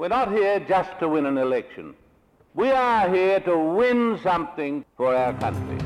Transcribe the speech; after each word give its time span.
We're 0.00 0.08
not 0.08 0.32
here 0.32 0.60
just 0.60 0.98
to 1.00 1.10
win 1.10 1.26
an 1.26 1.36
election. 1.36 1.94
We 2.54 2.70
are 2.70 3.14
here 3.14 3.38
to 3.40 3.58
win 3.58 4.18
something 4.22 4.82
for 4.96 5.14
our 5.14 5.34
country. 5.34 5.76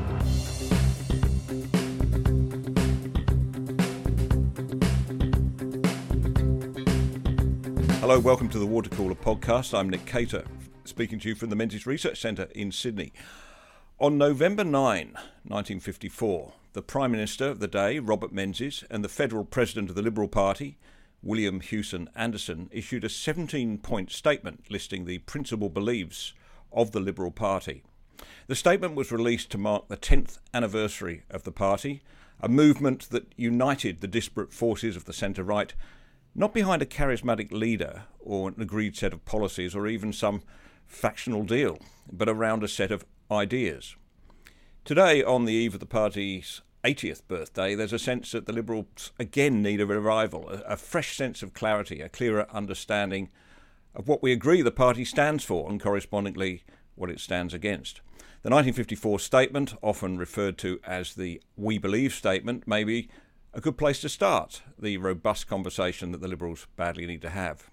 Hello, 7.99 8.21
welcome 8.21 8.47
to 8.47 8.57
the 8.57 8.65
Water 8.65 8.89
Cooler 8.91 9.15
podcast. 9.15 9.77
I'm 9.77 9.89
Nick 9.89 10.05
Cater, 10.05 10.45
speaking 10.85 11.19
to 11.19 11.27
you 11.27 11.35
from 11.35 11.49
the 11.49 11.57
Menzies 11.57 11.85
Research 11.85 12.21
Centre 12.21 12.47
in 12.55 12.71
Sydney. 12.71 13.11
On 13.99 14.17
November 14.17 14.63
9, 14.63 15.07
1954, 15.43 16.53
the 16.71 16.81
Prime 16.81 17.11
Minister 17.11 17.49
of 17.49 17.59
the 17.59 17.67
day, 17.67 17.99
Robert 17.99 18.31
Menzies, 18.31 18.85
and 18.89 19.03
the 19.03 19.09
Federal 19.09 19.43
President 19.43 19.89
of 19.89 19.97
the 19.97 20.01
Liberal 20.01 20.29
Party, 20.29 20.77
William 21.25 21.59
Hewson 21.59 22.07
Anderson, 22.15 22.69
issued 22.71 23.03
a 23.03 23.09
17 23.09 23.79
point 23.79 24.11
statement 24.11 24.65
listing 24.69 25.05
the 25.05 25.17
principal 25.17 25.69
beliefs 25.69 26.33
of 26.71 26.91
the 26.91 26.99
Liberal 26.99 27.31
Party. 27.31 27.83
The 28.45 28.55
statement 28.55 28.93
was 28.93 29.11
released 29.11 29.49
to 29.49 29.57
mark 29.57 29.87
the 29.87 29.97
10th 29.97 30.37
anniversary 30.53 31.23
of 31.31 31.43
the 31.43 31.51
party, 31.51 32.03
a 32.39 32.47
movement 32.47 33.09
that 33.09 33.33
united 33.35 34.01
the 34.01 34.07
disparate 34.07 34.53
forces 34.53 34.95
of 34.95 35.05
the 35.05 35.13
centre 35.13 35.43
right, 35.43 35.73
not 36.35 36.53
behind 36.53 36.83
a 36.83 36.85
charismatic 36.85 37.51
leader 37.51 38.03
or 38.19 38.49
an 38.49 38.61
agreed 38.61 38.95
set 38.95 39.11
of 39.11 39.25
policies 39.25 39.75
or 39.75 39.87
even 39.87 40.13
some 40.13 40.43
factional 40.85 41.43
deal, 41.43 41.79
but 42.11 42.29
around 42.29 42.63
a 42.63 42.67
set 42.67 42.91
of 42.91 43.03
ideas. 43.31 43.95
Today, 44.83 45.23
on 45.23 45.45
the 45.45 45.53
eve 45.53 45.73
of 45.73 45.79
the 45.79 45.87
party's 45.87 46.61
80th 46.85 47.27
birthday, 47.27 47.73
there's 47.73 47.93
a 47.93 47.99
sense 47.99 48.31
that 48.31 48.45
the 48.45 48.53
Liberals 48.53 49.11
again 49.17 49.63
need 49.63 49.81
a 49.81 49.87
revival, 49.87 50.47
a, 50.49 50.73
a, 50.73 50.77
fresh 50.77 51.17
sense 51.17 51.41
of 51.41 51.55
clarity, 51.55 51.99
a 51.99 52.09
clearer 52.09 52.45
understanding 52.51 53.29
of 53.95 54.07
what 54.07 54.21
we 54.21 54.31
agree 54.31 54.61
the 54.61 54.69
party 54.69 55.03
stands 55.03 55.43
for 55.43 55.67
and 55.67 55.81
correspondingly 55.81 56.63
what 56.93 57.09
it 57.09 57.19
stands 57.19 57.55
against. 57.55 58.01
The 58.43 58.51
1954 58.51 59.17
statement, 59.19 59.73
often 59.81 60.19
referred 60.19 60.59
to 60.59 60.79
as 60.85 61.15
the 61.15 61.41
We 61.57 61.79
Believe 61.79 62.13
statement, 62.13 62.67
may 62.67 62.83
be 62.83 63.09
a 63.51 63.61
good 63.61 63.79
place 63.79 63.99
to 64.01 64.09
start 64.09 64.61
the 64.77 64.97
robust 64.97 65.47
conversation 65.47 66.11
that 66.11 66.21
the 66.21 66.27
Liberals 66.27 66.67
badly 66.75 67.07
need 67.07 67.23
to 67.23 67.31
have. 67.31 67.71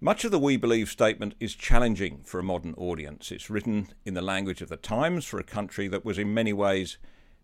Much 0.00 0.24
of 0.24 0.30
the 0.30 0.38
We 0.38 0.56
Believe 0.56 0.88
statement 0.88 1.34
is 1.40 1.54
challenging 1.54 2.22
for 2.24 2.40
a 2.40 2.42
modern 2.42 2.72
audience. 2.78 3.30
It's 3.30 3.50
written 3.50 3.88
in 4.06 4.14
the 4.14 4.22
language 4.22 4.62
of 4.62 4.70
the 4.70 4.78
times 4.78 5.26
for 5.26 5.38
a 5.38 5.44
country 5.44 5.88
that 5.88 6.06
was 6.06 6.16
in 6.16 6.32
many 6.32 6.54
ways 6.54 6.96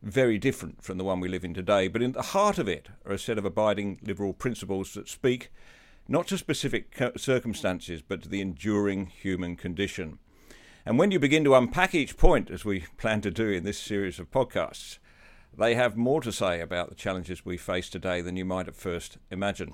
very 0.07 0.39
different 0.39 0.83
from 0.83 0.99
the 0.99 1.05
one 1.05 1.19
we 1.19 1.29
live 1.29 1.45
in 1.45 1.53
today, 1.53 1.89
but 1.89 2.01
in 2.01 2.12
the 2.12 2.23
heart 2.23 2.59
of 2.59 2.69
it 2.69 2.89
are 3.05 3.12
a 3.12 3.19
set 3.19 3.39
of 3.39 3.45
abiding 3.45 3.99
liberal 4.03 4.33
principles 4.33 4.95
that 4.95 5.09
speak 5.09 5.51
not 6.09 6.29
to 6.29 6.39
specific 6.39 6.97
circumstances, 7.17 8.03
but 8.07 8.23
to 8.23 8.29
the 8.29 8.41
enduring 8.41 9.07
human 9.07 9.57
condition. 9.57 10.19
And 10.84 10.97
when 10.99 11.11
you 11.11 11.19
begin 11.19 11.43
to 11.43 11.57
unpack 11.57 11.93
each 11.95 12.17
point, 12.17 12.51
as 12.51 12.65
we 12.65 12.81
plan 12.97 13.21
to 13.23 13.31
do 13.33 13.49
in 13.49 13.65
this 13.65 13.79
series 13.79 14.21
of 14.21 14.31
podcasts, 14.31 14.99
they 15.59 15.75
have 15.75 15.97
more 15.97 16.21
to 16.21 16.31
say 16.31 16.61
about 16.61 16.89
the 16.89 16.95
challenges 16.95 17.45
we 17.45 17.57
face 17.57 17.91
today 17.91 18.21
than 18.21 18.37
you 18.37 18.45
might 18.45 18.69
at 18.69 18.77
first 18.77 19.19
imagine. 19.33 19.73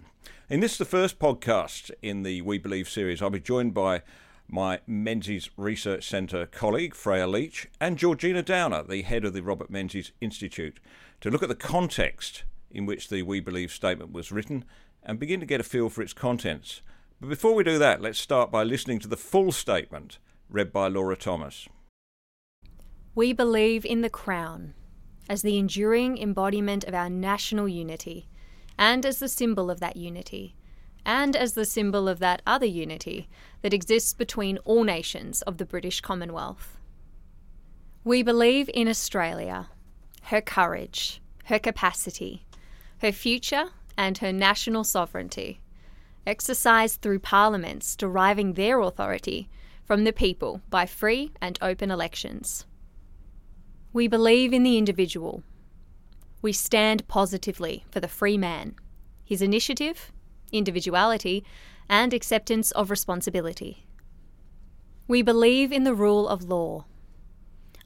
In 0.49 0.61
this, 0.61 0.79
the 0.79 0.87
first 0.87 1.19
podcast 1.19 1.91
in 2.01 2.23
the 2.23 2.41
We 2.41 2.57
Believe 2.57 2.89
series, 2.89 3.21
I'll 3.21 3.31
be 3.31 3.41
joined 3.41 3.75
by 3.75 4.03
my 4.48 4.81
Menzies 4.87 5.51
Research 5.57 6.07
Centre 6.07 6.47
colleague, 6.47 6.95
Freya 6.95 7.27
Leach, 7.27 7.69
and 7.81 7.97
Georgina 7.97 8.43
Downer, 8.43 8.83
the 8.83 9.03
head 9.03 9.25
of 9.25 9.33
the 9.33 9.43
Robert 9.43 9.71
Menzies 9.71 10.12
Institute, 10.21 10.79
to 11.21 11.31
look 11.31 11.43
at 11.43 11.48
the 11.48 11.55
context 11.55 12.45
in 12.70 12.87
which 12.87 13.09
the 13.09 13.23
We 13.23 13.41
Believe 13.41 13.73
statement 13.73 14.13
was 14.13 14.33
written 14.33 14.65
and 15.03 15.19
begin 15.19 15.41
to 15.41 15.47
get 15.47 15.61
a 15.61 15.65
feel 15.65 15.89
for 15.89 16.03
its 16.03 16.13
contents. 16.13 16.83
But 17.20 17.29
before 17.29 17.55
we 17.55 17.65
do 17.65 17.79
that, 17.79 18.01
let's 18.01 18.19
start 18.19 18.51
by 18.51 18.63
listening 18.63 18.98
to 19.01 19.09
the 19.09 19.17
full 19.17 19.53
statement 19.53 20.19
read 20.48 20.73
by 20.73 20.89
Laura 20.89 21.17
Thomas. 21.17 21.69
We 23.15 23.33
believe 23.33 23.85
in 23.85 24.01
the 24.01 24.11
Crown 24.11 24.75
as 25.29 25.43
the 25.43 25.59
enduring 25.59 26.19
embodiment 26.19 26.85
of 26.85 26.95
our 26.95 27.09
national 27.09 27.69
unity 27.69 28.29
and 28.79 29.07
as 29.07 29.19
the 29.19 29.29
symbol 29.29 29.70
of 29.70 29.80
that 29.80 29.97
unity 29.97 30.57
and 31.05 31.36
as 31.36 31.55
the 31.55 31.64
symbol 31.64 32.09
of 32.09 32.19
that 32.19 32.42
other 32.47 32.67
unity 32.67 33.29
that 33.62 33.73
exists 33.73 34.12
between 34.12 34.58
all 34.58 34.84
nations 34.84 35.42
of 35.42 35.58
the 35.58 35.64
British 35.64 36.00
Commonwealth. 36.00 36.77
We 38.05 38.23
believe 38.23 38.68
in 38.74 38.89
Australia, 38.89 39.68
her 40.24 40.40
courage, 40.40 41.23
her 41.45 41.58
capacity, 41.58 42.45
her 42.98 43.12
future, 43.12 43.70
and 43.96 44.18
her 44.18 44.33
national 44.33 44.84
sovereignty, 44.84 45.61
exercised 46.27 47.00
through 47.00 47.18
parliaments 47.18 47.96
deriving 47.96 48.52
their 48.52 48.80
authority 48.80 49.48
from 49.84 50.05
the 50.05 50.12
people 50.12 50.61
by 50.70 50.86
free 50.86 51.33
and 51.40 51.58
open 51.61 51.90
elections. 51.90 52.64
We 53.92 54.08
believe 54.08 54.52
in 54.52 54.62
the 54.62 54.79
individual. 54.79 55.42
We 56.40 56.52
stand 56.52 57.06
positively 57.08 57.84
for 57.90 58.00
the 58.00 58.08
free 58.08 58.39
man, 58.39 58.74
his 59.24 59.42
initiative, 59.42 60.12
individuality, 60.50 61.44
and 61.92 62.14
acceptance 62.14 62.70
of 62.70 62.91
responsibility. 62.91 63.85
We 65.07 65.20
believe 65.20 65.70
in 65.70 65.85
the 65.85 65.95
rule 65.95 66.27
of 66.27 66.42
law. 66.42 66.86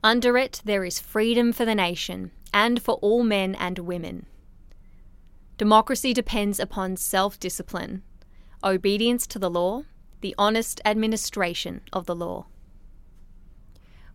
Under 0.00 0.38
it, 0.38 0.62
there 0.64 0.84
is 0.84 1.00
freedom 1.00 1.52
for 1.52 1.64
the 1.64 1.74
nation 1.74 2.30
and 2.54 2.80
for 2.80 2.94
all 3.02 3.24
men 3.24 3.56
and 3.56 3.80
women. 3.80 4.26
Democracy 5.58 6.12
depends 6.12 6.60
upon 6.60 6.96
self 6.96 7.40
discipline, 7.40 8.04
obedience 8.62 9.26
to 9.26 9.40
the 9.40 9.50
law, 9.50 9.82
the 10.20 10.36
honest 10.38 10.80
administration 10.84 11.80
of 11.92 12.06
the 12.06 12.14
law. 12.14 12.46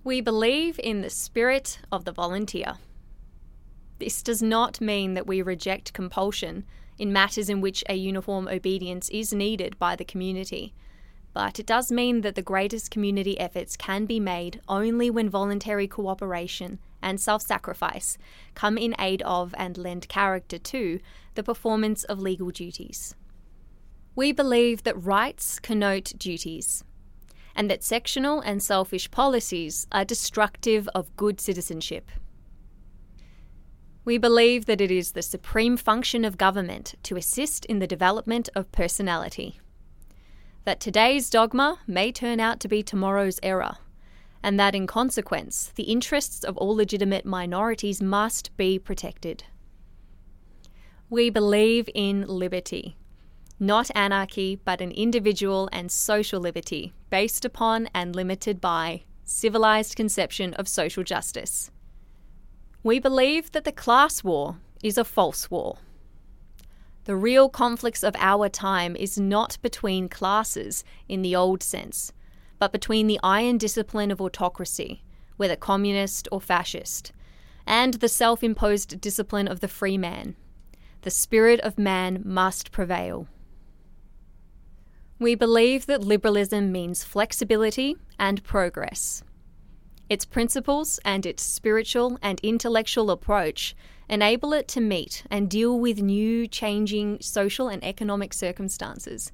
We 0.06 0.22
believe 0.22 0.80
in 0.82 1.02
the 1.02 1.10
spirit 1.10 1.80
of 1.92 2.06
the 2.06 2.14
volunteer. 2.14 2.76
This 4.00 4.24
does 4.24 4.42
not 4.42 4.80
mean 4.80 5.16
that 5.16 5.28
we 5.28 5.42
reject 5.42 5.92
compulsion 5.92 6.64
in 7.02 7.12
matters 7.12 7.50
in 7.50 7.62
which 7.62 7.84
a 7.90 7.96
uniform 7.96 8.48
obedience 8.48 9.10
is 9.10 9.34
needed 9.34 9.78
by 9.80 9.96
the 9.96 10.06
community. 10.06 10.72
But 11.34 11.60
it 11.60 11.66
does 11.66 11.92
mean 11.92 12.22
that 12.22 12.36
the 12.36 12.44
greatest 12.44 12.92
community 12.92 13.40
efforts 13.40 13.76
can 13.76 14.06
be 14.06 14.20
made 14.20 14.62
only 14.68 15.10
when 15.10 15.28
voluntary 15.28 15.88
cooperation 15.88 16.78
and 17.02 17.20
self 17.20 17.42
sacrifice 17.42 18.20
come 18.54 18.78
in 18.78 18.94
aid 19.00 19.24
of 19.24 19.56
and 19.58 19.80
lend 19.80 20.10
character 20.10 20.60
to 20.60 21.00
the 21.34 21.42
performance 21.42 22.04
of 22.04 22.20
legal 22.20 22.52
duties. 22.52 23.16
We 24.16 24.32
believe 24.32 24.84
that 24.84 25.04
rights 25.04 25.60
connote 25.60 26.14
duties, 26.20 26.84
and 27.56 27.68
that 27.72 27.84
sectional 27.84 28.42
and 28.42 28.62
selfish 28.62 29.10
policies 29.10 29.88
are 29.92 30.06
destructive 30.06 30.88
of 30.94 31.16
good 31.16 31.42
citizenship. 31.42 32.12
We 34.04 34.18
believe 34.18 34.66
that 34.66 34.82
it 34.82 34.90
is 34.90 35.12
the 35.12 35.22
supreme 35.22 35.78
function 35.78 36.26
of 36.26 36.38
government 36.38 36.96
to 37.04 37.18
assist 37.18 37.66
in 37.66 37.78
the 37.78 37.86
development 37.86 38.50
of 38.56 38.72
personality. 38.72 39.60
That 40.66 40.80
today's 40.80 41.30
dogma 41.30 41.80
may 41.86 42.12
turn 42.12 42.40
out 42.40 42.60
to 42.62 42.68
be 42.68 42.82
tomorrow's 42.82 43.40
error, 43.44 43.78
and 44.42 44.60
that 44.60 44.74
in 44.74 44.88
consequence, 44.88 45.72
the 45.76 45.84
interests 45.84 46.44
of 46.44 46.58
all 46.58 46.76
legitimate 46.76 47.26
minorities 47.26 48.02
must 48.02 48.56
be 48.58 48.80
protected. 48.80 49.44
We 51.08 51.30
believe 51.30 51.88
in 51.94 52.26
liberty, 52.26 52.98
not 53.60 53.92
anarchy, 53.94 54.60
but 54.66 54.82
an 54.82 54.92
individual 54.92 55.70
and 55.72 55.92
social 55.92 56.42
liberty 56.42 56.94
based 57.12 57.46
upon 57.46 57.88
and 57.94 58.16
limited 58.16 58.60
by 58.60 59.04
civilized 59.24 59.96
conception 59.96 60.56
of 60.56 60.68
social 60.68 61.04
justice. 61.04 61.70
We 62.84 63.00
believe 63.00 63.52
that 63.52 63.64
the 63.64 63.72
class 63.72 64.24
war 64.24 64.58
is 64.84 64.98
a 64.98 65.04
false 65.04 65.52
war. 65.52 65.78
The 67.04 67.16
real 67.16 67.48
conflicts 67.48 68.04
of 68.04 68.16
our 68.18 68.50
time 68.50 68.96
is 68.96 69.20
not 69.20 69.58
between 69.62 70.10
classes 70.10 70.84
in 71.08 71.22
the 71.22 71.36
old 71.36 71.62
sense, 71.62 72.12
but 72.58 72.72
between 72.72 73.08
the 73.08 73.20
iron 73.24 73.58
discipline 73.58 74.10
of 74.10 74.22
autocracy, 74.22 75.04
whether 75.38 75.56
communist 75.56 76.28
or 76.32 76.42
fascist, 76.42 77.12
and 77.68 77.96
the 77.96 78.10
self 78.10 78.44
imposed 78.44 79.00
discipline 79.00 79.48
of 79.48 79.60
the 79.60 79.68
free 79.68 79.98
man. 79.98 80.36
The 81.02 81.12
spirit 81.12 81.60
of 81.62 81.78
man 81.78 82.22
must 82.26 82.72
prevail. 82.72 83.28
We 85.20 85.36
believe 85.36 85.86
that 85.86 86.04
liberalism 86.04 86.72
means 86.72 87.04
flexibility 87.04 87.96
and 88.18 88.44
progress. 88.44 89.24
Its 90.12 90.26
principles 90.26 91.00
and 91.06 91.26
its 91.26 91.42
spiritual 91.42 92.20
and 92.22 92.38
intellectual 92.44 93.10
approach 93.12 93.74
enable 94.10 94.52
it 94.52 94.68
to 94.68 94.82
meet 94.82 95.24
and 95.32 95.50
deal 95.50 95.80
with 95.80 96.02
new, 96.02 96.46
changing 96.48 97.18
social 97.22 97.70
and 97.70 97.82
economic 97.82 98.34
circumstances. 98.34 99.32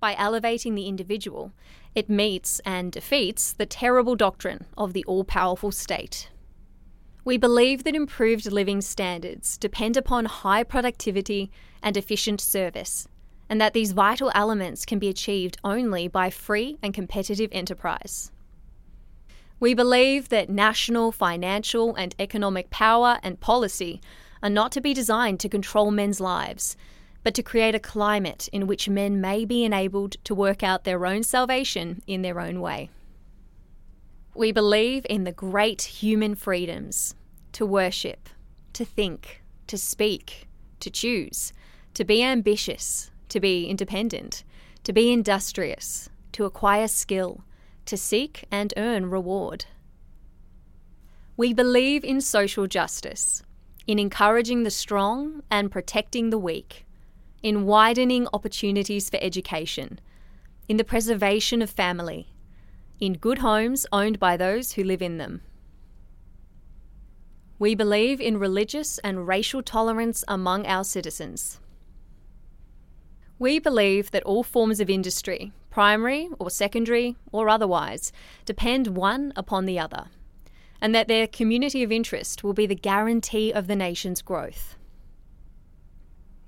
By 0.00 0.16
elevating 0.16 0.74
the 0.74 0.88
individual, 0.88 1.52
it 1.94 2.10
meets 2.10 2.58
and 2.64 2.90
defeats 2.90 3.52
the 3.52 3.66
terrible 3.66 4.16
doctrine 4.16 4.66
of 4.76 4.94
the 4.94 5.04
all 5.04 5.22
powerful 5.22 5.70
state. 5.70 6.28
We 7.24 7.36
believe 7.36 7.84
that 7.84 7.94
improved 7.94 8.50
living 8.50 8.80
standards 8.80 9.56
depend 9.56 9.96
upon 9.96 10.24
high 10.24 10.64
productivity 10.64 11.52
and 11.84 11.96
efficient 11.96 12.40
service, 12.40 13.06
and 13.48 13.60
that 13.60 13.74
these 13.74 13.92
vital 13.92 14.32
elements 14.34 14.84
can 14.84 14.98
be 14.98 15.08
achieved 15.08 15.58
only 15.62 16.08
by 16.08 16.30
free 16.30 16.78
and 16.82 16.92
competitive 16.92 17.50
enterprise. 17.52 18.32
We 19.58 19.72
believe 19.72 20.28
that 20.28 20.50
national, 20.50 21.12
financial, 21.12 21.94
and 21.94 22.14
economic 22.18 22.68
power 22.68 23.18
and 23.22 23.40
policy 23.40 24.00
are 24.42 24.50
not 24.50 24.70
to 24.72 24.82
be 24.82 24.92
designed 24.92 25.40
to 25.40 25.48
control 25.48 25.90
men's 25.90 26.20
lives, 26.20 26.76
but 27.22 27.34
to 27.34 27.42
create 27.42 27.74
a 27.74 27.80
climate 27.80 28.48
in 28.52 28.66
which 28.66 28.88
men 28.88 29.20
may 29.20 29.44
be 29.44 29.64
enabled 29.64 30.16
to 30.24 30.34
work 30.34 30.62
out 30.62 30.84
their 30.84 31.06
own 31.06 31.22
salvation 31.22 32.02
in 32.06 32.22
their 32.22 32.38
own 32.38 32.60
way. 32.60 32.90
We 34.34 34.52
believe 34.52 35.06
in 35.08 35.24
the 35.24 35.32
great 35.32 35.82
human 35.82 36.34
freedoms 36.34 37.14
to 37.52 37.64
worship, 37.64 38.28
to 38.74 38.84
think, 38.84 39.42
to 39.68 39.78
speak, 39.78 40.46
to 40.80 40.90
choose, 40.90 41.54
to 41.94 42.04
be 42.04 42.22
ambitious, 42.22 43.10
to 43.30 43.40
be 43.40 43.66
independent, 43.66 44.44
to 44.84 44.92
be 44.92 45.10
industrious, 45.10 46.10
to 46.32 46.44
acquire 46.44 46.86
skill, 46.86 47.42
to 47.86 47.96
seek 47.96 48.44
and 48.50 48.74
earn 48.76 49.10
reward. 49.10 49.64
We 51.36 51.52
believe 51.52 52.04
in 52.04 52.20
social 52.20 52.66
justice, 52.66 53.42
in 53.86 53.98
encouraging 53.98 54.62
the 54.62 54.70
strong 54.70 55.42
and 55.50 55.70
protecting 55.70 56.30
the 56.30 56.38
weak, 56.38 56.86
in 57.42 57.66
widening 57.66 58.26
opportunities 58.32 59.08
for 59.10 59.18
education, 59.20 60.00
in 60.68 60.76
the 60.76 60.84
preservation 60.84 61.62
of 61.62 61.70
family, 61.70 62.28
in 62.98 63.12
good 63.12 63.38
homes 63.38 63.86
owned 63.92 64.18
by 64.18 64.36
those 64.36 64.72
who 64.72 64.82
live 64.82 65.02
in 65.02 65.18
them. 65.18 65.42
We 67.58 67.74
believe 67.74 68.20
in 68.20 68.38
religious 68.38 68.98
and 68.98 69.26
racial 69.26 69.62
tolerance 69.62 70.24
among 70.28 70.66
our 70.66 70.84
citizens. 70.84 71.60
We 73.38 73.58
believe 73.58 74.10
that 74.10 74.22
all 74.24 74.42
forms 74.42 74.80
of 74.80 74.90
industry, 74.90 75.52
primary 75.76 76.30
or 76.38 76.48
secondary 76.48 77.14
or 77.32 77.50
otherwise, 77.50 78.10
depend 78.46 78.86
one 78.86 79.30
upon 79.36 79.66
the 79.66 79.78
other, 79.78 80.06
and 80.80 80.94
that 80.94 81.06
their 81.06 81.26
community 81.26 81.82
of 81.82 81.92
interest 81.92 82.42
will 82.42 82.54
be 82.54 82.64
the 82.64 82.74
guarantee 82.74 83.52
of 83.52 83.66
the 83.66 83.76
nation's 83.76 84.22
growth. 84.22 84.78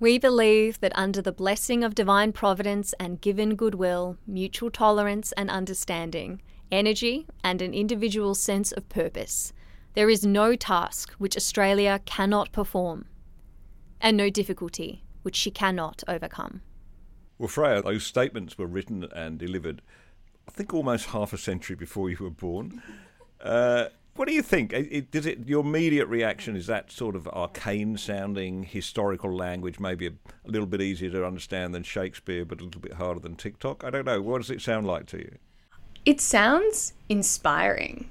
We 0.01 0.19
believe 0.19 0.81
that 0.81 0.97
under 0.97 1.21
the 1.21 1.31
blessing 1.31 1.85
of 1.85 1.95
divine 1.95 2.33
providence 2.33 2.95
and 2.99 3.21
given 3.21 3.55
goodwill, 3.55 4.17
mutual 4.27 4.71
tolerance 4.71 5.33
and 5.33 5.51
understanding, 5.51 6.41
energy, 6.73 7.27
and 7.45 7.61
an 7.61 7.75
individual 7.75 8.35
sense 8.35 8.73
of 8.73 8.89
purpose, 8.89 9.53
there 9.93 10.09
is 10.09 10.25
no 10.25 10.57
task 10.57 11.13
which 11.19 11.37
Australia 11.37 12.01
cannot 12.07 12.51
perform, 12.51 13.05
and 14.01 14.17
no 14.17 14.31
difficulty 14.31 15.05
which 15.21 15.37
she 15.37 15.51
cannot 15.51 16.03
overcome. 16.09 16.63
Well, 17.39 17.49
Freya, 17.49 17.83
those 17.83 18.05
statements 18.05 18.59
were 18.59 18.67
written 18.67 19.05
and 19.15 19.39
delivered, 19.39 19.81
I 20.49 20.51
think, 20.51 20.75
almost 20.75 21.07
half 21.07 21.33
a 21.33 21.39
century 21.39 21.77
before 21.77 22.11
you 22.11 22.17
were 22.21 22.31
born. 22.31 22.83
Uh, 23.41 23.87
what 24.17 24.27
do 24.27 24.35
you 24.35 24.43
think? 24.43 24.71
Does 25.13 25.27
it 25.27 25.47
your 25.47 25.65
immediate 25.65 26.07
reaction 26.07 26.57
is 26.57 26.67
that 26.67 26.91
sort 26.91 27.15
of 27.15 27.29
arcane 27.29 27.97
sounding 27.97 28.65
historical 28.65 29.33
language, 29.33 29.79
maybe 29.79 30.09
a, 30.09 30.11
a, 30.11 30.51
little 30.51 30.67
bit 30.67 30.83
easier 30.83 31.09
to 31.11 31.25
understand 31.25 31.73
than 31.73 31.85
Shakespeare, 31.85 32.45
but 32.45 32.61
a 32.61 32.65
little 32.65 32.81
bit 32.81 32.95
harder 32.95 33.21
than 33.21 33.37
TikTok? 33.37 33.85
I 33.85 33.91
don't 33.91 34.05
know. 34.05 34.21
What 34.21 34.39
does 34.39 34.51
it 34.51 34.61
sound 34.61 34.89
like 34.89 35.07
to 35.07 35.19
you? 35.19 35.39
It 36.05 36.21
sounds 36.21 36.95
inspiring. 37.09 38.11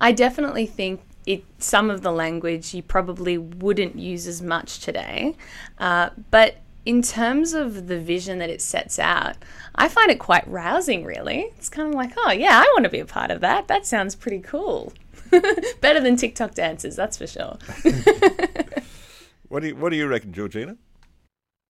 I 0.00 0.12
definitely 0.12 0.64
think 0.64 1.02
it 1.26 1.44
some 1.58 1.90
of 1.90 2.00
the 2.00 2.12
language 2.12 2.72
you 2.72 2.82
probably 2.82 3.36
wouldn't 3.36 3.98
use 3.98 4.26
as 4.26 4.40
much 4.40 4.80
today, 4.80 5.36
uh, 5.76 6.08
but 6.30 6.56
in 6.84 7.02
terms 7.02 7.54
of 7.54 7.86
the 7.86 7.98
vision 7.98 8.38
that 8.38 8.50
it 8.50 8.60
sets 8.60 8.98
out, 8.98 9.36
I 9.74 9.88
find 9.88 10.10
it 10.10 10.18
quite 10.18 10.46
rousing, 10.48 11.04
really. 11.04 11.50
It's 11.56 11.68
kind 11.68 11.88
of 11.88 11.94
like, 11.94 12.12
oh, 12.16 12.32
yeah, 12.32 12.58
I 12.58 12.70
want 12.74 12.84
to 12.84 12.90
be 12.90 13.00
a 13.00 13.06
part 13.06 13.30
of 13.30 13.40
that. 13.40 13.68
That 13.68 13.86
sounds 13.86 14.14
pretty 14.14 14.40
cool. 14.40 14.92
Better 15.80 16.00
than 16.00 16.16
TikTok 16.16 16.54
dances, 16.54 16.94
that's 16.94 17.16
for 17.16 17.26
sure. 17.26 17.58
what, 19.48 19.60
do 19.60 19.68
you, 19.68 19.76
what 19.76 19.90
do 19.90 19.96
you 19.96 20.06
reckon, 20.06 20.32
Georgina? 20.32 20.76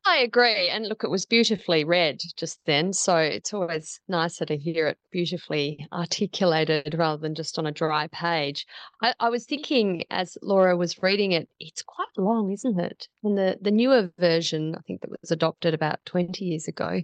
I 0.07 0.19
agree. 0.19 0.69
And 0.69 0.87
look, 0.87 1.03
it 1.03 1.11
was 1.11 1.25
beautifully 1.25 1.83
read 1.83 2.21
just 2.37 2.61
then. 2.67 2.93
So 2.93 3.17
it's 3.17 3.55
always 3.55 4.01
nicer 4.07 4.45
to 4.45 4.57
hear 4.57 4.87
it 4.89 4.99
beautifully 5.11 5.87
articulated 5.93 6.95
rather 6.99 7.21
than 7.21 7.35
just 7.35 7.59
on 7.59 7.67
a 7.67 7.73
dry 7.73 8.09
page. 8.09 8.67
I, 9.01 9.15
I, 9.19 9.31
was 9.31 9.47
thinking 9.47 10.05
as 10.11 10.37
Laura 10.43 10.77
was 10.77 11.03
reading 11.03 11.33
it, 11.33 11.49
it's 11.59 11.83
quite 11.83 12.09
long, 12.19 12.53
isn't 12.53 12.79
it? 12.79 13.09
And 13.23 13.39
the, 13.39 13.59
the 13.63 13.71
newer 13.71 14.13
version, 14.19 14.75
I 14.77 14.83
think 14.83 15.01
that 15.01 15.11
was 15.23 15.31
adopted 15.31 15.73
about 15.73 16.05
20 16.05 16.45
years 16.45 16.69
ago, 16.69 17.01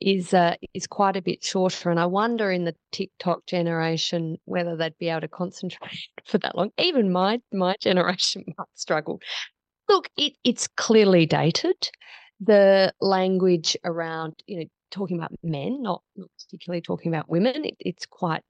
is 0.00 0.34
uh, 0.34 0.56
is 0.74 0.88
quite 0.88 1.16
a 1.16 1.22
bit 1.22 1.44
shorter. 1.44 1.90
And 1.90 2.00
I 2.00 2.06
wonder 2.06 2.50
in 2.50 2.64
the 2.64 2.74
TikTok 2.90 3.46
generation 3.46 4.36
whether 4.46 4.76
they'd 4.76 4.98
be 4.98 5.10
able 5.10 5.20
to 5.20 5.28
concentrate 5.28 6.08
for 6.24 6.38
that 6.38 6.56
long. 6.56 6.70
Even 6.76 7.12
my 7.12 7.40
my 7.52 7.76
generation 7.80 8.44
might 8.58 8.66
struggle. 8.74 9.20
Look, 9.88 10.10
it, 10.16 10.32
it's 10.42 10.66
clearly 10.66 11.24
dated 11.26 11.76
the 12.44 12.92
language 13.00 13.76
around 13.84 14.34
you 14.46 14.60
know 14.60 14.64
talking 14.90 15.16
about 15.16 15.32
men, 15.42 15.82
not, 15.82 16.02
particularly 16.38 16.82
talking 16.82 17.12
about 17.12 17.28
women, 17.28 17.64
it, 17.64 17.76
it's 17.80 18.06
quite 18.06 18.42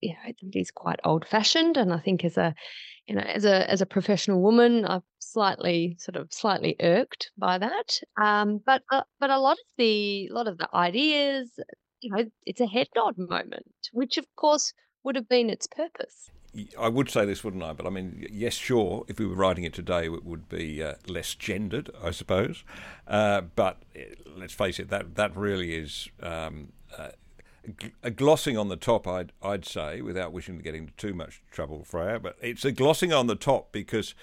you 0.00 0.10
know 0.10 0.18
it 0.26 0.56
is 0.56 0.70
quite 0.70 1.00
old 1.04 1.26
fashioned, 1.26 1.76
and 1.76 1.92
I 1.92 1.98
think 1.98 2.24
as 2.24 2.36
a 2.36 2.54
you 3.06 3.14
know 3.14 3.22
as 3.22 3.44
a 3.44 3.70
as 3.70 3.80
a 3.80 3.86
professional 3.86 4.40
woman, 4.40 4.84
I'm 4.86 5.02
slightly 5.18 5.96
sort 5.98 6.16
of 6.16 6.32
slightly 6.32 6.76
irked 6.80 7.30
by 7.36 7.58
that. 7.58 8.00
Um, 8.20 8.60
but 8.64 8.82
uh, 8.90 9.02
but 9.20 9.30
a 9.30 9.38
lot 9.38 9.58
of 9.58 9.66
the 9.78 10.28
a 10.30 10.34
lot 10.34 10.48
of 10.48 10.58
the 10.58 10.68
ideas, 10.74 11.50
you 12.00 12.10
know, 12.10 12.24
it's 12.46 12.60
a 12.60 12.66
head 12.66 12.88
nod 12.96 13.16
moment, 13.18 13.90
which 13.92 14.18
of 14.18 14.26
course 14.36 14.72
would 15.04 15.16
have 15.16 15.28
been 15.28 15.50
its 15.50 15.66
purpose. 15.66 16.30
I 16.78 16.88
would 16.88 17.10
say 17.10 17.24
this, 17.24 17.42
wouldn't 17.42 17.62
I? 17.62 17.72
But 17.72 17.86
I 17.86 17.90
mean, 17.90 18.26
yes, 18.30 18.54
sure. 18.54 19.04
If 19.08 19.18
we 19.18 19.26
were 19.26 19.34
writing 19.34 19.64
it 19.64 19.72
today, 19.72 20.04
it 20.04 20.24
would 20.24 20.48
be 20.48 20.82
uh, 20.82 20.94
less 21.06 21.34
gendered, 21.34 21.90
I 22.02 22.10
suppose. 22.10 22.64
Uh, 23.06 23.42
but 23.42 23.82
eh, 23.94 24.14
let's 24.36 24.54
face 24.54 24.78
it, 24.78 24.88
that 24.90 25.16
that 25.16 25.36
really 25.36 25.74
is 25.74 26.08
um, 26.22 26.72
uh, 26.96 27.08
a 28.02 28.10
glossing 28.10 28.56
on 28.56 28.68
the 28.68 28.76
top. 28.76 29.06
I'd 29.06 29.32
I'd 29.42 29.64
say, 29.64 30.00
without 30.00 30.32
wishing 30.32 30.56
to 30.56 30.62
get 30.62 30.74
into 30.74 30.92
too 30.92 31.14
much 31.14 31.42
trouble, 31.50 31.84
Freya. 31.84 32.20
But 32.20 32.36
it's 32.40 32.64
a 32.64 32.72
glossing 32.72 33.12
on 33.12 33.26
the 33.26 33.36
top 33.36 33.72
because 33.72 34.14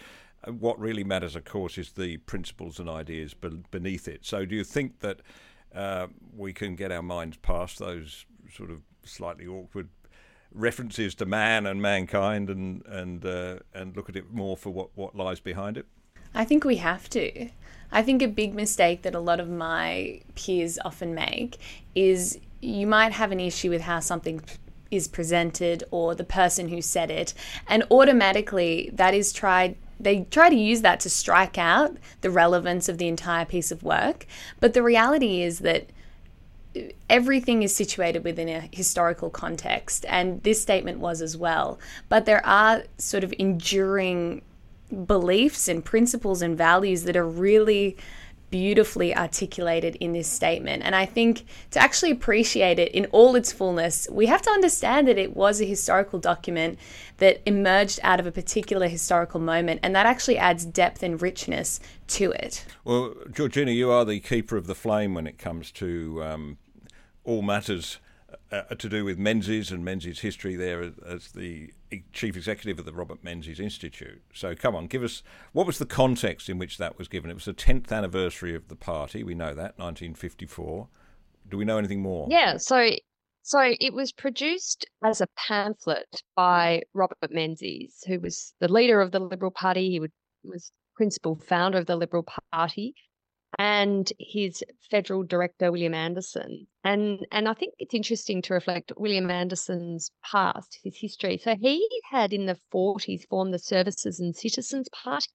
uh, 0.45 0.51
what 0.51 0.80
really 0.80 1.04
matters, 1.04 1.36
of 1.36 1.45
course, 1.45 1.78
is 1.78 1.92
the 1.92 2.18
principles 2.18 2.80
and 2.80 2.89
ideas 2.89 3.33
beneath 3.33 4.07
it. 4.07 4.25
So, 4.25 4.45
do 4.45 4.56
you 4.56 4.63
think 4.63 5.00
that 5.00 5.19
uh, 5.75 6.07
we 6.36 6.54
can 6.54 6.75
get 6.75 6.92
our 6.92 7.04
minds 7.04 7.38
past 7.38 7.80
those 7.80 8.25
sort 8.54 8.69
of 8.69 8.81
slightly 9.04 9.48
awkward 9.48 9.89
references 10.53 11.16
to 11.16 11.25
man 11.25 11.66
and 11.66 11.81
mankind 11.81 12.49
and 12.49 12.85
and 12.85 13.25
uh, 13.25 13.59
and 13.73 13.95
look 13.95 14.09
at 14.09 14.16
it 14.16 14.31
more 14.31 14.57
for 14.57 14.69
what 14.69 14.90
what 14.95 15.16
lies 15.16 15.40
behind 15.40 15.78
it? 15.78 15.85
I 16.33 16.45
think 16.45 16.64
we 16.64 16.78
have 16.78 17.09
to. 17.09 17.49
I 17.92 18.02
think 18.02 18.21
a 18.21 18.28
big 18.28 18.54
mistake 18.54 19.02
that 19.02 19.16
a 19.16 19.19
lot 19.19 19.40
of 19.40 19.49
my 19.49 20.21
peers 20.35 20.80
often 20.85 21.14
make 21.14 21.57
is 21.94 22.40
you 22.61 22.87
might 22.87 23.11
have 23.11 23.31
an 23.31 23.40
issue 23.40 23.69
with 23.69 23.81
how 23.81 23.99
something 23.99 24.42
is 24.92 25.07
presented 25.07 25.83
or 25.92 26.16
the 26.16 26.23
person 26.23 26.69
who 26.69 26.81
said 26.81 27.09
it 27.09 27.33
and 27.68 27.83
automatically 27.90 28.90
that 28.94 29.14
is 29.14 29.31
tried 29.31 29.75
they 29.99 30.21
try 30.31 30.49
to 30.49 30.56
use 30.56 30.81
that 30.81 30.99
to 30.99 31.09
strike 31.09 31.57
out 31.57 31.95
the 32.21 32.30
relevance 32.30 32.90
of 32.90 32.97
the 32.97 33.07
entire 33.07 33.45
piece 33.45 33.71
of 33.71 33.83
work 33.83 34.25
but 34.59 34.73
the 34.73 34.83
reality 34.83 35.42
is 35.42 35.59
that 35.59 35.90
everything 37.09 37.63
is 37.63 37.75
situated 37.75 38.23
within 38.23 38.49
a 38.49 38.69
historical 38.71 39.30
context, 39.30 40.06
and 40.07 40.42
this 40.44 40.61
statement 40.61 40.99
was 40.99 41.21
as 41.21 41.35
well. 41.37 41.80
But 42.09 42.25
there 42.25 42.45
are 42.45 42.83
sort 42.97 43.23
of 43.23 43.33
enduring 43.37 44.42
beliefs 45.06 45.68
and 45.68 45.83
principles 45.83 46.42
and 46.42 46.57
values 46.57 47.04
that 47.04 47.16
are 47.16 47.28
really 47.28 47.97
beautifully 48.51 49.16
articulated 49.16 49.95
in 49.95 50.11
this 50.11 50.28
statement. 50.28 50.83
And 50.83 50.94
I 50.94 51.06
think 51.06 51.45
to 51.71 51.80
actually 51.80 52.11
appreciate 52.11 52.78
it 52.80 52.92
in 52.92 53.06
all 53.07 53.35
its 53.35 53.51
fullness, 53.51 54.07
we 54.11 54.25
have 54.25 54.42
to 54.42 54.49
understand 54.51 55.07
that 55.07 55.18
it 55.18 55.35
was 55.35 55.61
a 55.61 55.66
historical 55.66 56.19
document 56.19 56.78
that 57.18 57.42
emerged 57.45 58.01
out 58.04 58.19
of 58.19 58.28
a 58.28 58.31
particular 58.31 58.90
historical 58.90 59.40
moment, 59.40 59.80
and 59.81 59.95
that 59.95 60.06
actually 60.06 60.37
adds 60.37 60.66
depth 60.66 61.01
and 61.01 61.21
richness 61.21 61.80
to 62.07 62.31
it. 62.31 62.66
Well, 62.83 63.16
Georgina, 63.31 63.71
you 63.71 63.90
are 63.90 64.04
the 64.04 64.19
keeper 64.19 64.57
of 64.57 64.68
the 64.68 64.75
flame 64.75 65.13
when 65.13 65.28
it 65.28 65.37
comes 65.37 65.71
to 65.71 66.21
um, 66.21 66.57
all 67.23 67.42
matters 67.42 67.99
uh, 68.51 68.63
to 68.63 68.90
do 68.90 69.06
with 69.06 69.18
Menzies 69.18 69.71
and 69.71 69.83
Menzies' 69.83 70.19
history 70.19 70.56
there 70.56 70.92
as 71.06 71.31
the 71.31 71.73
chief 72.13 72.35
executive 72.35 72.80
of 72.80 72.85
the 72.85 72.94
Robert 72.94 73.23
Menzies 73.23 73.59
Institute. 73.59 74.21
So, 74.33 74.56
come 74.56 74.75
on, 74.75 74.87
give 74.87 75.04
us 75.04 75.23
what 75.54 75.68
was 75.68 75.78
the 75.78 75.85
context 75.85 76.49
in 76.49 76.57
which 76.57 76.78
that 76.78 76.97
was 76.97 77.07
given? 77.07 77.30
It 77.30 77.35
was 77.35 77.45
the 77.45 77.54
10th 77.54 77.92
anniversary 77.92 78.56
of 78.56 78.68
the 78.68 78.75
party. 78.75 79.23
We 79.23 79.35
know 79.35 79.54
that, 79.54 79.78
1954. 79.78 80.87
Do 81.49 81.57
we 81.57 81.66
know 81.66 81.78
anything 81.78 82.01
more? 82.01 82.28
Yeah, 82.30 82.57
so 82.57 82.92
so 83.44 83.59
it 83.80 83.94
was 83.94 84.11
produced 84.11 84.85
as 85.04 85.19
a 85.19 85.28
pamphlet 85.35 86.21
by 86.35 86.83
Robert 86.94 87.31
Menzies, 87.31 88.04
who 88.07 88.19
was 88.19 88.54
the 88.59 88.71
leader 88.71 89.01
of 89.01 89.11
the 89.11 89.19
Liberal 89.19 89.51
Party. 89.51 89.90
He 89.90 89.99
would, 89.99 90.11
was 90.44 90.71
principal 90.95 91.35
founder 91.35 91.80
of 91.80 91.87
the 91.87 91.95
Liberal 91.95 92.25
Party, 92.54 92.94
and 93.61 94.11
his 94.18 94.63
federal 94.89 95.21
director 95.21 95.71
William 95.71 95.94
Anderson. 95.94 96.65
And 96.83 97.19
and 97.31 97.47
I 97.47 97.53
think 97.53 97.75
it's 97.77 97.94
interesting 97.94 98.41
to 98.41 98.56
reflect 98.56 98.91
William 98.97 99.30
Anderson's 99.30 100.09
past, 100.23 100.80
his 100.83 100.97
history. 100.97 101.37
So 101.37 101.56
he 101.56 101.87
had 102.09 102.33
in 102.33 102.47
the 102.47 102.57
40s 102.73 103.27
formed 103.30 103.53
the 103.53 103.59
Services 103.59 104.19
and 104.19 104.35
Citizens 104.35 104.89
Party, 104.89 105.27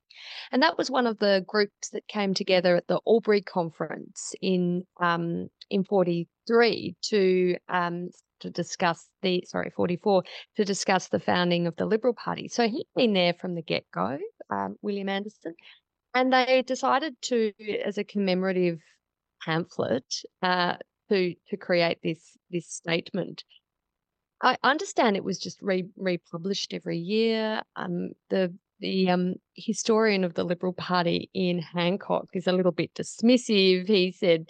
and 0.50 0.60
that 0.60 0.76
was 0.76 0.90
one 0.90 1.06
of 1.06 1.20
the 1.20 1.44
groups 1.46 1.90
that 1.92 2.08
came 2.08 2.34
together 2.34 2.74
at 2.74 2.88
the 2.88 3.00
Albury 3.06 3.42
Conference 3.42 4.34
in 4.42 4.82
um, 5.00 5.48
in 5.70 5.84
43 5.84 6.96
to 7.10 7.56
um, 7.68 8.08
to 8.40 8.50
discuss 8.50 9.08
the 9.22 9.44
sorry 9.46 9.70
44 9.70 10.24
to 10.56 10.64
discuss 10.64 11.06
the 11.06 11.20
founding 11.20 11.68
of 11.68 11.76
the 11.76 11.86
Liberal 11.86 12.14
Party. 12.14 12.48
So 12.48 12.66
he'd 12.66 12.88
been 12.96 13.12
there 13.12 13.34
from 13.34 13.54
the 13.54 13.62
get 13.62 13.84
go, 13.94 14.18
um, 14.50 14.74
William 14.82 15.08
Anderson, 15.08 15.54
and 16.16 16.32
they 16.32 16.62
decided 16.62 17.14
to, 17.20 17.52
as 17.84 17.98
a 17.98 18.04
commemorative 18.04 18.80
pamphlet, 19.44 20.14
uh, 20.42 20.76
to 21.10 21.34
to 21.48 21.56
create 21.56 21.98
this 22.02 22.36
this 22.50 22.68
statement. 22.68 23.44
I 24.42 24.56
understand 24.62 25.16
it 25.16 25.24
was 25.24 25.38
just 25.38 25.60
re- 25.60 25.90
republished 25.96 26.72
every 26.72 26.98
year. 26.98 27.62
Um, 27.76 28.12
the 28.30 28.54
the 28.80 29.10
um, 29.10 29.34
historian 29.54 30.24
of 30.24 30.34
the 30.34 30.44
Liberal 30.44 30.72
Party, 30.72 31.30
Ian 31.34 31.60
Hancock, 31.60 32.28
is 32.32 32.46
a 32.46 32.52
little 32.52 32.72
bit 32.72 32.94
dismissive. 32.94 33.86
He 33.86 34.10
said 34.12 34.48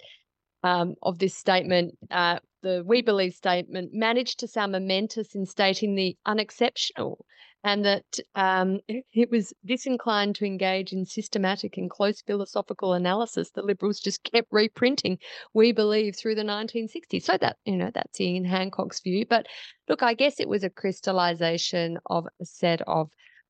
um, 0.63 0.95
of 1.01 1.19
this 1.19 1.35
statement, 1.35 1.97
uh, 2.11 2.39
the 2.63 2.83
We 2.85 3.01
Believe 3.01 3.33
statement 3.33 3.91
managed 3.93 4.39
to 4.39 4.47
sound 4.47 4.71
momentous 4.71 5.35
in 5.35 5.45
stating 5.45 5.95
the 5.95 6.17
unexceptional 6.25 7.25
and 7.63 7.83
that 7.85 8.19
um, 8.35 8.79
it 8.87 9.29
was 9.31 9.53
disinclined 9.65 10.35
to 10.35 10.45
engage 10.45 10.93
in 10.93 11.05
systematic 11.05 11.77
and 11.77 11.89
close 11.89 12.21
philosophical 12.21 12.93
analysis. 12.93 13.51
The 13.51 13.61
Liberals 13.61 13.99
just 13.99 14.23
kept 14.23 14.47
reprinting 14.51 15.19
"We 15.53 15.71
Believe" 15.71 16.15
through 16.15 16.35
the 16.35 16.43
1960s. 16.43 17.23
So 17.23 17.37
that 17.37 17.57
you 17.65 17.77
know 17.77 17.91
that's 17.93 18.21
Ian 18.21 18.45
Hancock's 18.45 19.01
view. 19.01 19.25
But 19.27 19.47
look, 19.89 20.03
I 20.03 20.13
guess 20.13 20.39
it 20.39 20.49
was 20.49 20.63
a 20.63 20.69
crystallization 20.69 21.97
of 22.05 22.27
a 22.39 22.45
set 22.45 22.81
of 22.81 23.09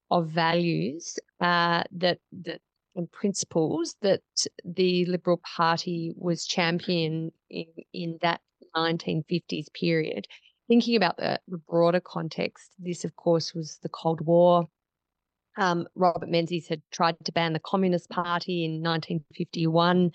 of 0.10 0.30
values 0.30 1.18
uh, 1.42 1.84
that 1.92 2.20
that 2.44 2.62
and 2.96 3.12
principles 3.12 3.96
that 4.02 4.22
the 4.66 5.06
Liberal 5.06 5.40
Party 5.56 6.14
was 6.18 6.48
championing 6.48 7.32
in, 7.50 7.68
in 7.94 8.18
that 8.22 8.42
1950s 8.76 9.72
period 9.74 10.28
thinking 10.67 10.95
about 10.95 11.17
the, 11.17 11.39
the 11.47 11.57
broader 11.57 12.00
context, 12.00 12.71
this, 12.79 13.03
of 13.03 13.15
course, 13.15 13.53
was 13.53 13.79
the 13.81 13.89
Cold 13.89 14.21
War. 14.21 14.67
Um, 15.57 15.88
Robert 15.95 16.29
Menzies 16.29 16.67
had 16.67 16.81
tried 16.91 17.15
to 17.25 17.31
ban 17.31 17.53
the 17.53 17.59
Communist 17.59 18.09
Party 18.09 18.63
in 18.63 18.83
1951. 18.83 20.12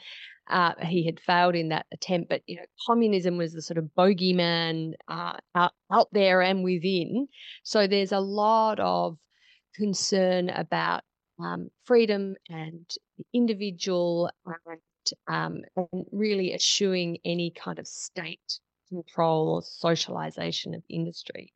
Uh, 0.48 0.72
he 0.82 1.04
had 1.04 1.20
failed 1.20 1.54
in 1.54 1.68
that 1.70 1.86
attempt, 1.92 2.28
but 2.28 2.42
you 2.46 2.56
know, 2.56 2.64
communism 2.86 3.36
was 3.36 3.52
the 3.52 3.62
sort 3.62 3.78
of 3.78 3.90
bogeyman 3.96 4.92
uh, 5.08 5.38
out, 5.54 6.08
there 6.12 6.42
and 6.42 6.62
within. 6.62 7.28
So 7.62 7.86
there's 7.86 8.12
a 8.12 8.20
lot 8.20 8.78
of 8.80 9.18
concern 9.74 10.50
about 10.50 11.02
um, 11.38 11.70
freedom 11.84 12.34
and 12.50 12.84
the 13.18 13.24
individual 13.32 14.30
and, 14.46 14.80
um, 15.28 15.62
and 15.76 16.06
really 16.12 16.54
eschewing 16.54 17.18
any 17.24 17.50
kind 17.50 17.78
of 17.78 17.86
state 17.86 18.60
control 18.92 19.48
or 19.54 19.62
socialization 19.62 20.74
of 20.74 20.82
industry. 20.88 21.52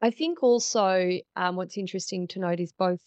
I 0.00 0.10
think 0.10 0.42
also 0.42 1.18
um, 1.34 1.56
what's 1.56 1.78
interesting 1.78 2.28
to 2.28 2.40
note 2.40 2.60
is 2.60 2.72
both 2.72 3.00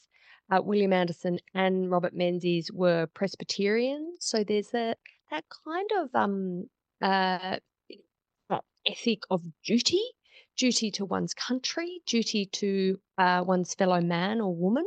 uh, 0.52 0.62
William 0.62 0.94
Anderson 0.94 1.40
and 1.54 1.90
Robert 1.90 2.14
Menzies 2.14 2.70
were 2.74 3.08
Presbyterians. 3.14 4.18
So 4.20 4.44
there's 4.44 4.74
a, 4.74 4.96
that 5.30 5.46
kind 5.66 5.90
of 6.00 6.10
um, 6.14 6.66
uh, 7.02 7.58
ethic 8.88 9.20
of 9.30 9.44
duty 9.64 10.04
duty 10.58 10.92
to 10.92 11.06
one's 11.06 11.34
country, 11.34 12.02
duty 12.06 12.46
to 12.46 13.00
uh, 13.18 13.44
one's 13.46 13.74
fellow 13.74 14.02
man 14.02 14.42
or 14.42 14.56
woman, 14.56 14.86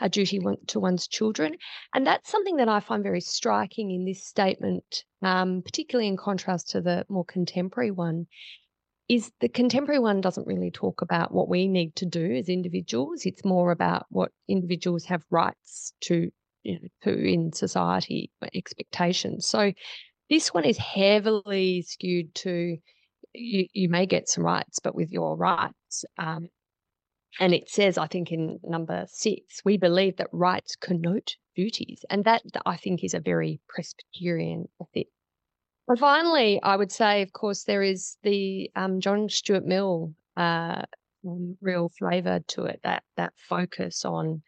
a 0.00 0.08
duty 0.08 0.40
to 0.68 0.80
one's 0.80 1.08
children. 1.08 1.56
And 1.94 2.06
that's 2.06 2.30
something 2.30 2.56
that 2.56 2.68
I 2.68 2.80
find 2.80 3.02
very 3.02 3.20
striking 3.20 3.90
in 3.90 4.04
this 4.04 4.26
statement, 4.26 5.04
um, 5.22 5.62
particularly 5.62 6.08
in 6.08 6.16
contrast 6.16 6.70
to 6.70 6.80
the 6.80 7.04
more 7.08 7.24
contemporary 7.24 7.90
one. 7.90 8.26
Is 9.06 9.30
the 9.40 9.50
contemporary 9.50 9.98
one 9.98 10.22
doesn't 10.22 10.46
really 10.46 10.70
talk 10.70 11.02
about 11.02 11.32
what 11.32 11.48
we 11.48 11.68
need 11.68 11.94
to 11.96 12.06
do 12.06 12.36
as 12.36 12.48
individuals. 12.48 13.26
It's 13.26 13.44
more 13.44 13.70
about 13.70 14.06
what 14.08 14.32
individuals 14.48 15.04
have 15.04 15.22
rights 15.30 15.92
to, 16.02 16.30
you 16.62 16.80
know, 16.80 16.88
to 17.02 17.10
in 17.12 17.52
society 17.52 18.30
expectations. 18.54 19.46
So 19.46 19.72
this 20.30 20.54
one 20.54 20.64
is 20.64 20.78
heavily 20.78 21.82
skewed 21.82 22.34
to 22.36 22.78
you, 23.34 23.66
you 23.72 23.88
may 23.88 24.06
get 24.06 24.28
some 24.28 24.44
rights, 24.44 24.78
but 24.78 24.94
with 24.94 25.10
your 25.10 25.36
rights. 25.36 26.04
Um, 26.18 26.48
and 27.40 27.52
it 27.52 27.68
says, 27.68 27.98
I 27.98 28.06
think 28.06 28.30
in 28.30 28.60
number 28.62 29.06
six, 29.08 29.60
we 29.64 29.76
believe 29.76 30.16
that 30.16 30.28
rights 30.32 30.76
connote 30.76 31.36
duties. 31.56 32.04
And 32.08 32.24
that, 32.24 32.42
I 32.64 32.76
think, 32.76 33.02
is 33.02 33.14
a 33.14 33.20
very 33.20 33.60
Presbyterian 33.68 34.68
ethic. 34.80 35.08
And 35.88 35.98
finally, 35.98 36.62
I 36.62 36.76
would 36.76 36.92
say, 36.92 37.22
of 37.22 37.32
course, 37.32 37.64
there 37.64 37.82
is 37.82 38.16
the 38.22 38.70
um, 38.76 39.00
John 39.00 39.28
Stuart 39.28 39.66
Mill 39.66 40.14
uh, 40.36 40.82
um, 41.26 41.56
real 41.60 41.90
flavour 41.98 42.40
to 42.48 42.64
it, 42.64 42.80
that, 42.84 43.02
that 43.16 43.32
focus 43.36 44.04
on 44.04 44.42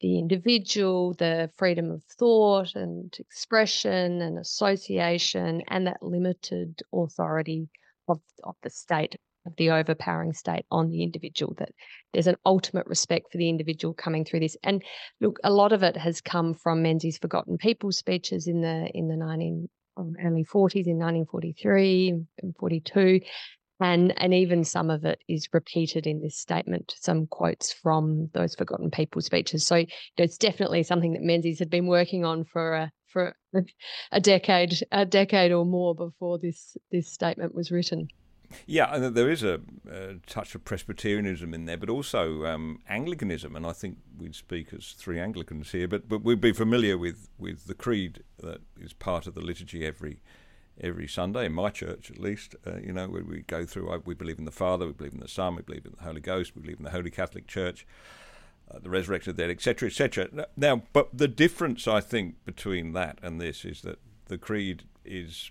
the 0.00 0.18
individual, 0.18 1.14
the 1.14 1.50
freedom 1.56 1.90
of 1.90 2.02
thought 2.18 2.76
and 2.76 3.12
expression 3.18 4.22
and 4.22 4.38
association, 4.38 5.62
and 5.68 5.86
that 5.88 6.02
limited 6.02 6.80
authority 6.94 7.68
of, 8.08 8.20
of 8.44 8.56
the 8.62 8.70
state, 8.70 9.16
of 9.46 9.54
the 9.56 9.70
overpowering 9.70 10.32
state 10.32 10.64
on 10.70 10.90
the 10.90 11.02
individual, 11.02 11.54
that 11.58 11.70
there's 12.12 12.26
an 12.26 12.36
ultimate 12.44 12.86
respect 12.86 13.30
for 13.30 13.38
the 13.38 13.48
individual 13.48 13.94
coming 13.94 14.24
through 14.24 14.40
this. 14.40 14.56
And 14.62 14.82
look, 15.20 15.38
a 15.44 15.50
lot 15.50 15.72
of 15.72 15.82
it 15.82 15.96
has 15.96 16.20
come 16.20 16.54
from 16.54 16.82
Menzies' 16.82 17.18
Forgotten 17.18 17.58
People 17.58 17.92
speeches 17.92 18.46
in 18.46 18.60
the 18.60 18.90
in 18.94 19.08
the 19.08 19.16
19 19.16 19.68
um, 19.98 20.14
early 20.24 20.44
40s 20.44 20.86
in 20.86 20.98
1943 20.98 22.24
and 22.42 22.54
42 22.56 23.20
and 23.80 24.14
and 24.16 24.34
even 24.34 24.64
some 24.64 24.90
of 24.90 25.04
it 25.04 25.20
is 25.28 25.48
repeated 25.52 26.06
in 26.06 26.20
this 26.20 26.36
statement 26.36 26.94
some 27.00 27.26
quotes 27.26 27.72
from 27.72 28.28
those 28.32 28.54
forgotten 28.54 28.90
people 28.90 29.20
speeches 29.20 29.66
so 29.66 29.84
it's 30.16 30.38
definitely 30.38 30.82
something 30.82 31.12
that 31.12 31.22
menzies 31.22 31.58
had 31.58 31.70
been 31.70 31.86
working 31.86 32.24
on 32.24 32.44
for 32.44 32.74
a 32.74 32.92
for 33.12 33.36
a 34.12 34.20
decade, 34.20 34.74
a 34.92 35.04
decade 35.04 35.52
or 35.52 35.64
more 35.64 35.94
before 35.94 36.38
this 36.38 36.76
this 36.90 37.08
statement 37.08 37.54
was 37.54 37.70
written. 37.70 38.08
Yeah, 38.66 38.94
and 38.94 39.14
there 39.14 39.30
is 39.30 39.42
a, 39.42 39.60
a 39.90 40.14
touch 40.26 40.54
of 40.54 40.64
Presbyterianism 40.64 41.52
in 41.52 41.66
there, 41.66 41.76
but 41.76 41.90
also 41.90 42.46
um, 42.46 42.80
Anglicanism, 42.88 43.54
and 43.54 43.66
I 43.66 43.72
think 43.72 43.98
we'd 44.16 44.34
speak 44.34 44.72
as 44.72 44.92
three 44.92 45.18
Anglicans 45.18 45.72
here, 45.72 45.86
but 45.86 46.08
but 46.08 46.22
we'd 46.22 46.40
be 46.40 46.52
familiar 46.52 46.96
with, 46.96 47.28
with 47.38 47.66
the 47.66 47.74
creed 47.74 48.22
that 48.38 48.62
is 48.80 48.92
part 48.92 49.26
of 49.26 49.34
the 49.34 49.42
liturgy 49.42 49.84
every 49.84 50.20
every 50.80 51.08
Sunday 51.08 51.46
in 51.46 51.52
my 51.52 51.70
church, 51.70 52.10
at 52.10 52.18
least. 52.18 52.54
Uh, 52.66 52.76
you 52.76 52.92
know, 52.92 53.08
we, 53.08 53.22
we 53.22 53.42
go 53.42 53.66
through. 53.66 54.00
We 54.04 54.14
believe 54.14 54.38
in 54.38 54.44
the 54.44 54.52
Father, 54.52 54.86
we 54.86 54.92
believe 54.92 55.14
in 55.14 55.20
the 55.20 55.28
Son, 55.28 55.56
we 55.56 55.62
believe 55.62 55.84
in 55.84 55.92
the 55.96 56.04
Holy 56.04 56.20
Ghost, 56.20 56.54
we 56.54 56.62
believe 56.62 56.78
in 56.78 56.84
the 56.84 56.90
Holy 56.90 57.10
Catholic 57.10 57.46
Church 57.46 57.86
uh, 58.70 58.78
the 58.78 58.90
resurrection 58.90 59.30
of 59.30 59.36
the 59.36 59.42
dead, 59.42 59.50
etc., 59.50 59.88
etc. 59.88 60.46
Now, 60.56 60.82
but 60.92 61.16
the 61.16 61.28
difference 61.28 61.88
I 61.88 62.00
think 62.00 62.44
between 62.44 62.92
that 62.92 63.18
and 63.22 63.40
this 63.40 63.64
is 63.64 63.82
that 63.82 63.98
the 64.26 64.38
creed 64.38 64.84
is 65.04 65.50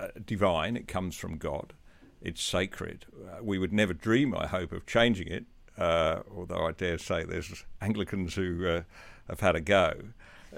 uh, 0.00 0.08
divine; 0.24 0.76
it 0.76 0.88
comes 0.88 1.16
from 1.16 1.38
God, 1.38 1.72
it's 2.20 2.42
sacred. 2.42 3.06
Uh, 3.14 3.42
we 3.42 3.58
would 3.58 3.72
never 3.72 3.94
dream, 3.94 4.34
I 4.36 4.46
hope, 4.46 4.72
of 4.72 4.86
changing 4.86 5.28
it. 5.28 5.44
Uh, 5.78 6.22
although 6.34 6.66
I 6.66 6.72
dare 6.72 6.98
say 6.98 7.22
there's 7.24 7.64
Anglicans 7.82 8.34
who 8.34 8.66
uh, 8.66 8.82
have 9.28 9.40
had 9.40 9.54
a 9.54 9.60
go. 9.60 9.92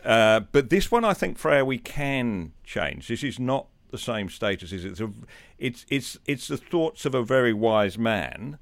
Uh, 0.05 0.41
but 0.41 0.71
this 0.71 0.91
one, 0.91 1.05
I 1.05 1.13
think, 1.13 1.39
Freya, 1.39 1.65
we 1.65 1.79
can 1.79 2.53
change. 2.63 3.09
This 3.09 3.25
is 3.25 3.41
not 3.41 3.67
the 3.91 3.99
same 3.99 4.29
status. 4.29 4.73
It's 4.73 5.01
a, 5.01 5.11
it's 5.59 5.85
it's 5.89 6.19
it's 6.27 6.49
the 6.49 6.57
thoughts 6.57 7.05
of 7.05 7.15
a 7.15 7.25
very 7.25 7.53
wise 7.53 7.99
man 7.99 8.59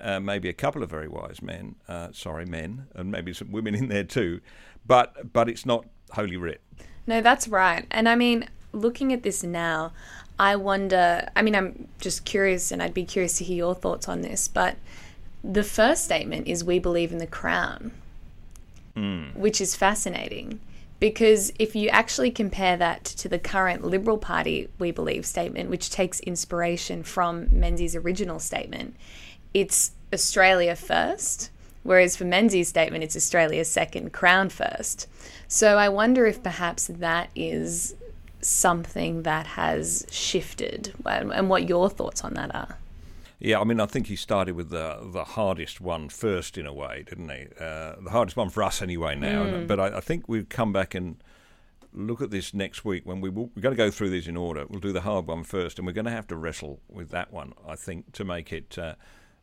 uh, 0.00 0.20
maybe 0.20 0.48
a 0.48 0.52
couple 0.52 0.82
of 0.82 0.90
very 0.90 1.08
wise 1.08 1.40
men, 1.42 1.76
uh, 1.88 2.08
sorry, 2.12 2.46
men, 2.46 2.86
and 2.94 3.10
maybe 3.10 3.32
some 3.32 3.50
women 3.52 3.74
in 3.74 3.88
there 3.88 4.04
too, 4.04 4.40
but 4.86 5.32
but 5.32 5.48
it's 5.48 5.66
not 5.66 5.86
Holy 6.12 6.36
Writ. 6.36 6.60
No, 7.06 7.20
that's 7.20 7.48
right. 7.48 7.86
And 7.90 8.08
I 8.08 8.16
mean, 8.16 8.48
looking 8.72 9.12
at 9.12 9.22
this 9.22 9.42
now, 9.42 9.92
I 10.38 10.56
wonder. 10.56 11.28
I 11.34 11.42
mean, 11.42 11.54
I'm 11.54 11.88
just 12.00 12.24
curious, 12.24 12.70
and 12.70 12.82
I'd 12.82 12.94
be 12.94 13.04
curious 13.04 13.38
to 13.38 13.44
hear 13.44 13.56
your 13.56 13.74
thoughts 13.74 14.08
on 14.08 14.22
this. 14.22 14.48
But 14.48 14.76
the 15.42 15.64
first 15.64 16.04
statement 16.04 16.46
is, 16.46 16.64
"We 16.64 16.78
believe 16.78 17.12
in 17.12 17.18
the 17.18 17.26
crown," 17.26 17.92
mm. 18.96 19.34
which 19.34 19.60
is 19.60 19.74
fascinating. 19.74 20.60
Because 20.98 21.52
if 21.58 21.76
you 21.76 21.90
actually 21.90 22.30
compare 22.30 22.76
that 22.78 23.04
to 23.04 23.28
the 23.28 23.38
current 23.38 23.84
Liberal 23.84 24.16
Party 24.16 24.68
We 24.78 24.92
Believe 24.92 25.26
statement, 25.26 25.68
which 25.68 25.90
takes 25.90 26.20
inspiration 26.20 27.02
from 27.02 27.48
Menzies' 27.50 27.94
original 27.94 28.38
statement, 28.38 28.96
it's 29.54 29.92
Australia 30.12 30.76
first, 30.76 31.50
whereas 31.82 32.16
for 32.16 32.24
Menzies' 32.24 32.68
statement, 32.68 33.04
it's 33.04 33.16
Australia 33.16 33.64
second, 33.64 34.12
Crown 34.12 34.48
first. 34.48 35.08
So 35.48 35.78
I 35.78 35.88
wonder 35.88 36.26
if 36.26 36.42
perhaps 36.42 36.86
that 36.86 37.30
is 37.34 37.94
something 38.40 39.22
that 39.22 39.46
has 39.46 40.06
shifted 40.10 40.94
and 41.04 41.48
what 41.48 41.68
your 41.68 41.90
thoughts 41.90 42.22
on 42.22 42.34
that 42.34 42.54
are. 42.54 42.78
Yeah, 43.38 43.60
I 43.60 43.64
mean, 43.64 43.80
I 43.80 43.86
think 43.86 44.06
he 44.06 44.16
started 44.16 44.54
with 44.54 44.70
the 44.70 44.98
the 45.12 45.24
hardest 45.24 45.80
one 45.80 46.08
first, 46.08 46.56
in 46.56 46.66
a 46.66 46.72
way, 46.72 47.04
didn't 47.06 47.28
he? 47.28 47.48
Uh, 47.60 47.96
the 48.00 48.10
hardest 48.10 48.36
one 48.36 48.48
for 48.48 48.62
us, 48.62 48.80
anyway. 48.80 49.14
Now, 49.14 49.44
mm. 49.44 49.66
but 49.66 49.78
I, 49.78 49.98
I, 49.98 50.00
think 50.00 50.26
we've 50.26 50.48
come 50.48 50.72
back 50.72 50.94
and 50.94 51.22
look 51.92 52.22
at 52.22 52.30
this 52.30 52.54
next 52.54 52.84
week 52.84 53.04
when 53.04 53.20
we 53.20 53.28
will, 53.28 53.50
we're 53.54 53.62
going 53.62 53.74
to 53.74 53.76
go 53.76 53.90
through 53.90 54.10
these 54.10 54.26
in 54.26 54.38
order. 54.38 54.64
We'll 54.66 54.80
do 54.80 54.92
the 54.92 55.02
hard 55.02 55.26
one 55.26 55.44
first, 55.44 55.78
and 55.78 55.86
we're 55.86 55.92
going 55.92 56.06
to 56.06 56.10
have 56.10 56.26
to 56.28 56.36
wrestle 56.36 56.80
with 56.88 57.10
that 57.10 57.30
one. 57.30 57.52
I 57.66 57.76
think 57.76 58.12
to 58.12 58.24
make 58.24 58.52
it. 58.52 58.78
Uh, 58.78 58.94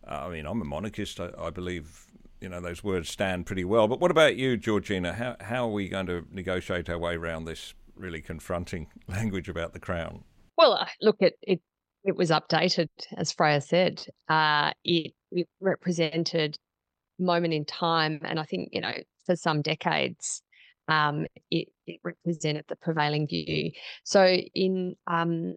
I 0.07 0.29
mean, 0.29 0.45
I'm 0.45 0.61
a 0.61 0.65
monarchist. 0.65 1.19
I, 1.19 1.29
I 1.37 1.49
believe 1.49 2.07
you 2.41 2.49
know 2.49 2.59
those 2.59 2.83
words 2.83 3.09
stand 3.09 3.45
pretty 3.45 3.63
well. 3.63 3.87
But 3.87 3.99
what 3.99 4.11
about 4.11 4.35
you, 4.35 4.57
Georgina? 4.57 5.13
How 5.13 5.35
how 5.39 5.65
are 5.65 5.71
we 5.71 5.87
going 5.87 6.07
to 6.07 6.25
negotiate 6.31 6.89
our 6.89 6.97
way 6.97 7.15
around 7.15 7.45
this 7.45 7.73
really 7.95 8.21
confronting 8.21 8.87
language 9.07 9.49
about 9.49 9.73
the 9.73 9.79
crown? 9.79 10.23
Well, 10.57 10.87
look, 11.01 11.17
it 11.19 11.37
it, 11.41 11.61
it 12.03 12.15
was 12.15 12.31
updated, 12.31 12.89
as 13.15 13.31
Freya 13.31 13.61
said. 13.61 14.05
Uh, 14.27 14.71
it, 14.83 15.13
it 15.31 15.47
represented 15.61 16.57
moment 17.19 17.53
in 17.53 17.65
time, 17.65 18.19
and 18.23 18.39
I 18.39 18.43
think 18.43 18.69
you 18.71 18.81
know 18.81 18.93
for 19.25 19.35
some 19.35 19.61
decades, 19.61 20.41
um, 20.87 21.25
it, 21.49 21.69
it 21.87 21.99
represented 22.03 22.65
the 22.67 22.75
prevailing 22.75 23.27
view. 23.27 23.71
So 24.03 24.25
in 24.25 24.95
um, 25.07 25.55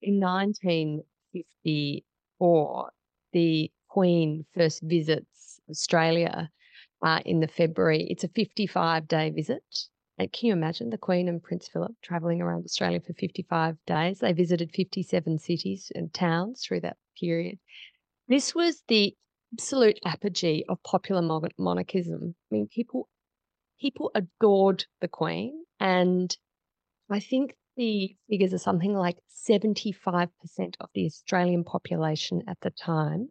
in 0.00 0.20
1954, 0.20 2.90
the 3.34 3.70
Queen 3.88 4.46
first 4.54 4.82
visits 4.82 5.60
Australia 5.68 6.50
uh, 7.02 7.20
in 7.26 7.40
the 7.40 7.48
February. 7.48 8.06
It's 8.08 8.24
a 8.24 8.28
55 8.28 9.06
day 9.06 9.30
visit. 9.30 9.62
And 10.16 10.32
can 10.32 10.46
you 10.46 10.52
imagine 10.52 10.90
the 10.90 10.98
Queen 10.98 11.28
and 11.28 11.42
Prince 11.42 11.68
Philip 11.68 11.92
traveling 12.02 12.40
around 12.40 12.64
Australia 12.64 13.00
for 13.00 13.12
55 13.14 13.76
days? 13.86 14.20
They 14.20 14.32
visited 14.32 14.70
57 14.72 15.38
cities 15.38 15.90
and 15.94 16.14
towns 16.14 16.62
through 16.64 16.80
that 16.80 16.96
period. 17.20 17.58
This 18.28 18.54
was 18.54 18.82
the 18.88 19.14
absolute 19.52 19.98
apogee 20.04 20.64
of 20.68 20.82
popular 20.82 21.22
monarchism. 21.58 22.34
I 22.50 22.54
mean, 22.54 22.68
people 22.68 23.08
people 23.80 24.12
adored 24.14 24.86
the 25.00 25.08
Queen, 25.08 25.64
and 25.80 26.34
I 27.10 27.20
think 27.20 27.56
the 27.76 28.14
figures 28.28 28.54
are 28.54 28.58
something 28.58 28.94
like 28.94 29.18
75% 29.48 30.28
of 30.80 30.88
the 30.94 31.06
Australian 31.06 31.64
population 31.64 32.42
at 32.48 32.58
the 32.60 32.70
time 32.70 33.28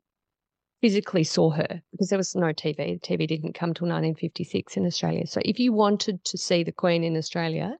physically 0.81 1.23
saw 1.23 1.49
her 1.49 1.81
because 1.91 2.09
there 2.09 2.17
was 2.17 2.35
no 2.35 2.47
TV. 2.47 2.99
TV 2.99 3.25
didn't 3.25 3.53
come 3.53 3.73
till 3.73 3.87
1956 3.87 4.75
in 4.75 4.85
Australia. 4.85 5.25
So 5.25 5.41
if 5.45 5.59
you 5.59 5.71
wanted 5.71 6.23
to 6.25 6.37
see 6.37 6.63
the 6.63 6.73
Queen 6.73 7.05
in 7.05 7.15
Australia, 7.15 7.77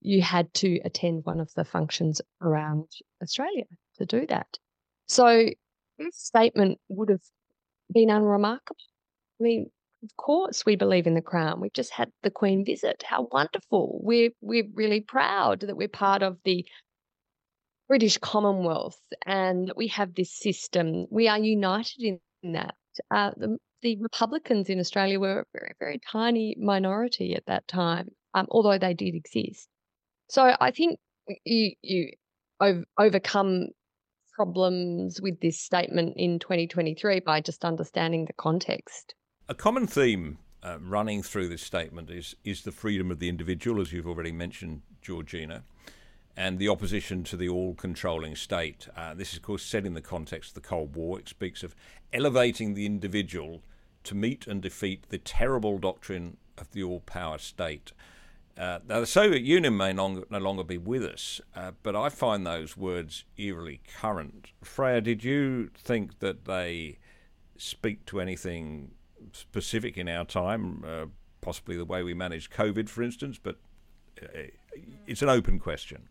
you 0.00 0.22
had 0.22 0.52
to 0.54 0.80
attend 0.84 1.24
one 1.24 1.40
of 1.40 1.52
the 1.54 1.64
functions 1.64 2.22
around 2.40 2.88
Australia 3.22 3.64
to 3.98 4.06
do 4.06 4.26
that. 4.28 4.46
So 5.06 5.50
this 5.98 6.16
statement 6.16 6.78
would 6.88 7.10
have 7.10 7.22
been 7.92 8.08
unremarkable. 8.08 8.76
I 9.38 9.42
mean, 9.42 9.70
of 10.02 10.16
course 10.16 10.64
we 10.66 10.76
believe 10.76 11.06
in 11.06 11.14
the 11.14 11.22
crown. 11.22 11.60
We've 11.60 11.72
just 11.72 11.92
had 11.92 12.10
the 12.22 12.30
Queen 12.30 12.64
visit. 12.64 13.02
How 13.06 13.28
wonderful. 13.32 14.00
We're 14.02 14.30
we're 14.40 14.68
really 14.74 15.00
proud 15.00 15.60
that 15.60 15.76
we're 15.76 15.88
part 15.88 16.22
of 16.22 16.38
the 16.44 16.66
British 17.88 18.18
Commonwealth 18.18 18.98
and 19.24 19.72
we 19.76 19.88
have 19.88 20.14
this 20.14 20.32
system. 20.32 21.06
We 21.10 21.28
are 21.28 21.38
united 21.38 22.02
in, 22.42 22.52
that. 22.52 22.74
Uh, 23.10 23.30
the, 23.36 23.58
the, 23.82 23.96
Republicans 24.00 24.68
in 24.68 24.80
Australia 24.80 25.20
were 25.20 25.40
a 25.40 25.44
very, 25.52 25.72
very 25.78 26.00
tiny 26.10 26.56
minority 26.58 27.34
at 27.34 27.46
that 27.46 27.66
time, 27.68 28.08
um, 28.34 28.46
although 28.50 28.78
they 28.78 28.94
did 28.94 29.14
exist. 29.14 29.68
So 30.28 30.56
I 30.60 30.70
think 30.70 30.98
you, 31.44 31.72
you 31.82 32.10
ov- 32.60 32.84
overcome 32.98 33.68
problems 34.32 35.20
with 35.20 35.40
this 35.40 35.60
statement 35.60 36.14
in 36.16 36.38
2023 36.38 37.20
by 37.20 37.40
just 37.40 37.64
understanding 37.64 38.26
the 38.26 38.32
context. 38.32 39.14
A 39.48 39.54
common 39.54 39.86
theme 39.86 40.38
uh, 40.64 40.78
running 40.80 41.22
through 41.22 41.48
this 41.48 41.62
statement 41.62 42.10
is 42.10 42.34
is 42.42 42.62
the 42.62 42.72
freedom 42.72 43.12
of 43.12 43.20
the 43.20 43.28
individual, 43.28 43.80
as 43.80 43.92
you've 43.92 44.08
already 44.08 44.32
mentioned, 44.32 44.82
Georgina 45.00 45.62
and 46.36 46.58
the 46.58 46.68
opposition 46.68 47.22
to 47.22 47.36
the 47.36 47.48
all 47.48 47.74
controlling 47.74 48.34
state. 48.34 48.88
Uh, 48.96 49.14
this 49.14 49.30
is, 49.30 49.36
of 49.36 49.42
course, 49.42 49.62
set 49.62 49.86
in 49.86 49.94
the 49.94 50.02
context 50.02 50.50
of 50.50 50.54
the 50.54 50.68
Cold 50.68 50.96
War. 50.96 51.18
It 51.20 51.28
speaks 51.28 51.62
of 51.62 51.76
elevating 52.12 52.74
the 52.74 52.86
individual 52.86 53.62
to 54.02 54.16
meet 54.16 54.48
and 54.48 54.60
defeat 54.60 55.08
the 55.10 55.18
terrible 55.18 55.78
doctrine 55.78 56.36
of 56.58 56.72
the 56.72 56.82
all 56.82 57.00
power 57.00 57.38
state. 57.38 57.92
Uh, 58.58 58.80
now, 58.88 58.98
the 58.98 59.06
Soviet 59.06 59.42
Union 59.42 59.76
may 59.76 59.92
no 59.92 60.24
longer 60.28 60.64
be 60.64 60.76
with 60.76 61.04
us, 61.04 61.40
uh, 61.54 61.70
but 61.84 61.94
I 61.94 62.08
find 62.08 62.44
those 62.44 62.76
words 62.76 63.24
eerily 63.36 63.80
current. 64.00 64.48
Freya, 64.62 65.00
did 65.00 65.22
you 65.22 65.70
think 65.74 66.18
that 66.18 66.46
they 66.46 66.98
speak 67.56 68.04
to 68.06 68.20
anything 68.20 68.90
specific 69.32 69.96
in 69.96 70.08
our 70.08 70.24
time, 70.24 70.84
uh, 70.86 71.06
possibly 71.40 71.76
the 71.76 71.84
way 71.84 72.02
we 72.02 72.14
manage 72.14 72.50
COVID, 72.50 72.88
for 72.88 73.02
instance? 73.02 73.38
But 73.42 73.56
uh, 74.22 74.26
it's 75.06 75.22
an 75.22 75.28
open 75.28 75.58
question. 75.58 76.02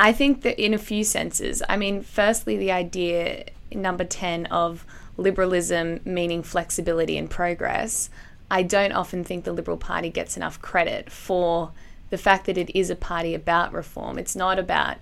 I 0.00 0.12
think 0.12 0.42
that 0.42 0.62
in 0.62 0.74
a 0.74 0.78
few 0.78 1.02
senses. 1.02 1.62
I 1.68 1.76
mean, 1.76 2.02
firstly, 2.02 2.56
the 2.56 2.70
idea 2.70 3.46
number 3.72 4.04
10 4.04 4.46
of 4.46 4.84
liberalism 5.16 6.00
meaning 6.04 6.42
flexibility 6.42 7.18
and 7.18 7.28
progress. 7.28 8.08
I 8.50 8.62
don't 8.62 8.92
often 8.92 9.24
think 9.24 9.44
the 9.44 9.52
Liberal 9.52 9.76
Party 9.76 10.10
gets 10.10 10.36
enough 10.36 10.62
credit 10.62 11.10
for 11.10 11.72
the 12.10 12.18
fact 12.18 12.46
that 12.46 12.56
it 12.56 12.74
is 12.74 12.88
a 12.88 12.96
party 12.96 13.34
about 13.34 13.72
reform. 13.72 14.18
It's 14.18 14.36
not 14.36 14.58
about 14.58 14.96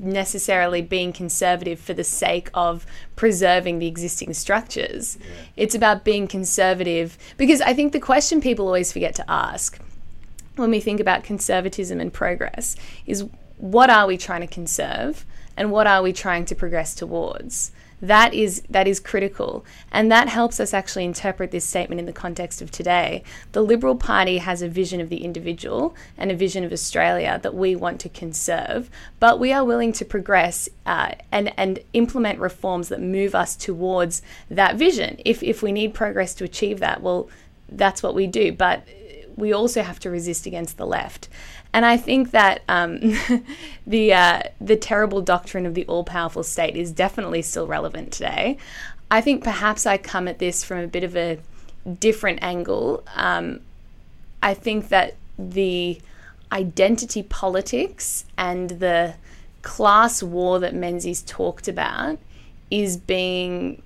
necessarily 0.00 0.82
being 0.82 1.12
conservative 1.12 1.78
for 1.78 1.94
the 1.94 2.04
sake 2.04 2.50
of 2.54 2.86
preserving 3.16 3.78
the 3.78 3.86
existing 3.86 4.34
structures. 4.34 5.18
Yeah. 5.20 5.26
It's 5.56 5.74
about 5.74 6.04
being 6.04 6.26
conservative 6.26 7.18
because 7.36 7.60
I 7.60 7.74
think 7.74 7.92
the 7.92 8.00
question 8.00 8.40
people 8.40 8.66
always 8.66 8.92
forget 8.92 9.14
to 9.16 9.30
ask 9.30 9.78
when 10.56 10.70
we 10.70 10.80
think 10.80 11.00
about 11.00 11.24
conservatism 11.24 12.00
and 12.00 12.12
progress 12.12 12.76
is 13.06 13.24
what 13.56 13.90
are 13.90 14.06
we 14.06 14.16
trying 14.16 14.40
to 14.40 14.46
conserve 14.46 15.24
and 15.56 15.70
what 15.70 15.86
are 15.86 16.02
we 16.02 16.12
trying 16.12 16.44
to 16.46 16.54
progress 16.54 16.94
towards? 16.94 17.72
That 18.04 18.34
is 18.34 18.62
that 18.68 18.86
is 18.86 19.00
critical, 19.00 19.64
and 19.90 20.12
that 20.12 20.28
helps 20.28 20.60
us 20.60 20.74
actually 20.74 21.06
interpret 21.06 21.50
this 21.50 21.64
statement 21.64 21.98
in 21.98 22.04
the 22.04 22.12
context 22.12 22.60
of 22.60 22.70
today. 22.70 23.22
The 23.52 23.62
Liberal 23.62 23.96
Party 23.96 24.38
has 24.38 24.60
a 24.60 24.68
vision 24.68 25.00
of 25.00 25.08
the 25.08 25.24
individual 25.24 25.96
and 26.18 26.30
a 26.30 26.36
vision 26.36 26.64
of 26.64 26.72
Australia 26.72 27.40
that 27.42 27.54
we 27.54 27.74
want 27.74 28.00
to 28.00 28.10
conserve, 28.10 28.90
but 29.20 29.40
we 29.40 29.54
are 29.54 29.64
willing 29.64 29.94
to 29.94 30.04
progress 30.04 30.68
uh, 30.84 31.12
and 31.32 31.50
and 31.56 31.78
implement 31.94 32.40
reforms 32.40 32.90
that 32.90 33.00
move 33.00 33.34
us 33.34 33.56
towards 33.56 34.20
that 34.50 34.76
vision. 34.76 35.18
If 35.24 35.42
if 35.42 35.62
we 35.62 35.72
need 35.72 35.94
progress 35.94 36.34
to 36.34 36.44
achieve 36.44 36.80
that, 36.80 37.00
well, 37.00 37.30
that's 37.70 38.02
what 38.02 38.14
we 38.14 38.26
do. 38.26 38.52
But 38.52 38.86
we 39.36 39.52
also 39.52 39.82
have 39.82 39.98
to 40.00 40.10
resist 40.10 40.44
against 40.46 40.76
the 40.76 40.86
left. 40.86 41.28
And 41.74 41.84
I 41.84 41.96
think 41.96 42.30
that 42.30 42.62
um, 42.68 43.00
the 43.86 44.14
uh, 44.14 44.42
the 44.60 44.76
terrible 44.76 45.20
doctrine 45.20 45.66
of 45.66 45.74
the 45.74 45.84
all 45.86 46.04
powerful 46.04 46.44
state 46.44 46.76
is 46.76 46.92
definitely 46.92 47.42
still 47.42 47.66
relevant 47.66 48.12
today. 48.12 48.58
I 49.10 49.20
think 49.20 49.42
perhaps 49.42 49.84
I 49.84 49.98
come 49.98 50.28
at 50.28 50.38
this 50.38 50.62
from 50.62 50.78
a 50.78 50.86
bit 50.86 51.02
of 51.02 51.16
a 51.16 51.40
different 51.98 52.42
angle. 52.42 53.02
Um, 53.16 53.60
I 54.40 54.54
think 54.54 54.88
that 54.90 55.16
the 55.36 56.00
identity 56.52 57.24
politics 57.24 58.24
and 58.38 58.70
the 58.70 59.14
class 59.62 60.22
war 60.22 60.60
that 60.60 60.74
Menzies 60.74 61.22
talked 61.22 61.66
about 61.66 62.18
is 62.70 62.96
being 62.96 63.82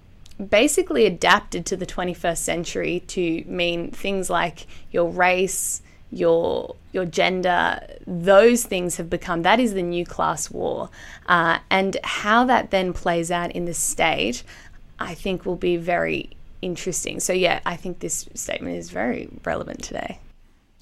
basically 0.51 1.07
adapted 1.07 1.65
to 1.67 1.77
the 1.77 1.87
21st 1.87 2.37
century 2.37 3.01
to 3.09 3.45
mean 3.47 3.91
things 3.91 4.29
like 4.29 4.67
your 4.91 5.09
race, 5.09 5.81
your 6.11 6.75
your 6.93 7.05
gender, 7.05 7.81
those 8.07 8.65
things 8.65 8.97
have 8.97 9.11
become 9.11 9.43
that 9.43 9.61
is 9.61 9.75
the 9.75 9.83
new 9.83 10.07
class 10.07 10.51
war, 10.51 10.91
uh, 11.27 11.59
and 11.71 11.97
how 12.05 12.45
that 12.45 12.71
then 12.71 12.93
plays 12.93 13.31
out 13.31 13.53
in 13.53 13.67
the 13.67 13.75
state, 13.75 14.43
I 14.99 15.15
think 15.15 15.45
will 15.45 15.57
be 15.57 15.77
very 15.77 16.31
interesting. 16.63 17.21
So 17.21 17.33
yeah, 17.33 17.61
I 17.67 17.77
think 17.77 18.01
this 18.01 18.29
statement 18.35 18.77
is 18.77 18.91
very 18.91 19.29
relevant 19.45 19.83
today. 19.83 20.19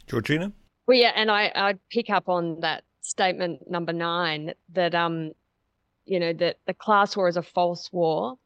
Georgina. 0.06 0.52
Well, 0.86 0.96
yeah, 0.96 1.12
and 1.14 1.30
I 1.30 1.50
I 1.54 1.74
pick 1.90 2.10
up 2.10 2.28
on 2.28 2.60
that 2.60 2.84
statement 3.00 3.68
number 3.68 3.92
nine 3.92 4.52
that 4.72 4.94
um, 4.94 5.32
you 6.04 6.20
know 6.20 6.32
that 6.34 6.58
the 6.66 6.74
class 6.74 7.16
war 7.16 7.28
is 7.28 7.36
a 7.36 7.42
false 7.42 7.90
war 7.92 8.36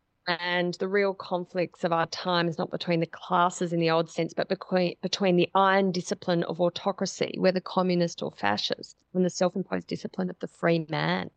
and 0.40 0.74
the 0.74 0.88
real 0.88 1.14
conflicts 1.14 1.84
of 1.84 1.92
our 1.92 2.06
time 2.06 2.48
is 2.48 2.58
not 2.58 2.70
between 2.70 3.00
the 3.00 3.06
classes 3.06 3.72
in 3.72 3.80
the 3.80 3.90
old 3.90 4.10
sense, 4.10 4.32
but 4.32 4.48
between, 4.48 4.94
between 5.02 5.36
the 5.36 5.48
iron 5.54 5.92
discipline 5.92 6.44
of 6.44 6.60
autocracy, 6.60 7.34
whether 7.38 7.60
communist 7.60 8.22
or 8.22 8.30
fascist, 8.32 8.96
and 9.14 9.24
the 9.24 9.30
self-imposed 9.30 9.86
discipline 9.86 10.30
of 10.30 10.38
the 10.40 10.48
free 10.48 10.86
man. 10.88 11.30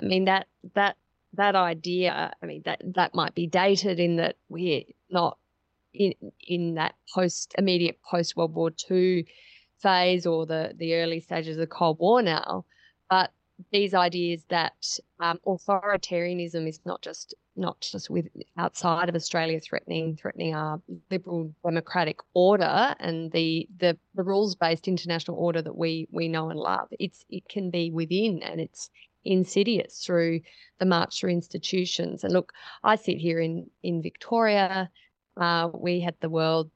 I 0.00 0.04
mean 0.04 0.26
that 0.26 0.46
that 0.74 0.96
that 1.34 1.56
idea. 1.56 2.32
I 2.42 2.46
mean 2.46 2.62
that 2.64 2.82
that 2.94 3.14
might 3.14 3.34
be 3.34 3.46
dated 3.46 3.98
in 3.98 4.16
that 4.16 4.36
we're 4.48 4.82
not 5.10 5.38
in 5.94 6.14
in 6.46 6.74
that 6.74 6.94
post 7.14 7.54
immediate 7.58 7.98
post 8.08 8.36
World 8.36 8.54
War 8.54 8.70
II 8.90 9.26
phase 9.80 10.26
or 10.26 10.46
the 10.46 10.74
the 10.76 10.94
early 10.94 11.20
stages 11.20 11.56
of 11.56 11.60
the 11.60 11.66
Cold 11.66 11.98
War 11.98 12.22
now, 12.22 12.64
but 13.08 13.30
these 13.72 13.94
ideas 13.94 14.44
that 14.48 14.98
um, 15.20 15.38
authoritarianism 15.46 16.68
is 16.68 16.80
not 16.84 17.02
just 17.02 17.34
not 17.56 17.80
just 17.80 18.10
with 18.10 18.28
outside 18.58 19.08
of 19.08 19.14
Australia 19.14 19.58
threatening 19.60 20.16
threatening 20.16 20.54
our 20.54 20.80
liberal 21.10 21.52
democratic 21.64 22.18
order 22.34 22.94
and 23.00 23.32
the 23.32 23.66
the, 23.78 23.96
the 24.14 24.22
rules 24.22 24.54
based 24.54 24.88
international 24.88 25.38
order 25.38 25.62
that 25.62 25.76
we 25.76 26.06
we 26.10 26.28
know 26.28 26.50
and 26.50 26.58
love. 26.58 26.88
It's 26.98 27.24
it 27.30 27.48
can 27.48 27.70
be 27.70 27.90
within 27.90 28.42
and 28.42 28.60
it's 28.60 28.90
insidious 29.24 30.04
through 30.04 30.40
the 30.78 30.86
march 30.86 31.18
through 31.18 31.30
institutions. 31.30 32.24
And 32.24 32.32
look, 32.32 32.52
I 32.84 32.96
sit 32.96 33.18
here 33.18 33.40
in 33.40 33.70
in 33.82 34.02
Victoria. 34.02 34.90
Uh, 35.36 35.70
we 35.74 36.00
had 36.00 36.14
the 36.20 36.30
world's 36.30 36.70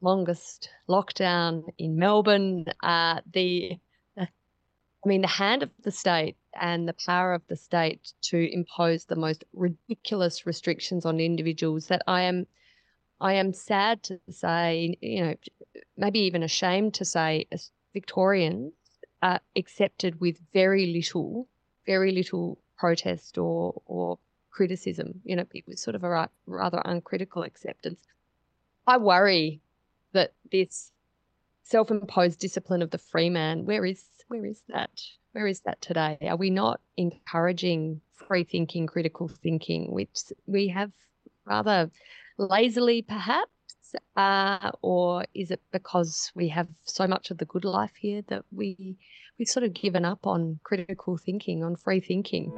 longest 0.00 0.70
lockdown 0.88 1.64
in 1.78 1.98
Melbourne. 1.98 2.66
Uh, 2.82 3.20
the 3.32 3.78
I 5.04 5.08
mean, 5.08 5.20
the 5.20 5.28
hand 5.28 5.62
of 5.62 5.70
the 5.84 5.92
state 5.92 6.36
and 6.60 6.88
the 6.88 6.96
power 7.06 7.32
of 7.32 7.42
the 7.48 7.56
state 7.56 8.12
to 8.22 8.52
impose 8.52 9.04
the 9.04 9.16
most 9.16 9.44
ridiculous 9.52 10.44
restrictions 10.44 11.06
on 11.06 11.20
individuals 11.20 11.86
that 11.86 12.02
I 12.06 12.22
am, 12.22 12.46
I 13.20 13.34
am 13.34 13.52
sad 13.52 14.02
to 14.04 14.20
say, 14.28 14.98
you 15.00 15.24
know, 15.24 15.34
maybe 15.96 16.20
even 16.20 16.42
ashamed 16.42 16.94
to 16.94 17.04
say, 17.04 17.46
Victorians 17.92 18.72
are 19.22 19.40
accepted 19.56 20.20
with 20.20 20.36
very 20.52 20.86
little, 20.86 21.48
very 21.86 22.12
little 22.12 22.58
protest 22.76 23.38
or 23.38 23.80
or 23.86 24.18
criticism. 24.50 25.20
You 25.24 25.36
know, 25.36 25.46
with 25.66 25.78
sort 25.78 25.94
of 25.94 26.04
a 26.04 26.28
rather 26.46 26.82
uncritical 26.84 27.44
acceptance. 27.44 28.00
I 28.86 28.96
worry 28.96 29.60
that 30.12 30.32
this 30.50 30.92
self-imposed 31.62 32.38
discipline 32.38 32.82
of 32.82 32.90
the 32.90 32.98
free 32.98 33.30
man, 33.30 33.64
where 33.64 33.84
is 33.84 34.04
where 34.28 34.44
is 34.44 34.62
that? 34.68 34.90
Where 35.32 35.46
is 35.46 35.60
that 35.60 35.80
today? 35.80 36.18
Are 36.22 36.36
we 36.36 36.50
not 36.50 36.80
encouraging 36.96 38.00
free 38.14 38.44
thinking, 38.44 38.86
critical 38.86 39.28
thinking, 39.28 39.92
which 39.92 40.16
we 40.46 40.68
have 40.68 40.92
rather 41.44 41.90
lazily 42.36 43.02
perhaps? 43.02 43.50
Uh, 44.16 44.70
or 44.82 45.24
is 45.34 45.50
it 45.50 45.62
because 45.72 46.30
we 46.34 46.48
have 46.48 46.68
so 46.84 47.06
much 47.06 47.30
of 47.30 47.38
the 47.38 47.46
good 47.46 47.64
life 47.64 47.94
here 47.98 48.22
that 48.28 48.44
we 48.52 48.98
we've 49.38 49.48
sort 49.48 49.64
of 49.64 49.72
given 49.72 50.04
up 50.04 50.26
on 50.26 50.60
critical 50.62 51.16
thinking, 51.16 51.64
on 51.64 51.74
free 51.74 52.00
thinking? 52.00 52.52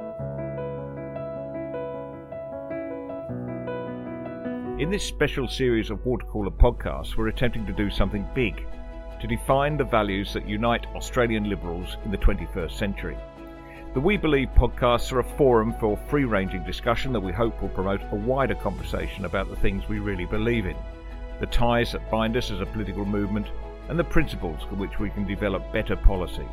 In 4.77 4.89
this 4.89 5.03
special 5.03 5.47
series 5.47 5.89
of 5.89 5.99
Watercooler 5.99 6.57
podcasts, 6.57 7.15
we're 7.15 7.27
attempting 7.27 7.65
to 7.67 7.73
do 7.73 7.89
something 7.89 8.27
big 8.33 8.65
to 9.21 9.27
define 9.27 9.77
the 9.77 9.83
values 9.83 10.33
that 10.33 10.49
unite 10.49 10.87
Australian 10.95 11.47
Liberals 11.47 11.97
in 12.05 12.11
the 12.11 12.17
21st 12.17 12.71
century. 12.71 13.15
The 13.93 13.99
We 13.99 14.17
Believe 14.17 14.49
podcasts 14.55 15.11
are 15.11 15.19
a 15.19 15.37
forum 15.37 15.75
for 15.79 15.95
free 16.09 16.25
ranging 16.25 16.63
discussion 16.63 17.13
that 17.13 17.19
we 17.19 17.31
hope 17.31 17.61
will 17.61 17.69
promote 17.69 18.01
a 18.11 18.15
wider 18.15 18.55
conversation 18.55 19.25
about 19.25 19.47
the 19.47 19.55
things 19.55 19.87
we 19.87 19.99
really 19.99 20.25
believe 20.25 20.65
in, 20.65 20.75
the 21.39 21.45
ties 21.45 21.91
that 21.91 22.09
bind 22.09 22.35
us 22.35 22.49
as 22.49 22.61
a 22.61 22.65
political 22.65 23.05
movement, 23.05 23.45
and 23.89 23.99
the 23.99 24.03
principles 24.03 24.63
for 24.67 24.75
which 24.75 24.97
we 24.97 25.11
can 25.11 25.27
develop 25.27 25.71
better 25.71 25.95
policy. 25.95 26.47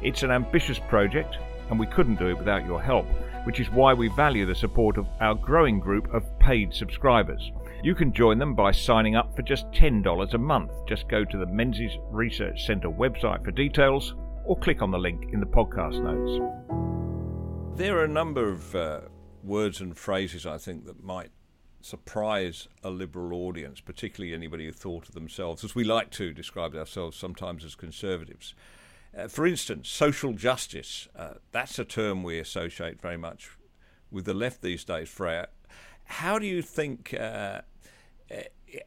It's 0.00 0.22
an 0.22 0.30
ambitious 0.30 0.78
project, 0.78 1.38
and 1.70 1.78
we 1.78 1.86
couldn't 1.86 2.18
do 2.18 2.28
it 2.28 2.38
without 2.38 2.66
your 2.66 2.82
help, 2.82 3.06
which 3.44 3.60
is 3.60 3.70
why 3.70 3.92
we 3.92 4.08
value 4.08 4.46
the 4.46 4.54
support 4.54 4.98
of 4.98 5.06
our 5.20 5.34
growing 5.34 5.80
group 5.80 6.12
of 6.12 6.38
paid 6.38 6.72
subscribers. 6.72 7.52
You 7.82 7.94
can 7.94 8.12
join 8.12 8.38
them 8.38 8.54
by 8.54 8.72
signing 8.72 9.16
up 9.16 9.36
for 9.36 9.42
just 9.42 9.70
$10 9.72 10.34
a 10.34 10.38
month. 10.38 10.72
Just 10.88 11.08
go 11.08 11.24
to 11.24 11.36
the 11.36 11.46
Menzies 11.46 11.98
Research 12.10 12.64
Centre 12.64 12.88
website 12.88 13.44
for 13.44 13.50
details 13.50 14.14
or 14.44 14.56
click 14.56 14.82
on 14.82 14.90
the 14.90 14.98
link 14.98 15.32
in 15.32 15.40
the 15.40 15.46
podcast 15.46 16.02
notes. 16.02 16.40
There 17.76 17.98
are 17.98 18.04
a 18.04 18.08
number 18.08 18.48
of 18.48 18.74
uh, 18.74 19.00
words 19.42 19.80
and 19.80 19.96
phrases 19.96 20.46
I 20.46 20.58
think 20.58 20.86
that 20.86 21.02
might 21.02 21.30
surprise 21.84 22.68
a 22.82 22.88
liberal 22.88 23.34
audience, 23.46 23.80
particularly 23.80 24.32
anybody 24.34 24.64
who 24.64 24.72
thought 24.72 25.08
of 25.08 25.14
themselves, 25.14 25.64
as 25.64 25.74
we 25.74 25.84
like 25.84 26.10
to 26.12 26.32
describe 26.32 26.74
ourselves 26.74 27.16
sometimes 27.16 27.64
as 27.64 27.74
conservatives. 27.74 28.54
Uh, 29.16 29.28
for 29.28 29.46
instance, 29.46 29.88
social 29.88 30.32
justice, 30.32 31.08
uh, 31.16 31.34
that's 31.52 31.78
a 31.78 31.84
term 31.84 32.22
we 32.22 32.38
associate 32.38 33.00
very 33.00 33.16
much 33.16 33.50
with 34.10 34.24
the 34.24 34.34
left 34.34 34.62
these 34.62 34.84
days, 34.84 35.08
Freya. 35.08 35.48
How 36.04 36.38
do 36.38 36.46
you 36.46 36.62
think 36.62 37.14
uh, 37.18 37.60
uh, 38.30 38.42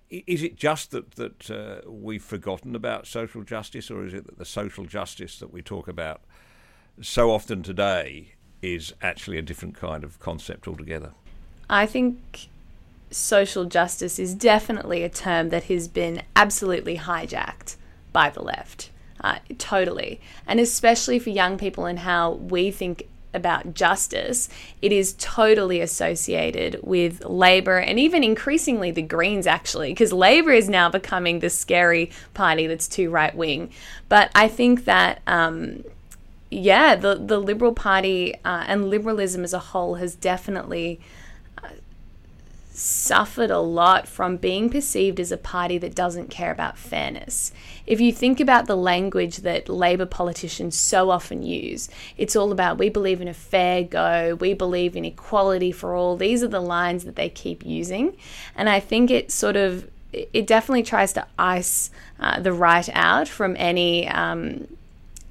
is 0.09 0.43
it 0.43 0.55
just 0.55 0.91
that 0.91 1.11
that 1.11 1.51
uh, 1.51 1.89
we've 1.89 2.23
forgotten 2.23 2.75
about 2.75 3.07
social 3.07 3.43
justice, 3.43 3.89
or 3.89 4.05
is 4.05 4.13
it 4.13 4.25
that 4.25 4.37
the 4.37 4.45
social 4.45 4.85
justice 4.85 5.39
that 5.39 5.51
we 5.51 5.61
talk 5.61 5.87
about 5.87 6.21
so 7.01 7.31
often 7.31 7.63
today 7.63 8.33
is 8.61 8.93
actually 9.01 9.37
a 9.37 9.41
different 9.41 9.75
kind 9.75 10.03
of 10.03 10.19
concept 10.19 10.67
altogether? 10.67 11.11
I 11.69 11.85
think 11.85 12.47
social 13.11 13.65
justice 13.65 14.19
is 14.19 14.33
definitely 14.33 15.03
a 15.03 15.09
term 15.09 15.49
that 15.49 15.65
has 15.65 15.87
been 15.87 16.23
absolutely 16.35 16.97
hijacked 16.97 17.75
by 18.11 18.29
the 18.29 18.41
left. 18.41 18.89
Uh, 19.27 19.39
totally. 19.57 20.21
And 20.47 20.57
especially 20.59 21.19
for 21.19 21.31
young 21.31 21.57
people 21.57 21.85
and 21.85 21.99
how 21.99 22.31
we 22.31 22.71
think 22.71 23.07
about 23.33 23.73
justice, 23.73 24.47
it 24.81 24.93
is 24.93 25.15
totally 25.19 25.81
associated 25.81 26.79
with 26.81 27.25
Labor 27.25 27.77
and 27.77 27.99
even 27.99 28.23
increasingly 28.23 28.89
the 28.89 29.01
Greens, 29.01 29.45
actually, 29.45 29.91
because 29.91 30.13
Labor 30.13 30.51
is 30.51 30.69
now 30.69 30.89
becoming 30.89 31.39
the 31.39 31.49
scary 31.49 32.09
party 32.33 32.67
that's 32.67 32.87
too 32.87 33.09
right 33.09 33.35
wing. 33.35 33.69
But 34.07 34.31
I 34.33 34.47
think 34.47 34.85
that. 34.85 35.21
Um, 35.27 35.83
yeah, 36.49 36.95
the, 36.95 37.15
the 37.15 37.39
Liberal 37.39 37.73
Party 37.73 38.33
uh, 38.45 38.63
and 38.69 38.89
liberalism 38.89 39.43
as 39.43 39.53
a 39.53 39.59
whole 39.59 39.95
has 39.95 40.15
definitely 40.15 41.01
suffered 42.77 43.49
a 43.49 43.59
lot 43.59 44.07
from 44.07 44.37
being 44.37 44.69
perceived 44.69 45.19
as 45.19 45.31
a 45.31 45.37
party 45.37 45.79
that 45.79 45.95
doesn't 45.95 46.29
care 46.29 46.51
about 46.51 46.77
fairness. 46.77 47.51
If 47.87 47.99
you 47.99 48.13
think 48.13 48.39
about 48.39 48.67
the 48.67 48.75
language 48.75 49.37
that 49.37 49.67
Labor 49.67 50.05
politicians 50.05 50.77
so 50.77 51.09
often 51.09 51.41
use, 51.41 51.89
it's 52.17 52.35
all 52.35 52.51
about 52.51 52.77
we 52.77 52.89
believe 52.89 53.19
in 53.19 53.27
a 53.27 53.33
fair 53.33 53.81
go, 53.83 54.37
we 54.39 54.53
believe 54.53 54.95
in 54.95 55.05
equality 55.05 55.71
for 55.71 55.95
all. 55.95 56.17
These 56.17 56.43
are 56.43 56.47
the 56.47 56.59
lines 56.59 57.03
that 57.05 57.15
they 57.15 57.29
keep 57.29 57.65
using. 57.65 58.15
And 58.55 58.69
I 58.69 58.79
think 58.79 59.09
it 59.09 59.31
sort 59.31 59.55
of, 59.55 59.89
it 60.13 60.45
definitely 60.45 60.83
tries 60.83 61.13
to 61.13 61.25
ice 61.39 61.89
uh, 62.19 62.39
the 62.39 62.53
right 62.53 62.89
out 62.93 63.27
from 63.27 63.55
any 63.57 64.07
um, 64.07 64.67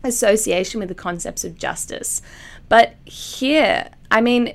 association 0.03 0.81
with 0.81 0.89
the 0.89 0.97
concepts 0.97 1.45
of 1.45 1.57
justice. 1.57 2.23
But 2.69 2.95
here, 3.05 3.91
I 4.11 4.21
mean, 4.21 4.55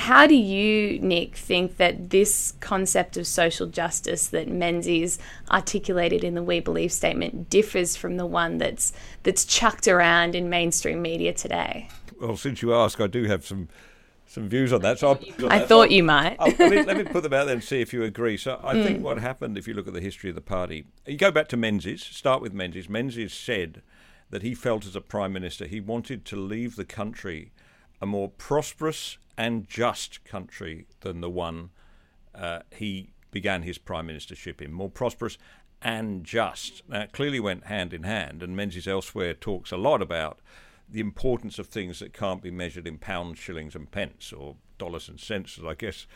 how 0.00 0.26
do 0.26 0.34
you, 0.34 0.98
Nick, 1.00 1.36
think 1.36 1.76
that 1.76 2.08
this 2.08 2.54
concept 2.60 3.18
of 3.18 3.26
social 3.26 3.66
justice 3.66 4.28
that 4.28 4.48
Menzies 4.48 5.18
articulated 5.50 6.24
in 6.24 6.34
the 6.34 6.42
We 6.42 6.60
Believe 6.60 6.90
statement 6.90 7.50
differs 7.50 7.96
from 7.96 8.16
the 8.16 8.24
one 8.24 8.56
that's 8.56 8.94
that's 9.24 9.44
chucked 9.44 9.86
around 9.86 10.34
in 10.34 10.48
mainstream 10.48 11.02
media 11.02 11.34
today? 11.34 11.88
Well, 12.18 12.38
since 12.38 12.62
you 12.62 12.74
ask, 12.74 12.98
I 13.00 13.08
do 13.08 13.24
have 13.24 13.46
some 13.46 13.68
some 14.26 14.48
views 14.48 14.72
on 14.72 14.80
that. 14.82 14.98
So 14.98 15.18
I 15.48 15.58
thought 15.58 15.90
you 15.90 16.02
might. 16.02 16.38
let, 16.40 16.58
me, 16.58 16.82
let, 16.82 16.96
me, 16.96 17.04
put 17.04 17.22
them 17.22 17.34
out 17.34 17.44
there 17.44 17.54
and 17.54 17.64
see 17.64 17.80
if 17.80 17.92
you 17.92 18.02
agree. 18.02 18.36
So 18.36 18.58
I 18.62 18.74
mm. 18.74 18.84
think 18.84 19.04
what 19.04 19.18
happened, 19.18 19.58
if 19.58 19.68
you 19.68 19.74
look 19.74 19.88
at 19.88 19.92
the 19.92 20.00
history 20.00 20.30
of 20.30 20.36
the 20.36 20.40
party, 20.40 20.86
you 21.04 21.18
go 21.18 21.30
back 21.30 21.48
to 21.48 21.56
Menzies. 21.56 22.02
Start 22.02 22.40
with 22.40 22.54
Menzies. 22.54 22.88
Menzies 22.88 23.34
said 23.34 23.82
that 24.30 24.42
he 24.42 24.54
felt 24.54 24.86
as 24.86 24.96
a 24.96 25.00
prime 25.00 25.32
minister 25.32 25.66
he 25.66 25.80
wanted 25.80 26.24
to 26.24 26.36
leave 26.36 26.76
the 26.76 26.84
country 26.84 27.50
a 28.00 28.06
more 28.06 28.28
prosperous 28.28 29.18
and 29.36 29.68
just 29.68 30.24
country 30.24 30.86
than 31.00 31.20
the 31.20 31.30
one 31.30 31.70
uh, 32.34 32.60
he 32.70 33.10
began 33.30 33.62
his 33.62 33.78
prime 33.78 34.08
ministership 34.08 34.60
in. 34.60 34.72
More 34.72 34.90
prosperous 34.90 35.38
and 35.82 36.24
just. 36.24 36.82
Now, 36.88 37.02
it 37.02 37.12
clearly 37.12 37.40
went 37.40 37.66
hand 37.66 37.92
in 37.92 38.02
hand, 38.02 38.42
and 38.42 38.56
Menzies 38.56 38.88
elsewhere 38.88 39.34
talks 39.34 39.72
a 39.72 39.76
lot 39.76 40.02
about 40.02 40.40
the 40.88 41.00
importance 41.00 41.58
of 41.58 41.68
things 41.68 42.00
that 42.00 42.12
can't 42.12 42.42
be 42.42 42.50
measured 42.50 42.86
in 42.86 42.98
pounds, 42.98 43.38
shillings, 43.38 43.74
and 43.74 43.90
pence, 43.90 44.32
or 44.32 44.56
dollars 44.78 45.08
and 45.08 45.20
cents, 45.20 45.58
as 45.58 45.64
I 45.64 45.74
guess 45.74 46.06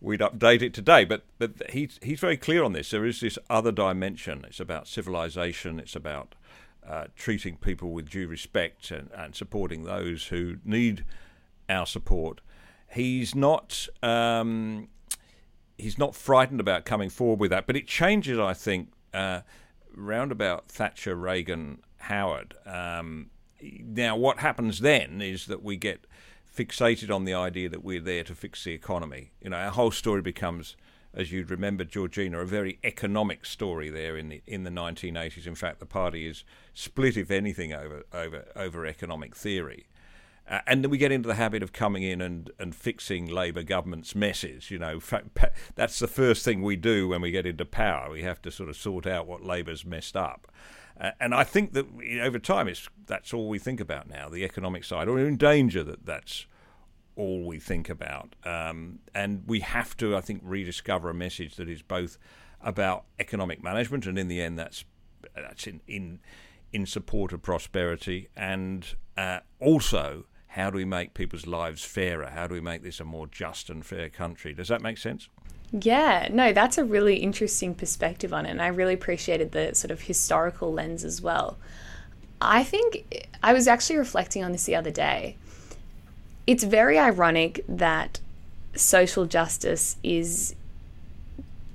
we'd 0.00 0.20
update 0.20 0.62
it 0.62 0.74
today. 0.74 1.04
But 1.04 1.24
but 1.38 1.70
he's 1.70 1.98
he's 2.02 2.20
very 2.20 2.36
clear 2.36 2.64
on 2.64 2.72
this. 2.72 2.90
There 2.90 3.06
is 3.06 3.20
this 3.20 3.38
other 3.48 3.72
dimension. 3.72 4.44
It's 4.46 4.60
about 4.60 4.88
civilization. 4.88 5.78
It's 5.78 5.96
about 5.96 6.34
uh, 6.86 7.04
treating 7.16 7.56
people 7.56 7.90
with 7.90 8.10
due 8.10 8.26
respect 8.26 8.90
and, 8.90 9.10
and 9.16 9.34
supporting 9.34 9.84
those 9.84 10.26
who 10.26 10.56
need 10.64 11.04
our 11.68 11.86
support. 11.86 12.40
He's 12.88 13.34
not 13.34 13.88
um, 14.02 14.88
he's 15.78 15.98
not 15.98 16.14
frightened 16.14 16.60
about 16.60 16.84
coming 16.84 17.10
forward 17.10 17.40
with 17.40 17.50
that, 17.50 17.66
but 17.66 17.76
it 17.76 17.86
changes, 17.86 18.38
I 18.38 18.54
think, 18.54 18.90
uh, 19.12 19.40
round 19.94 20.32
about 20.32 20.68
Thatcher, 20.68 21.14
Reagan, 21.14 21.78
Howard. 21.98 22.54
Um, 22.64 23.30
now, 23.60 24.16
what 24.16 24.38
happens 24.38 24.80
then 24.80 25.20
is 25.20 25.46
that 25.46 25.62
we 25.62 25.76
get 25.76 26.06
fixated 26.56 27.14
on 27.14 27.24
the 27.24 27.34
idea 27.34 27.68
that 27.68 27.84
we're 27.84 28.00
there 28.00 28.24
to 28.24 28.34
fix 28.34 28.64
the 28.64 28.72
economy. 28.72 29.32
You 29.42 29.50
know, 29.50 29.56
our 29.56 29.70
whole 29.70 29.90
story 29.90 30.22
becomes, 30.22 30.76
as 31.12 31.32
you'd 31.32 31.50
remember, 31.50 31.84
Georgina, 31.84 32.40
a 32.40 32.46
very 32.46 32.78
economic 32.84 33.44
story 33.44 33.90
there 33.90 34.16
in 34.16 34.28
the 34.28 34.42
in 34.46 34.64
the 34.64 34.70
1980s. 34.70 35.46
In 35.46 35.54
fact, 35.54 35.80
the 35.80 35.86
party 35.86 36.26
is 36.26 36.44
split, 36.74 37.16
if 37.16 37.30
anything, 37.30 37.72
over 37.72 38.04
over 38.12 38.46
over 38.54 38.86
economic 38.86 39.36
theory. 39.36 39.86
Uh, 40.48 40.60
and 40.66 40.84
then 40.84 40.90
we 40.90 40.98
get 40.98 41.10
into 41.10 41.26
the 41.26 41.34
habit 41.34 41.62
of 41.62 41.72
coming 41.72 42.02
in 42.02 42.20
and, 42.20 42.50
and 42.58 42.74
fixing 42.74 43.26
Labor 43.26 43.62
government's 43.62 44.14
messes. 44.14 44.70
You 44.70 44.78
know, 44.78 45.00
that's 45.74 45.98
the 45.98 46.06
first 46.06 46.44
thing 46.44 46.62
we 46.62 46.76
do 46.76 47.08
when 47.08 47.20
we 47.20 47.30
get 47.30 47.46
into 47.46 47.64
power. 47.64 48.10
We 48.10 48.22
have 48.22 48.40
to 48.42 48.50
sort 48.50 48.68
of 48.68 48.76
sort 48.76 49.06
out 49.06 49.26
what 49.26 49.44
Labor's 49.44 49.84
messed 49.84 50.16
up. 50.16 50.46
Uh, 50.98 51.10
and 51.20 51.34
I 51.34 51.44
think 51.44 51.72
that 51.74 51.86
over 52.22 52.38
time, 52.38 52.68
it's 52.68 52.88
that's 53.06 53.34
all 53.34 53.48
we 53.48 53.58
think 53.58 53.80
about 53.80 54.08
now, 54.08 54.28
the 54.28 54.44
economic 54.44 54.84
side. 54.84 55.08
Or 55.08 55.18
in 55.18 55.36
danger 55.36 55.82
that 55.84 56.06
that's 56.06 56.46
all 57.16 57.44
we 57.44 57.58
think 57.58 57.88
about. 57.88 58.36
Um, 58.44 59.00
and 59.14 59.42
we 59.46 59.60
have 59.60 59.96
to, 59.98 60.16
I 60.16 60.20
think, 60.20 60.42
rediscover 60.44 61.10
a 61.10 61.14
message 61.14 61.56
that 61.56 61.68
is 61.68 61.82
both 61.82 62.18
about 62.60 63.04
economic 63.18 63.62
management, 63.62 64.06
and 64.06 64.18
in 64.18 64.28
the 64.28 64.40
end, 64.40 64.58
that's 64.58 64.84
that's 65.34 65.66
in 65.66 65.80
in, 65.86 66.20
in 66.72 66.86
support 66.86 67.32
of 67.32 67.42
prosperity, 67.42 68.28
and 68.36 68.94
uh, 69.16 69.40
also 69.60 70.24
how 70.56 70.70
do 70.70 70.78
we 70.78 70.86
make 70.86 71.12
people's 71.12 71.46
lives 71.46 71.84
fairer? 71.84 72.30
How 72.30 72.46
do 72.46 72.54
we 72.54 72.62
make 72.62 72.82
this 72.82 72.98
a 72.98 73.04
more 73.04 73.26
just 73.26 73.68
and 73.68 73.84
fair 73.84 74.08
country? 74.08 74.54
Does 74.54 74.68
that 74.68 74.80
make 74.80 74.96
sense? 74.96 75.28
Yeah, 75.70 76.28
no, 76.30 76.54
that's 76.54 76.78
a 76.78 76.84
really 76.84 77.16
interesting 77.16 77.74
perspective 77.74 78.32
on 78.32 78.46
it. 78.46 78.52
And 78.52 78.62
I 78.62 78.68
really 78.68 78.94
appreciated 78.94 79.52
the 79.52 79.74
sort 79.74 79.90
of 79.90 80.00
historical 80.00 80.72
lens 80.72 81.04
as 81.04 81.20
well. 81.20 81.58
I 82.40 82.64
think 82.64 83.26
I 83.42 83.52
was 83.52 83.68
actually 83.68 83.98
reflecting 83.98 84.42
on 84.42 84.52
this 84.52 84.64
the 84.64 84.74
other 84.74 84.90
day. 84.90 85.36
It's 86.46 86.64
very 86.64 86.98
ironic 86.98 87.62
that 87.68 88.20
social 88.74 89.26
justice 89.26 89.98
is 90.02 90.54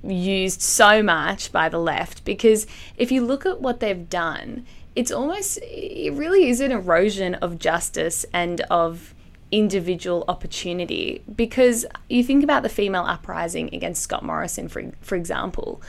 used 0.04 0.60
so 0.64 1.04
much 1.04 1.52
by 1.52 1.70
the 1.70 1.78
left 1.78 2.26
because 2.26 2.66
if 2.98 3.12
you 3.12 3.24
look 3.24 3.46
at 3.46 3.62
what 3.62 3.80
they've 3.80 4.10
done, 4.10 4.66
it's 4.96 5.12
almost, 5.12 5.60
it 5.62 6.14
really 6.14 6.50
is 6.50 6.60
an 6.60 6.72
erosion 6.72 7.36
of 7.36 7.60
justice 7.60 8.26
and 8.34 8.62
of 8.70 9.14
individual 9.52 10.26
opportunity. 10.28 11.22
Because 11.34 11.86
you 12.10 12.24
think 12.24 12.44
about 12.44 12.64
the 12.64 12.70
female 12.70 13.04
uprising 13.04 13.74
against 13.74 14.02
Scott 14.02 14.24
Morrison, 14.24 14.68
for, 14.68 14.84
for 15.02 15.16
example, 15.16 15.82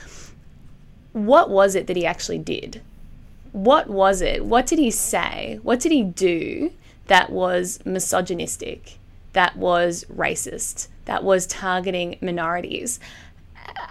what 1.13 1.49
was 1.49 1.75
it 1.75 1.87
that 1.87 1.95
he 1.95 2.05
actually 2.05 2.39
did? 2.39 2.81
What 3.51 3.87
was 3.87 4.21
it? 4.21 4.45
What 4.45 4.65
did 4.65 4.79
he 4.79 4.91
say? 4.91 5.59
What 5.63 5.79
did 5.79 5.91
he 5.91 6.03
do 6.03 6.73
that 7.07 7.29
was 7.29 7.79
misogynistic, 7.85 8.97
that 9.33 9.55
was 9.55 10.05
racist, 10.05 10.87
that 11.05 11.23
was 11.23 11.45
targeting 11.45 12.17
minorities? 12.21 12.99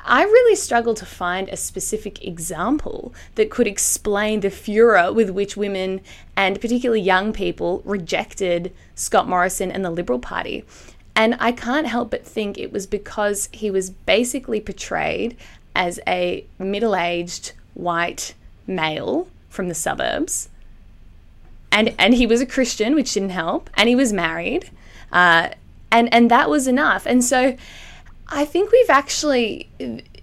I 0.05 0.25
really 0.25 0.57
struggle 0.57 0.95
to 0.95 1.07
find 1.07 1.49
a 1.49 1.57
specific 1.57 2.25
example 2.25 3.15
that 3.37 3.51
could 3.51 3.67
explain 3.67 4.41
the 4.41 4.51
furor 4.51 5.13
with 5.13 5.31
which 5.31 5.57
women 5.57 6.01
and 6.37 6.61
particularly 6.61 7.01
young 7.01 7.33
people 7.33 7.83
rejected 7.85 8.73
Scott 8.95 9.29
Morrison 9.29 9.71
and 9.71 9.85
the 9.85 9.91
Liberal 9.91 10.19
Party. 10.19 10.65
And 11.15 11.37
I 11.39 11.53
can't 11.53 11.87
help 11.87 12.11
but 12.11 12.27
think 12.27 12.59
it 12.59 12.73
was 12.73 12.87
because 12.87 13.49
he 13.53 13.71
was 13.71 13.91
basically 13.91 14.61
portrayed 14.61 15.37
as 15.75 16.01
a 16.07 16.45
middle 16.59 16.97
aged 16.97 17.53
white 17.75 18.35
male 18.67 19.29
from 19.49 19.69
the 19.69 19.75
suburbs. 19.75 20.49
And, 21.71 21.95
and 21.99 22.15
he 22.15 22.27
was 22.27 22.41
a 22.41 22.47
Christian, 22.47 22.95
which 22.95 23.15
didn't 23.15 23.31
help, 23.31 23.71
and 23.75 23.89
he 23.89 23.95
was 23.95 24.13
married. 24.13 24.71
Uh, 25.11 25.51
and, 25.91 26.13
and 26.13 26.31
that 26.31 26.51
was 26.51 26.67
enough. 26.67 27.07
And 27.07 27.25
so 27.25 27.57
I 28.35 28.47
think 28.47 28.73
we've 28.73 28.89
actually, 28.91 29.69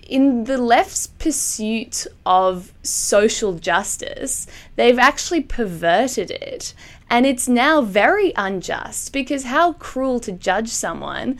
in 0.07 0.45
the 0.45 0.57
left's 0.57 1.05
pursuit 1.05 2.07
of 2.25 2.73
social 2.81 3.53
justice, 3.53 4.47
they've 4.75 4.97
actually 4.97 5.41
perverted 5.41 6.31
it. 6.31 6.73
And 7.09 7.27
it's 7.27 7.47
now 7.47 7.81
very 7.81 8.33
unjust 8.35 9.13
because 9.13 9.43
how 9.45 9.73
cruel 9.73 10.19
to 10.21 10.31
judge 10.31 10.69
someone 10.69 11.39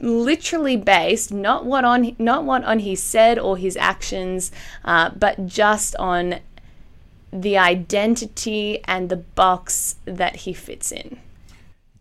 literally 0.00 0.76
based 0.76 1.32
not 1.32 1.66
what 1.66 1.84
on 1.84 2.14
not 2.18 2.44
what 2.44 2.62
on 2.64 2.78
he 2.78 2.94
said 2.94 3.38
or 3.38 3.56
his 3.56 3.76
actions, 3.76 4.52
uh, 4.84 5.10
but 5.10 5.46
just 5.46 5.96
on 5.96 6.36
the 7.32 7.58
identity 7.58 8.80
and 8.84 9.08
the 9.08 9.16
box 9.16 9.96
that 10.04 10.36
he 10.36 10.52
fits 10.52 10.92
in. 10.92 11.18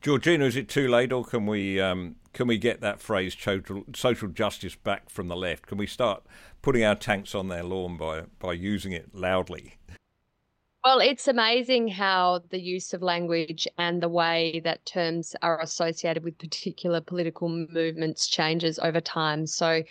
Georgina, 0.01 0.45
is 0.45 0.55
it 0.55 0.69
too 0.69 0.88
late, 0.88 1.11
or 1.11 1.25
can 1.25 1.47
we 1.47 1.81
um, 1.81 2.15
can 2.35 2.47
we 2.47 2.57
get 2.57 2.81
that 2.81 2.99
phrase 2.99 3.33
social, 3.39 3.85
social 3.95 4.27
justice 4.27 4.75
back 4.75 5.09
from 5.09 5.29
the 5.29 5.37
left? 5.37 5.67
Can 5.67 5.77
we 5.77 5.87
start 5.87 6.21
putting 6.61 6.83
our 6.83 6.93
tanks 6.93 7.33
on 7.33 7.47
their 7.47 7.63
lawn 7.63 7.95
by, 7.95 8.23
by 8.39 8.51
using 8.51 8.91
it 8.91 9.15
loudly? 9.15 9.77
Well, 10.83 10.99
it's 10.99 11.29
amazing 11.29 11.87
how 11.87 12.41
the 12.51 12.59
use 12.59 12.93
of 12.93 13.01
language 13.01 13.67
and 13.77 14.03
the 14.03 14.09
way 14.09 14.61
that 14.65 14.85
terms 14.85 15.33
are 15.41 15.61
associated 15.61 16.25
with 16.25 16.37
particular 16.37 16.99
political 16.99 17.47
movements 17.47 18.27
changes 18.27 18.77
over 18.79 18.99
time. 18.99 19.47
So, 19.47 19.81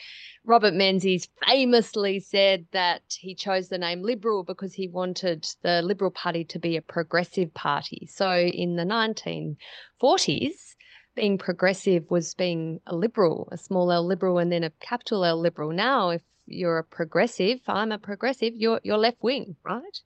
Robert 0.44 0.74
Menzies 0.74 1.26
famously 1.48 2.20
said 2.20 2.66
that 2.72 3.02
he 3.18 3.34
chose 3.34 3.70
the 3.70 3.78
name 3.78 4.02
Liberal 4.02 4.44
because 4.44 4.74
he 4.74 4.86
wanted 4.86 5.48
the 5.62 5.80
Liberal 5.80 6.10
Party 6.10 6.44
to 6.44 6.58
be 6.58 6.76
a 6.76 6.82
progressive 6.82 7.52
party. 7.54 8.06
So, 8.12 8.30
in 8.36 8.76
the 8.76 8.84
1940s, 8.84 10.73
being 11.14 11.38
progressive 11.38 12.10
was 12.10 12.34
being 12.34 12.80
a 12.86 12.94
liberal, 12.94 13.48
a 13.52 13.56
small 13.56 13.90
L 13.92 14.06
liberal, 14.06 14.38
and 14.38 14.50
then 14.50 14.64
a 14.64 14.70
capital 14.80 15.24
L 15.24 15.38
liberal. 15.38 15.72
Now, 15.72 16.10
if 16.10 16.22
you're 16.46 16.78
a 16.78 16.84
progressive, 16.84 17.60
I'm 17.66 17.92
a 17.92 17.98
progressive, 17.98 18.54
you're, 18.54 18.80
you're 18.82 18.98
left 18.98 19.22
wing, 19.22 19.56
right? 19.64 20.00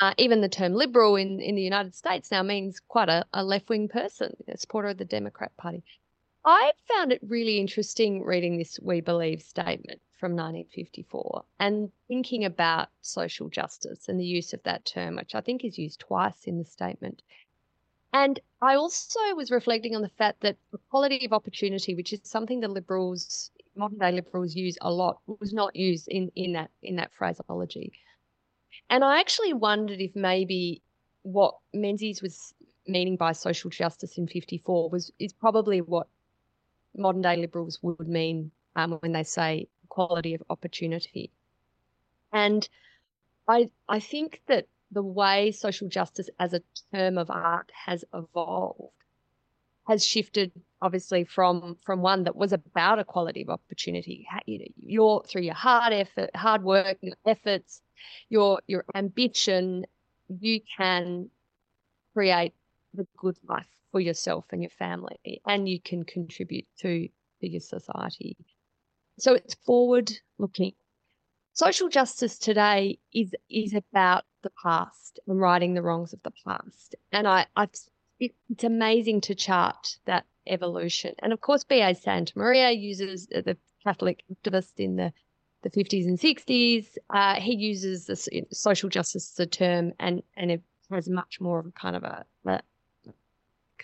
Uh, 0.00 0.14
even 0.18 0.40
the 0.40 0.48
term 0.48 0.74
liberal 0.74 1.16
in, 1.16 1.40
in 1.40 1.54
the 1.54 1.62
United 1.62 1.94
States 1.94 2.30
now 2.30 2.42
means 2.42 2.80
quite 2.80 3.08
a, 3.08 3.24
a 3.32 3.44
left 3.44 3.68
wing 3.68 3.88
person, 3.88 4.34
a 4.48 4.56
supporter 4.56 4.88
of 4.88 4.98
the 4.98 5.04
Democrat 5.04 5.56
Party. 5.56 5.82
I 6.44 6.72
found 6.88 7.12
it 7.12 7.20
really 7.26 7.58
interesting 7.58 8.22
reading 8.22 8.58
this 8.58 8.78
We 8.80 9.00
Believe 9.00 9.42
statement 9.42 10.00
from 10.20 10.32
1954 10.32 11.44
and 11.58 11.90
thinking 12.08 12.44
about 12.44 12.88
social 13.00 13.48
justice 13.48 14.08
and 14.08 14.20
the 14.20 14.24
use 14.24 14.52
of 14.52 14.62
that 14.62 14.84
term, 14.84 15.16
which 15.16 15.34
I 15.34 15.40
think 15.40 15.64
is 15.64 15.78
used 15.78 16.00
twice 16.00 16.44
in 16.44 16.58
the 16.58 16.64
statement. 16.64 17.22
And 18.14 18.38
I 18.62 18.76
also 18.76 19.18
was 19.34 19.50
reflecting 19.50 19.96
on 19.96 20.02
the 20.02 20.08
fact 20.08 20.40
that 20.42 20.56
equality 20.72 21.26
of 21.26 21.32
opportunity, 21.32 21.96
which 21.96 22.12
is 22.12 22.20
something 22.22 22.60
the 22.60 22.68
liberals, 22.68 23.50
modern 23.74 23.98
day 23.98 24.12
liberals 24.12 24.54
use 24.54 24.78
a 24.82 24.90
lot, 24.90 25.18
was 25.26 25.52
not 25.52 25.74
used 25.74 26.06
in, 26.06 26.30
in 26.36 26.52
that 26.52 26.70
in 26.84 26.94
that 26.96 27.12
phraseology. 27.12 27.92
And 28.88 29.02
I 29.02 29.18
actually 29.18 29.52
wondered 29.52 30.00
if 30.00 30.14
maybe 30.14 30.80
what 31.22 31.56
Menzies 31.72 32.22
was 32.22 32.54
meaning 32.86 33.16
by 33.16 33.32
social 33.32 33.68
justice 33.68 34.16
in 34.16 34.28
54 34.28 34.90
was 34.90 35.10
is 35.18 35.32
probably 35.32 35.80
what 35.80 36.06
modern 36.96 37.22
day 37.22 37.36
liberals 37.36 37.80
would 37.82 38.06
mean 38.06 38.52
um, 38.76 38.92
when 39.00 39.10
they 39.10 39.24
say 39.24 39.66
equality 39.82 40.34
of 40.34 40.42
opportunity. 40.50 41.32
And 42.32 42.68
I 43.48 43.70
I 43.88 43.98
think 43.98 44.40
that 44.46 44.68
the 44.94 45.02
way 45.02 45.52
social 45.52 45.88
justice 45.88 46.30
as 46.38 46.54
a 46.54 46.62
term 46.94 47.18
of 47.18 47.30
art 47.30 47.70
has 47.86 48.04
evolved 48.14 48.92
has 49.86 50.06
shifted 50.06 50.50
obviously 50.80 51.24
from 51.24 51.76
from 51.84 52.00
one 52.00 52.24
that 52.24 52.36
was 52.36 52.52
about 52.52 52.98
equality 52.98 53.42
of 53.42 53.50
opportunity. 53.50 54.26
You 54.46 54.60
your 54.76 55.24
through 55.24 55.42
your 55.42 55.54
hard 55.54 55.92
effort 55.92 56.30
hard 56.34 56.62
work 56.62 56.96
your 57.02 57.16
efforts 57.26 57.82
your 58.30 58.60
your 58.66 58.84
ambition 58.94 59.84
you 60.28 60.60
can 60.76 61.28
create 62.14 62.54
the 62.94 63.06
good 63.16 63.36
life 63.48 63.66
for 63.92 64.00
yourself 64.00 64.46
and 64.50 64.62
your 64.62 64.70
family 64.70 65.40
and 65.46 65.68
you 65.68 65.80
can 65.80 66.04
contribute 66.04 66.66
to, 66.78 67.08
to 67.40 67.48
your 67.48 67.60
society. 67.60 68.36
So 69.18 69.34
it's 69.34 69.54
forward 69.54 70.12
looking 70.38 70.72
social 71.54 71.88
justice 71.88 72.38
today 72.38 72.98
is 73.14 73.32
is 73.48 73.74
about 73.74 74.24
the 74.42 74.50
past 74.62 75.18
and 75.26 75.40
righting 75.40 75.74
the 75.74 75.82
wrongs 75.82 76.12
of 76.12 76.22
the 76.22 76.32
past. 76.44 76.94
And 77.12 77.26
I, 77.26 77.46
I 77.56 77.68
it's 78.20 78.64
amazing 78.64 79.22
to 79.22 79.34
chart 79.34 79.96
that 80.04 80.26
evolution. 80.46 81.14
And 81.20 81.32
of 81.32 81.40
course, 81.40 81.64
B.A. 81.64 81.94
Santamaria 81.94 82.78
uses 82.78 83.26
uh, 83.34 83.40
the 83.40 83.56
Catholic 83.82 84.22
activist 84.32 84.74
in 84.78 84.96
the 84.96 85.12
the 85.62 85.70
50s 85.70 86.04
and 86.04 86.18
60s. 86.18 86.88
Uh, 87.08 87.40
he 87.40 87.54
uses 87.54 88.04
the 88.04 88.44
social 88.52 88.90
justice 88.90 89.32
as 89.32 89.40
a 89.40 89.46
term, 89.46 89.92
and 89.98 90.22
and 90.36 90.50
it 90.50 90.62
has 90.90 91.08
much 91.08 91.40
more 91.40 91.60
of 91.60 91.66
a 91.66 91.72
kind 91.72 91.96
of 91.96 92.02
a, 92.02 92.24
a, 92.46 92.60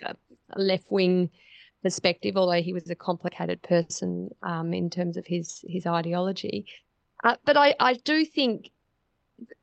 a 0.03 0.61
left 0.61 0.91
wing 0.91 1.31
perspective. 1.83 2.37
Although 2.37 2.63
he 2.63 2.75
was 2.75 2.91
a 2.91 2.95
complicated 2.95 3.63
person 3.63 4.31
um, 4.43 4.75
in 4.75 4.91
terms 4.91 5.17
of 5.17 5.27
his 5.27 5.65
his 5.67 5.87
ideology, 5.87 6.67
uh, 7.25 7.37
but 7.45 7.57
I 7.57 7.75
I 7.81 7.95
do 7.95 8.25
think 8.25 8.71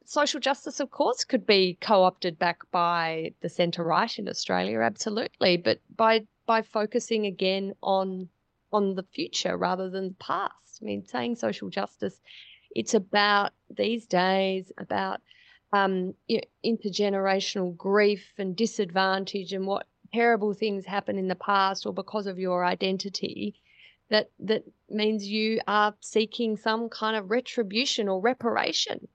social 0.05 0.39
justice, 0.39 0.79
of 0.79 0.89
course, 0.89 1.23
could 1.25 1.45
be 1.45 1.77
co-opted 1.81 2.39
back 2.39 2.59
by 2.71 3.33
the 3.41 3.49
centre 3.49 3.83
right 3.83 4.17
in 4.17 4.29
Australia, 4.29 4.79
absolutely, 4.79 5.57
but 5.57 5.79
by 5.95 6.25
by 6.45 6.61
focusing 6.61 7.25
again 7.25 7.73
on 7.81 8.29
on 8.71 8.95
the 8.95 9.03
future 9.03 9.57
rather 9.57 9.89
than 9.89 10.09
the 10.09 10.15
past. 10.15 10.79
I 10.81 10.85
mean, 10.85 11.05
saying 11.05 11.35
social 11.35 11.69
justice, 11.69 12.19
it's 12.71 12.93
about 12.93 13.53
these 13.69 14.05
days 14.05 14.71
about 14.77 15.21
um, 15.73 16.13
you 16.27 16.37
know, 16.37 16.43
intergenerational 16.73 17.75
grief 17.75 18.33
and 18.37 18.55
disadvantage 18.55 19.53
and 19.53 19.67
what 19.67 19.87
terrible 20.13 20.53
things 20.53 20.85
happen 20.85 21.17
in 21.17 21.27
the 21.27 21.35
past 21.35 21.85
or 21.85 21.93
because 21.93 22.27
of 22.27 22.39
your 22.39 22.63
identity 22.63 23.55
that 24.09 24.31
that 24.39 24.63
means 24.89 25.25
you 25.25 25.59
are 25.67 25.93
seeking 25.99 26.57
some 26.57 26.89
kind 26.89 27.15
of 27.15 27.29
retribution 27.29 28.07
or 28.07 28.21
reparation. 28.21 29.07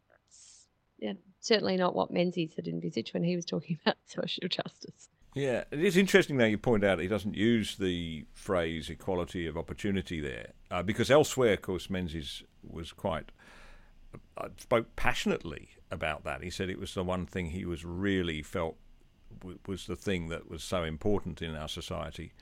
Yeah, 0.98 1.14
certainly 1.40 1.76
not 1.76 1.94
what 1.94 2.10
Menzies 2.10 2.54
had 2.54 2.68
envisaged 2.68 3.14
when 3.14 3.24
he 3.24 3.36
was 3.36 3.44
talking 3.44 3.78
about 3.84 3.96
social 4.06 4.48
justice. 4.48 5.08
Yeah, 5.34 5.64
it 5.70 5.82
is 5.82 5.96
interesting 5.96 6.36
now 6.36 6.44
you 6.44 6.58
point 6.58 6.84
out 6.84 6.98
he 6.98 7.08
doesn't 7.08 7.36
use 7.36 7.76
the 7.76 8.26
phrase 8.34 8.90
equality 8.90 9.46
of 9.46 9.56
opportunity 9.56 10.20
there, 10.20 10.52
uh, 10.70 10.82
because 10.82 11.10
elsewhere, 11.10 11.54
of 11.54 11.62
course, 11.62 11.88
Menzies 11.88 12.42
was 12.62 12.92
quite 12.92 13.32
uh, 14.36 14.48
spoke 14.58 14.94
passionately 14.94 15.70
about 15.90 16.24
that. 16.24 16.42
He 16.42 16.50
said 16.50 16.68
it 16.68 16.78
was 16.78 16.92
the 16.92 17.02
one 17.02 17.24
thing 17.24 17.46
he 17.46 17.64
was 17.64 17.82
really 17.84 18.42
felt 18.42 18.76
w- 19.40 19.58
was 19.66 19.86
the 19.86 19.96
thing 19.96 20.28
that 20.28 20.50
was 20.50 20.62
so 20.62 20.84
important 20.84 21.40
in 21.40 21.56
our 21.56 21.68
society. 21.68 22.32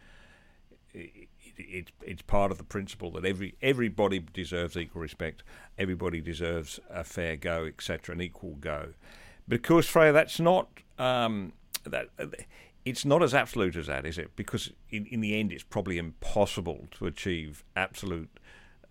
It, 0.92 1.28
it, 1.68 1.92
it's 2.03 2.23
part 2.23 2.51
of 2.51 2.59
the 2.59 2.64
principle 2.64 3.11
that 3.12 3.25
every 3.25 3.55
everybody 3.62 4.18
deserves 4.18 4.77
equal 4.77 5.03
respect, 5.03 5.42
everybody 5.79 6.20
deserves 6.20 6.81
a 6.90 7.05
fair 7.05 7.37
go, 7.37 7.64
etc., 7.64 8.14
an 8.14 8.20
equal 8.20 8.57
go. 8.61 8.94
Because 9.49 9.87
Freya, 9.87 10.12
that's 10.12 10.40
not 10.40 10.68
um, 10.99 11.53
that. 11.85 12.09
It's 12.85 13.05
not 13.05 13.23
as 13.23 13.35
absolute 13.35 13.77
as 13.77 13.88
that, 13.88 14.07
is 14.07 14.16
it? 14.16 14.35
Because 14.37 14.73
in, 14.88 15.05
in 15.07 15.20
the 15.20 15.38
end, 15.38 15.53
it's 15.53 15.62
probably 15.62 15.99
impossible 15.99 16.88
to 16.92 17.07
achieve 17.07 17.62
absolute 17.77 18.31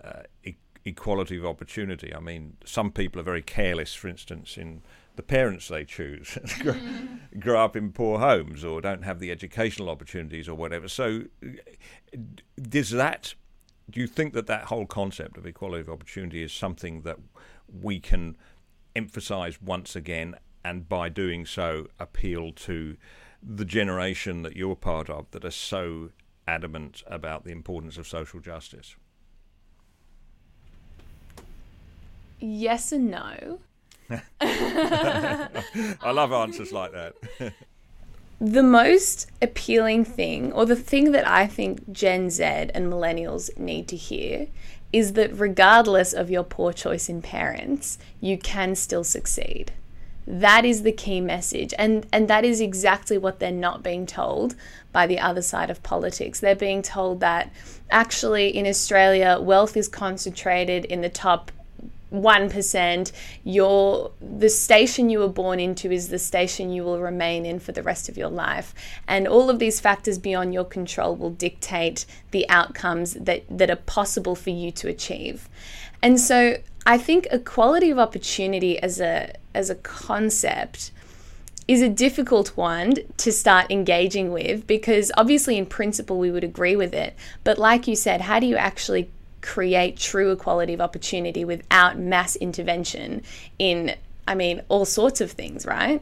uh, 0.04 0.24
e- 0.44 0.54
equality 0.86 1.38
of 1.38 1.46
opportunity. 1.46 2.14
I 2.14 2.20
mean, 2.20 2.58
some 2.66 2.92
people 2.92 3.20
are 3.20 3.24
very 3.24 3.42
careless, 3.42 3.96
for 3.96 4.08
instance, 4.08 4.58
in 4.58 4.84
the 5.20 5.24
parents 5.24 5.68
they 5.68 5.84
choose, 5.84 6.38
grow, 7.42 7.62
up 7.62 7.76
in 7.76 7.92
poor 7.92 8.20
homes 8.20 8.64
or 8.64 8.80
don't 8.80 9.04
have 9.04 9.20
the 9.20 9.32
educational 9.32 9.90
opportunities 9.90 10.48
or 10.48 10.56
whatever. 10.56 10.88
So, 10.88 11.24
does 12.56 12.92
that? 12.92 13.34
Do 13.90 14.00
you 14.00 14.08
think 14.08 14.34
that 14.34 14.48
that 14.48 14.66
whole 14.66 14.86
concept 14.86 15.36
of 15.36 15.46
equality 15.46 15.82
of 15.82 15.90
opportunity 15.90 16.42
is 16.42 16.54
something 16.54 17.02
that 17.02 17.18
we 17.82 18.00
can 18.00 18.38
emphasise 18.96 19.62
once 19.62 19.94
again, 19.94 20.36
and 20.64 20.88
by 20.88 21.10
doing 21.10 21.46
so, 21.46 21.88
appeal 22.00 22.54
to 22.54 22.96
the 23.44 23.66
generation 23.66 24.44
that 24.44 24.56
you're 24.56 24.78
part 24.78 25.10
of 25.10 25.30
that 25.32 25.44
are 25.44 25.52
so 25.52 26.12
adamant 26.48 27.04
about 27.08 27.44
the 27.44 27.52
importance 27.52 27.98
of 27.98 28.08
social 28.08 28.40
justice? 28.40 28.96
Yes 32.40 32.94
and 32.94 33.12
no. 33.12 33.60
I 34.42 36.12
love 36.12 36.32
answers 36.32 36.72
like 36.72 36.92
that. 36.94 37.14
the 38.42 38.64
most 38.64 39.30
appealing 39.42 40.06
thing, 40.06 40.52
or 40.54 40.66
the 40.66 40.76
thing 40.76 41.12
that 41.12 41.28
I 41.28 41.48
think 41.48 41.92
Gen 41.92 42.30
Z 42.30 42.44
and 42.44 42.92
millennials 42.92 43.56
need 43.58 43.88
to 43.90 43.96
hear, 43.96 44.48
is 44.92 45.14
that 45.14 45.38
regardless 45.38 46.14
of 46.14 46.32
your 46.32 46.44
poor 46.44 46.74
choice 46.74 47.10
in 47.10 47.22
parents, 47.22 47.98
you 48.20 48.38
can 48.38 48.76
still 48.76 49.04
succeed. 49.04 49.72
That 50.26 50.64
is 50.64 50.84
the 50.84 50.92
key 50.92 51.22
message. 51.22 51.74
And, 51.78 52.06
and 52.14 52.28
that 52.28 52.46
is 52.46 52.62
exactly 52.62 53.18
what 53.18 53.40
they're 53.40 53.52
not 53.52 53.84
being 53.84 54.06
told 54.06 54.56
by 54.92 55.08
the 55.08 55.20
other 55.20 55.42
side 55.42 55.70
of 55.70 55.82
politics. 55.84 56.40
They're 56.40 56.56
being 56.56 56.82
told 56.82 57.20
that 57.20 57.52
actually 57.90 58.56
in 58.56 58.68
Australia, 58.68 59.40
wealth 59.42 59.76
is 59.76 59.88
concentrated 59.88 60.86
in 60.86 61.02
the 61.02 61.10
top 61.10 61.52
1% 62.12 63.12
your 63.44 64.12
the 64.22 64.50
station 64.50 65.10
you 65.10 65.20
were 65.20 65.28
born 65.28 65.60
into 65.60 65.92
is 65.92 66.10
the 66.10 66.20
station 66.20 66.72
you 66.72 66.84
will 66.84 67.00
remain 67.00 67.46
in 67.46 67.60
for 67.60 67.72
the 67.72 67.84
rest 67.84 68.10
of 68.10 68.18
your 68.18 68.30
life. 68.30 68.74
And 69.08 69.28
all 69.28 69.50
of 69.50 69.60
these 69.60 69.80
factors 69.80 70.18
beyond 70.18 70.54
your 70.54 70.66
control 70.66 71.16
will 71.16 71.30
dictate 71.30 72.06
the 72.32 72.50
outcomes 72.50 73.14
that 73.14 73.44
that 73.50 73.70
are 73.70 73.76
possible 73.76 74.36
for 74.36 74.50
you 74.50 74.72
to 74.72 74.88
achieve. 74.88 75.48
And 76.02 76.20
so 76.20 76.58
i 76.86 76.98
think 76.98 77.28
equality 77.32 77.90
of 77.92 78.00
opportunity 78.00 78.80
as 78.80 79.00
a 79.00 79.34
as 79.54 79.70
a 79.70 79.76
concept 79.76 80.92
is 81.68 81.82
a 81.84 81.90
difficult 81.90 82.58
one 82.58 82.96
to 83.18 83.32
start 83.32 83.70
engaging 83.70 84.32
with 84.32 84.66
because 84.66 85.12
obviously 85.16 85.56
in 85.56 85.68
principle 85.68 86.18
we 86.18 86.32
would 86.32 86.44
agree 86.44 86.76
with 86.76 86.96
it. 86.96 87.16
But 87.44 87.60
like 87.60 87.88
you 87.88 87.96
said 87.96 88.22
how 88.22 88.40
do 88.40 88.48
you 88.48 88.56
actually 88.56 89.12
create 89.42 89.98
true 89.98 90.32
equality 90.32 90.74
of 90.74 90.82
opportunity 90.82 91.46
without 91.46 91.98
mass 91.98 92.36
intervention 92.38 93.24
in, 93.58 93.96
I 94.28 94.36
mean, 94.36 94.62
all 94.70 94.86
sorts 94.86 95.22
of 95.22 95.32
things, 95.32 95.66
right? 95.66 96.02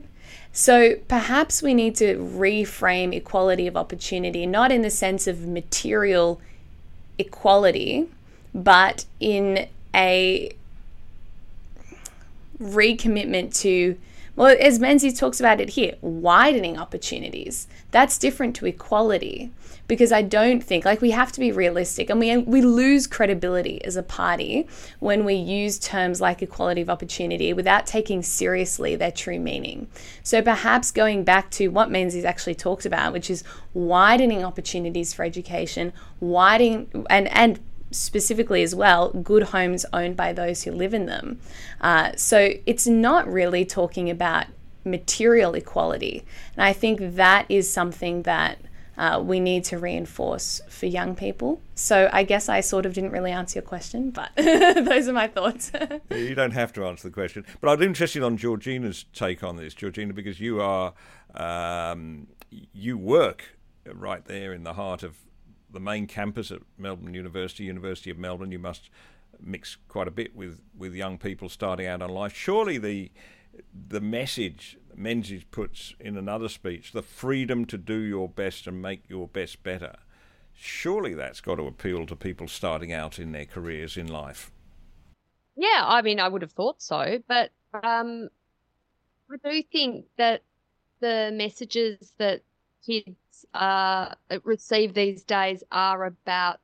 So 0.52 0.96
perhaps 1.08 1.62
we 1.62 1.74
need 1.74 1.96
to 1.98 2.18
reframe 2.18 3.14
equality 3.14 3.68
of 3.68 3.78
opportunity, 3.78 4.46
not 4.46 4.72
in 4.72 4.82
the 4.82 4.90
sense 4.90 5.28
of 5.28 5.48
material 5.48 6.42
equality, 7.20 8.08
but 8.54 9.06
in 9.20 9.68
a 9.94 10.52
recommitment 12.60 13.56
to 13.62 13.98
well, 14.38 14.56
as 14.60 14.78
Menzies 14.78 15.20
talks 15.20 15.40
about 15.40 15.60
it 15.60 15.70
here, 15.70 15.96
widening 16.00 16.78
opportunities. 16.78 17.68
That's 17.92 18.18
different 18.18 18.56
to 18.58 18.66
equality 18.66 19.52
because 19.88 20.12
I 20.12 20.22
don't 20.22 20.62
think 20.62 20.84
like 20.84 21.02
we 21.02 21.12
have 21.12 21.32
to 21.32 21.40
be 21.40 21.52
realistic 21.52 22.10
and 22.10 22.20
we 22.20 22.36
we 22.38 22.62
lose 22.62 23.08
credibility 23.08 23.84
as 23.86 23.96
a 23.96 24.04
party 24.04 24.68
when 25.00 25.24
we 25.24 25.36
use 25.36 25.80
terms 25.80 26.20
like 26.20 26.42
equality 26.42 26.82
of 26.82 26.90
opportunity 26.90 27.54
without 27.54 27.88
taking 27.88 28.22
seriously 28.22 28.96
their 28.96 29.12
true 29.12 29.40
meaning. 29.40 29.88
So 30.24 30.42
perhaps 30.42 30.92
going 30.92 31.24
back 31.24 31.50
to 31.52 31.70
what 31.70 31.90
Menzies 31.90 32.26
actually 32.26 32.56
talked 32.56 32.86
about, 32.86 33.14
which 33.14 33.30
is 33.30 33.44
widening 33.74 34.44
opportunities 34.44 35.14
for 35.14 35.24
education, 35.24 35.94
widening 36.20 37.06
and 37.10 37.28
and 37.30 37.60
specifically 37.92 38.64
as 38.64 38.76
well, 38.76 39.10
good 39.12 39.44
homes 39.44 39.86
owned 39.94 40.18
by 40.18 40.34
those 40.34 40.64
who 40.64 40.72
live 40.72 40.94
in 40.94 41.06
them. 41.06 41.40
Uh, 41.80 42.12
so 42.18 42.52
it's 42.66 42.86
not 42.86 43.26
really 43.32 43.64
talking 43.64 44.10
about 44.10 44.46
material 44.88 45.54
equality. 45.54 46.26
And 46.56 46.64
I 46.64 46.74
think 46.74 47.00
that 47.16 47.46
is 47.50 47.72
something 47.72 48.24
that 48.24 48.60
uh, 48.98 49.22
we 49.24 49.40
need 49.40 49.64
to 49.66 49.78
reinforce 49.78 50.60
for 50.70 50.88
young 50.88 51.16
people. 51.16 51.62
So 51.76 52.10
I 52.12 52.24
guess 52.24 52.50
I 52.50 52.62
sort 52.62 52.86
of 52.86 52.94
didn't 52.94 53.12
really 53.12 53.32
answer 53.32 53.60
your 53.60 53.68
question, 53.68 54.10
but 54.10 54.32
those 54.36 55.08
are 55.08 55.14
my 55.14 55.28
thoughts. 55.28 55.72
you 56.10 56.34
don't 56.34 56.52
have 56.52 56.74
to 56.74 56.86
answer 56.86 57.08
the 57.08 57.14
question. 57.14 57.46
But 57.62 57.70
I'm 57.70 57.84
interested 57.84 58.24
on 58.24 58.38
Georgina's 58.38 59.06
take 59.14 59.44
on 59.44 59.56
this, 59.56 59.76
Georgina, 59.76 60.14
because 60.14 60.40
you 60.40 60.60
are 60.62 60.94
um, 61.36 62.28
you 62.50 62.98
work 62.98 63.58
right 63.94 64.26
there 64.26 64.54
in 64.54 64.64
the 64.64 64.74
heart 64.74 65.04
of 65.04 65.18
the 65.72 65.80
main 65.80 66.08
campus 66.08 66.52
at 66.52 66.62
Melbourne 66.78 67.14
University, 67.14 67.66
University 67.66 68.10
of 68.10 68.18
Melbourne, 68.18 68.52
you 68.52 68.60
must 68.60 68.90
mix 69.40 69.78
quite 69.88 70.08
a 70.08 70.12
bit 70.12 70.36
with, 70.36 70.62
with 70.76 70.96
young 70.96 71.18
people 71.18 71.50
starting 71.50 71.86
out 71.86 72.02
on 72.02 72.10
life. 72.10 72.36
Surely 72.36 72.78
the 72.78 73.12
the 73.90 74.02
message 74.02 74.78
Menzies 74.96 75.44
puts 75.44 75.94
in 76.00 76.18
another 76.18 76.50
speech, 76.50 76.92
the 76.92 77.04
freedom 77.04 77.66
to 77.66 77.78
do 77.78 78.00
your 78.00 78.28
best 78.28 78.66
and 78.66 78.82
make 78.82 79.04
your 79.08 79.28
best 79.28 79.62
better. 79.62 79.98
Surely 80.54 81.14
that's 81.14 81.40
got 81.40 81.56
to 81.56 81.68
appeal 81.68 82.08
to 82.08 82.16
people 82.16 82.48
starting 82.48 82.92
out 82.92 83.20
in 83.20 83.32
their 83.32 83.46
careers 83.46 83.96
in 83.96 84.08
life. 84.08 84.52
Yeah, 85.56 85.84
I 85.84 86.02
mean, 86.02 86.20
I 86.20 86.28
would 86.28 86.42
have 86.42 86.52
thought 86.52 86.82
so, 86.82 87.20
but 87.28 87.52
um, 87.74 88.30
I 89.32 89.50
do 89.50 89.64
think 89.72 90.06
that 90.18 90.42
the 91.00 91.32
messages 91.34 92.14
that 92.18 92.42
kids 92.86 93.46
uh, 93.54 94.16
receive 94.44 94.94
these 94.94 95.24
days 95.24 95.64
are 95.72 96.06
about 96.06 96.60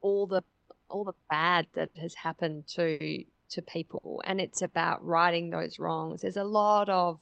all 0.00 0.26
the 0.26 0.42
all 0.88 1.04
the 1.04 1.14
bad 1.28 1.66
that 1.74 1.90
has 2.00 2.14
happened 2.14 2.66
to 2.68 3.24
to 3.50 3.62
people, 3.62 4.22
and 4.24 4.40
it's 4.40 4.62
about 4.62 5.04
righting 5.04 5.50
those 5.50 5.78
wrongs. 5.78 6.22
There's 6.22 6.36
a 6.36 6.44
lot 6.44 6.88
of 6.88 7.18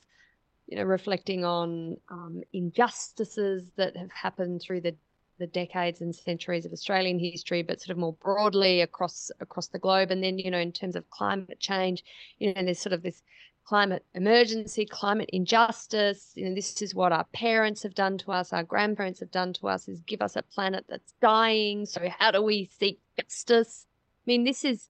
you 0.67 0.77
know 0.77 0.85
reflecting 0.85 1.45
on 1.45 1.97
um, 2.11 2.43
injustices 2.53 3.71
that 3.77 3.97
have 3.97 4.13
happened 4.13 4.63
through 4.63 4.81
the 4.83 4.95
the 5.39 5.47
decades 5.47 6.01
and 6.01 6.15
centuries 6.15 6.65
of 6.65 6.73
Australian 6.73 7.19
history, 7.19 7.63
but 7.63 7.81
sort 7.81 7.91
of 7.91 7.99
more 7.99 8.13
broadly 8.15 8.81
across 8.81 9.31
across 9.41 9.69
the 9.69 9.79
globe. 9.79 10.11
And 10.11 10.23
then, 10.23 10.39
you 10.39 10.51
know, 10.51 10.59
in 10.59 10.73
terms 10.73 10.97
of 10.97 11.09
climate 11.11 11.59
change, 11.61 12.05
you 12.39 12.55
know, 12.55 12.63
there's 12.63 12.79
sort 12.79 12.93
of 12.93 13.03
this 13.03 13.23
climate 13.65 14.05
emergency, 14.15 14.87
climate 14.87 15.31
injustice. 15.33 16.33
You 16.35 16.49
know, 16.49 16.55
this 16.55 16.81
is 16.83 16.95
what 16.95 17.13
our 17.13 17.25
parents 17.33 17.83
have 17.83 17.95
done 17.95 18.19
to 18.19 18.33
us, 18.33 18.53
our 18.53 18.63
grandparents 18.63 19.21
have 19.21 19.31
done 19.31 19.53
to 19.55 19.69
us, 19.69 19.89
is 19.89 20.01
give 20.01 20.23
us 20.23 20.37
a 20.37 20.43
planet 20.43 20.85
that's 20.89 21.15
dying. 21.21 21.87
So 21.87 22.09
how 22.19 22.31
do 22.31 22.43
we 22.43 22.71
seek 22.79 23.01
justice? 23.21 23.87
I 24.27 24.31
mean, 24.31 24.45
this 24.45 24.65
is 24.65 24.89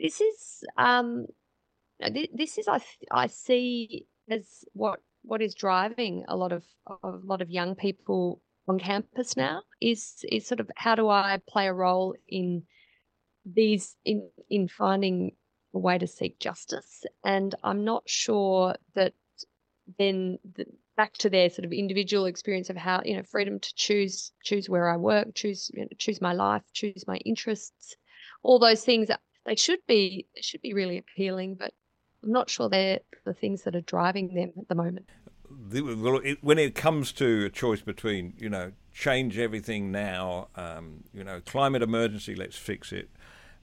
this 0.00 0.20
is 0.20 0.64
um, 0.76 1.26
this 2.34 2.58
is 2.58 2.68
I 2.68 2.80
I 3.10 3.26
see 3.26 4.06
as 4.30 4.64
what 4.72 5.00
what 5.22 5.42
is 5.42 5.54
driving 5.54 6.24
a 6.28 6.36
lot 6.36 6.52
of 6.52 6.64
a 7.02 7.08
lot 7.08 7.42
of 7.42 7.50
young 7.50 7.74
people 7.74 8.40
on 8.68 8.78
campus 8.78 9.36
now 9.36 9.62
is 9.80 10.24
is 10.30 10.46
sort 10.46 10.60
of 10.60 10.70
how 10.76 10.94
do 10.94 11.08
I 11.08 11.40
play 11.48 11.66
a 11.66 11.72
role 11.72 12.14
in 12.28 12.62
these 13.44 13.96
in 14.04 14.28
in 14.48 14.68
finding 14.68 15.32
a 15.74 15.78
way 15.78 15.98
to 15.98 16.06
seek 16.06 16.38
justice. 16.38 17.04
And 17.24 17.54
I'm 17.62 17.84
not 17.84 18.02
sure 18.06 18.74
that 18.94 19.14
then 19.98 20.38
the, 20.56 20.66
back 20.96 21.14
to 21.14 21.30
their 21.30 21.48
sort 21.50 21.64
of 21.64 21.72
individual 21.72 22.26
experience 22.26 22.70
of 22.70 22.76
how 22.76 23.00
you 23.04 23.16
know 23.16 23.22
freedom 23.22 23.58
to 23.58 23.74
choose 23.74 24.32
choose 24.42 24.68
where 24.68 24.90
I 24.90 24.96
work, 24.96 25.34
choose 25.34 25.70
you 25.74 25.82
know, 25.82 25.88
choose 25.98 26.20
my 26.20 26.32
life, 26.32 26.62
choose 26.72 27.04
my 27.06 27.16
interests, 27.18 27.96
all 28.42 28.58
those 28.58 28.84
things. 28.84 29.08
They 29.46 29.56
should 29.56 29.80
be 29.86 30.26
they 30.34 30.42
should 30.42 30.62
be 30.62 30.74
really 30.74 30.98
appealing, 30.98 31.54
but 31.54 31.72
I'm 32.22 32.32
not 32.32 32.50
sure 32.50 32.68
they're 32.68 33.00
the 33.24 33.34
things 33.34 33.62
that 33.62 33.74
are 33.74 33.80
driving 33.80 34.34
them 34.34 34.52
at 34.58 34.68
the 34.68 34.74
moment. 34.74 35.08
When 36.42 36.58
it 36.58 36.74
comes 36.74 37.12
to 37.12 37.46
a 37.46 37.50
choice 37.50 37.80
between 37.80 38.34
you 38.38 38.48
know 38.48 38.72
change 38.92 39.38
everything 39.38 39.90
now, 39.90 40.48
um, 40.56 41.04
you 41.12 41.24
know 41.24 41.40
climate 41.40 41.82
emergency, 41.82 42.34
let's 42.34 42.56
fix 42.56 42.92
it 42.92 43.10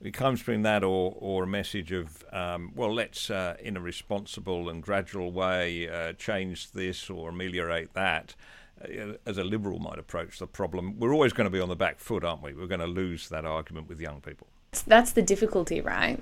it 0.02 0.14
comes 0.14 0.40
between 0.40 0.62
that 0.64 0.84
or, 0.84 1.16
or 1.18 1.44
a 1.44 1.48
message 1.48 1.92
of, 1.92 2.24
um, 2.32 2.72
well, 2.76 2.94
let's, 2.94 3.30
uh, 3.30 3.56
in 3.60 3.76
a 3.76 3.80
responsible 3.80 4.70
and 4.70 4.84
gradual 4.84 5.32
way, 5.32 5.90
uh, 5.90 6.14
change 6.14 6.72
this 6.72 7.10
or 7.10 7.30
ameliorate 7.30 7.94
that. 7.94 8.36
Uh, 8.80 9.14
as 9.26 9.40
a 9.40 9.44
liberal 9.44 9.80
might 9.80 9.98
approach 9.98 10.38
the 10.38 10.46
problem, 10.46 11.00
we're 11.00 11.14
always 11.14 11.34
going 11.34 11.46
to 11.46 11.52
be 11.52 11.60
on 11.60 11.70
the 11.70 11.76
back 11.76 12.00
foot, 12.00 12.24
aren't 12.24 12.44
we? 12.44 12.54
We're 12.54 12.68
going 12.68 12.80
to 12.80 12.86
lose 12.88 13.30
that 13.30 13.44
argument 13.44 13.90
with 13.90 14.00
young 14.00 14.22
people. 14.22 14.48
That's 14.82 15.12
the 15.12 15.22
difficulty, 15.22 15.82
right? 15.82 16.20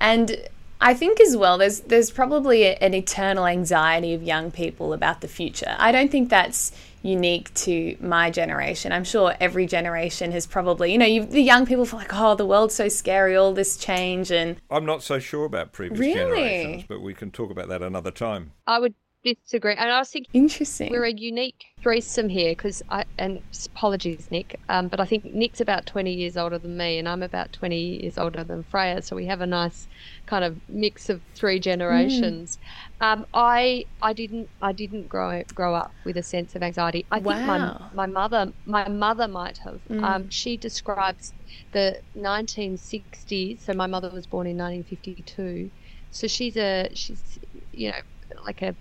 And 0.00 0.36
I 0.80 0.92
think 0.94 1.20
as 1.20 1.36
well, 1.36 1.56
there's 1.58 1.80
there's 1.80 2.10
probably 2.10 2.76
an 2.76 2.94
eternal 2.94 3.46
anxiety 3.46 4.12
of 4.12 4.22
young 4.22 4.50
people 4.50 4.92
about 4.92 5.20
the 5.20 5.28
future. 5.28 5.74
I 5.78 5.92
don't 5.92 6.10
think 6.10 6.28
that's 6.28 6.72
unique 7.02 7.52
to 7.54 7.96
my 8.00 8.30
generation. 8.30 8.92
I'm 8.92 9.04
sure 9.04 9.34
every 9.38 9.66
generation 9.66 10.32
has 10.32 10.46
probably, 10.46 10.90
you 10.92 10.98
know, 10.98 11.24
the 11.24 11.42
young 11.42 11.66
people 11.66 11.84
feel 11.84 11.98
like, 11.98 12.14
oh, 12.14 12.34
the 12.34 12.46
world's 12.46 12.74
so 12.74 12.88
scary, 12.88 13.36
all 13.36 13.52
this 13.52 13.76
change, 13.76 14.30
and 14.30 14.56
I'm 14.70 14.86
not 14.86 15.02
so 15.02 15.18
sure 15.18 15.44
about 15.44 15.72
previous 15.72 16.00
really? 16.00 16.14
generations, 16.14 16.84
but 16.88 17.00
we 17.00 17.14
can 17.14 17.30
talk 17.30 17.50
about 17.50 17.68
that 17.68 17.82
another 17.82 18.10
time. 18.10 18.52
I 18.66 18.78
would 18.78 18.94
disagree. 19.24 19.74
And 19.74 19.90
I 19.90 19.98
was 19.98 20.10
thinking, 20.10 20.30
interesting. 20.32 20.90
We're 20.90 21.04
a 21.04 21.12
unique 21.12 21.64
threesome 21.82 22.28
here 22.28 22.52
because 22.52 22.82
I 22.90 23.04
and 23.18 23.40
apologies, 23.66 24.28
Nick, 24.30 24.60
um, 24.68 24.88
but 24.88 25.00
I 25.00 25.04
think 25.04 25.24
Nick's 25.34 25.60
about 25.60 25.86
twenty 25.86 26.12
years 26.12 26.36
older 26.36 26.58
than 26.58 26.76
me, 26.76 26.98
and 26.98 27.08
I'm 27.08 27.22
about 27.22 27.52
twenty 27.52 28.02
years 28.02 28.18
older 28.18 28.44
than 28.44 28.62
Freya, 28.64 29.02
so 29.02 29.16
we 29.16 29.26
have 29.26 29.40
a 29.40 29.46
nice 29.46 29.88
kind 30.26 30.44
of 30.44 30.56
mix 30.68 31.08
of 31.08 31.20
three 31.34 31.58
generations. 31.58 32.58
Mm. 33.00 33.06
Um, 33.06 33.26
I 33.34 33.86
I 34.02 34.12
didn't 34.12 34.48
I 34.62 34.72
didn't 34.72 35.08
grow 35.08 35.42
grow 35.54 35.74
up 35.74 35.92
with 36.04 36.16
a 36.16 36.22
sense 36.22 36.54
of 36.54 36.62
anxiety. 36.62 37.06
I 37.10 37.20
think 37.20 37.46
my 37.46 37.80
my 37.94 38.06
mother 38.06 38.52
my 38.66 38.88
mother 38.88 39.28
might 39.28 39.58
have. 39.58 39.80
Mm. 39.88 40.02
Um, 40.02 40.30
she 40.30 40.56
describes 40.56 41.32
the 41.72 42.00
1960s. 42.16 43.60
So 43.60 43.72
my 43.74 43.86
mother 43.86 44.10
was 44.10 44.26
born 44.26 44.46
in 44.46 44.56
1952. 44.56 45.70
So 46.10 46.26
she's 46.26 46.56
a 46.56 46.90
she's 46.94 47.38
you 47.72 47.90
know 47.90 47.98
like 48.44 48.62
a 48.62 48.74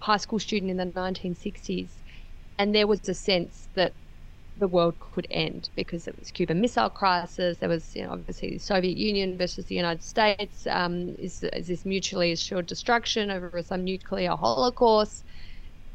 high 0.00 0.16
school 0.16 0.38
student 0.38 0.70
in 0.70 0.76
the 0.76 0.86
1960s, 0.86 2.02
and 2.58 2.74
there 2.74 2.86
was 2.86 3.08
a 3.08 3.14
sense 3.14 3.68
that 3.74 3.94
the 4.56 4.68
world 4.68 4.98
could 4.98 5.26
end 5.30 5.70
because 5.76 6.08
it 6.08 6.18
was 6.18 6.30
Cuban 6.32 6.60
Missile 6.60 6.90
Crisis. 6.90 7.58
There 7.58 7.68
was, 7.68 7.94
you 7.94 8.02
know, 8.04 8.10
obviously 8.12 8.50
the 8.50 8.58
Soviet 8.58 8.96
Union 8.96 9.38
versus 9.38 9.66
the 9.66 9.74
United 9.76 10.02
States. 10.02 10.66
Um, 10.66 11.14
is, 11.18 11.42
is 11.52 11.68
this 11.68 11.84
mutually 11.84 12.32
assured 12.32 12.66
destruction 12.66 13.30
over 13.30 13.62
some 13.62 13.84
nuclear 13.84 14.30
holocaust? 14.36 15.24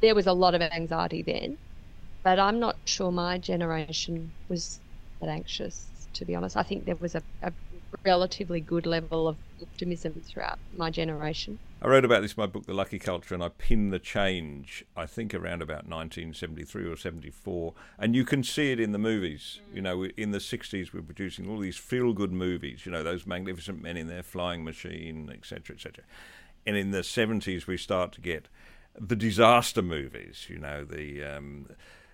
There 0.02 0.16
was 0.16 0.28
a 0.28 0.34
lot 0.34 0.56
of 0.56 0.62
anxiety 0.62 1.24
then, 1.24 1.58
but 2.24 2.40
I'm 2.40 2.60
not 2.60 2.80
sure 2.86 3.12
my 3.12 3.38
generation 3.38 4.34
was 4.50 4.82
that 5.22 5.30
anxious. 5.30 6.10
To 6.16 6.26
be 6.26 6.36
honest, 6.36 6.58
I 6.58 6.64
think 6.64 6.86
there 6.86 6.96
was 6.98 7.16
a, 7.16 7.24
a 7.42 7.54
relatively 8.06 8.62
good 8.62 8.86
level 8.86 9.28
of 9.28 9.40
optimism 9.62 10.22
throughout 10.22 10.60
my 10.74 10.92
generation. 10.92 11.60
I 11.84 11.88
wrote 11.88 12.06
about 12.06 12.22
this 12.22 12.32
in 12.32 12.40
my 12.40 12.48
book, 12.48 12.66
The 12.66 12.74
Lucky 12.74 12.98
Culture, 12.98 13.36
and 13.36 13.44
I 13.44 13.50
pinned 13.50 13.92
the 13.92 14.00
change, 14.00 14.86
I 14.96 15.06
think, 15.06 15.34
around 15.34 15.62
about 15.62 15.86
1973 15.86 16.86
or 16.86 16.96
74. 16.96 17.74
And 18.00 18.16
you 18.16 18.24
can 18.24 18.42
see 18.42 18.72
it 18.72 18.80
in 18.80 18.94
the 18.94 18.98
movies. 18.98 19.60
You 19.74 19.82
know, 19.82 20.06
in 20.06 20.32
the 20.32 20.38
60s, 20.38 20.94
we're 20.94 21.02
producing 21.02 21.50
all 21.50 21.60
these 21.60 21.76
feel 21.76 22.14
good 22.14 22.32
movies, 22.32 22.86
you 22.86 22.92
know, 22.94 23.04
those 23.04 23.28
magnificent 23.28 23.82
men 23.82 23.98
in 23.98 24.08
their 24.08 24.24
flying 24.24 24.64
machine, 24.64 25.30
etc., 25.30 25.76
etc. 25.76 26.06
And 26.66 26.78
in 26.78 26.92
the 26.92 27.00
70s, 27.00 27.68
we 27.68 27.76
start 27.76 28.14
to 28.14 28.22
get 28.22 28.48
the 28.98 29.18
disaster 29.18 29.82
movies, 29.82 30.48
you 30.50 30.60
know, 30.60 30.86
the. 30.86 31.22
Um, 31.22 31.68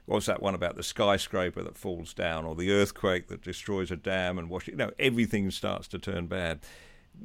what's 0.07 0.25
that 0.25 0.41
one 0.41 0.55
about 0.55 0.75
the 0.75 0.81
skyscraper 0.81 1.61
that 1.61 1.77
falls 1.77 2.15
down 2.15 2.43
or 2.43 2.55
the 2.55 2.71
earthquake 2.71 3.27
that 3.27 3.43
destroys 3.43 3.91
a 3.91 3.95
dam 3.95 4.39
and 4.39 4.49
wash 4.49 4.67
you 4.67 4.75
know 4.75 4.89
everything 4.97 5.51
starts 5.51 5.87
to 5.87 5.99
turn 5.99 6.25
bad 6.25 6.59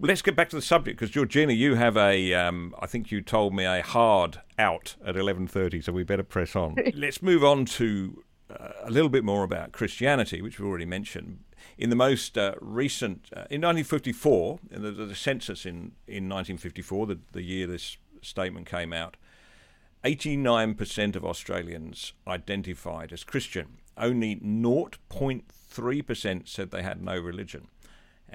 let's 0.01 0.23
get 0.23 0.37
back 0.37 0.49
to 0.51 0.57
the 0.57 0.63
subject 0.63 0.99
because 0.99 1.11
Georgina, 1.11 1.53
you 1.53 1.75
have 1.75 1.97
a, 1.97 2.33
um, 2.35 2.75
I 2.81 2.87
think 2.87 3.11
you 3.11 3.21
told 3.21 3.55
me 3.55 3.65
a 3.65 3.83
hard 3.83 4.41
out 4.59 4.97
at 5.05 5.17
eleven 5.17 5.47
thirty, 5.47 5.81
so 5.81 5.93
we 5.93 6.05
better 6.05 6.23
press 6.23 6.57
on. 6.57 6.77
let's 6.95 7.23
move 7.23 7.45
on 7.45 7.65
to 7.67 8.23
uh, 8.51 8.69
a 8.83 8.91
little 8.91 9.09
bit 9.09 9.25
more 9.25 9.43
about 9.43 9.73
Christianity, 9.73 10.43
which 10.43 10.59
we 10.59 10.67
already 10.67 10.87
mentioned. 10.87 11.41
In 11.79 11.91
the 11.91 11.97
most 11.97 12.39
uh, 12.39 12.55
recent, 12.61 13.29
uh, 13.33 13.49
in 13.51 13.63
1954, 13.63 14.59
in 14.71 14.83
the, 14.83 14.93
the, 14.93 15.15
census 15.15 15.65
in, 15.65 15.93
in 16.07 16.29
1954, 16.29 17.07
the, 17.07 17.19
the 17.33 17.43
year 17.43 17.67
this 17.67 17.97
statement 18.21 18.67
came 18.67 18.93
out, 18.93 19.17
89% 20.05 21.17
of 21.17 21.25
Australians 21.25 22.13
identified 22.29 23.13
as 23.13 23.25
Christian. 23.25 23.79
Only 23.97 24.37
0.3% 24.37 26.49
said 26.49 26.71
they 26.71 26.83
had 26.83 27.03
no 27.03 27.19
religion. 27.19 27.69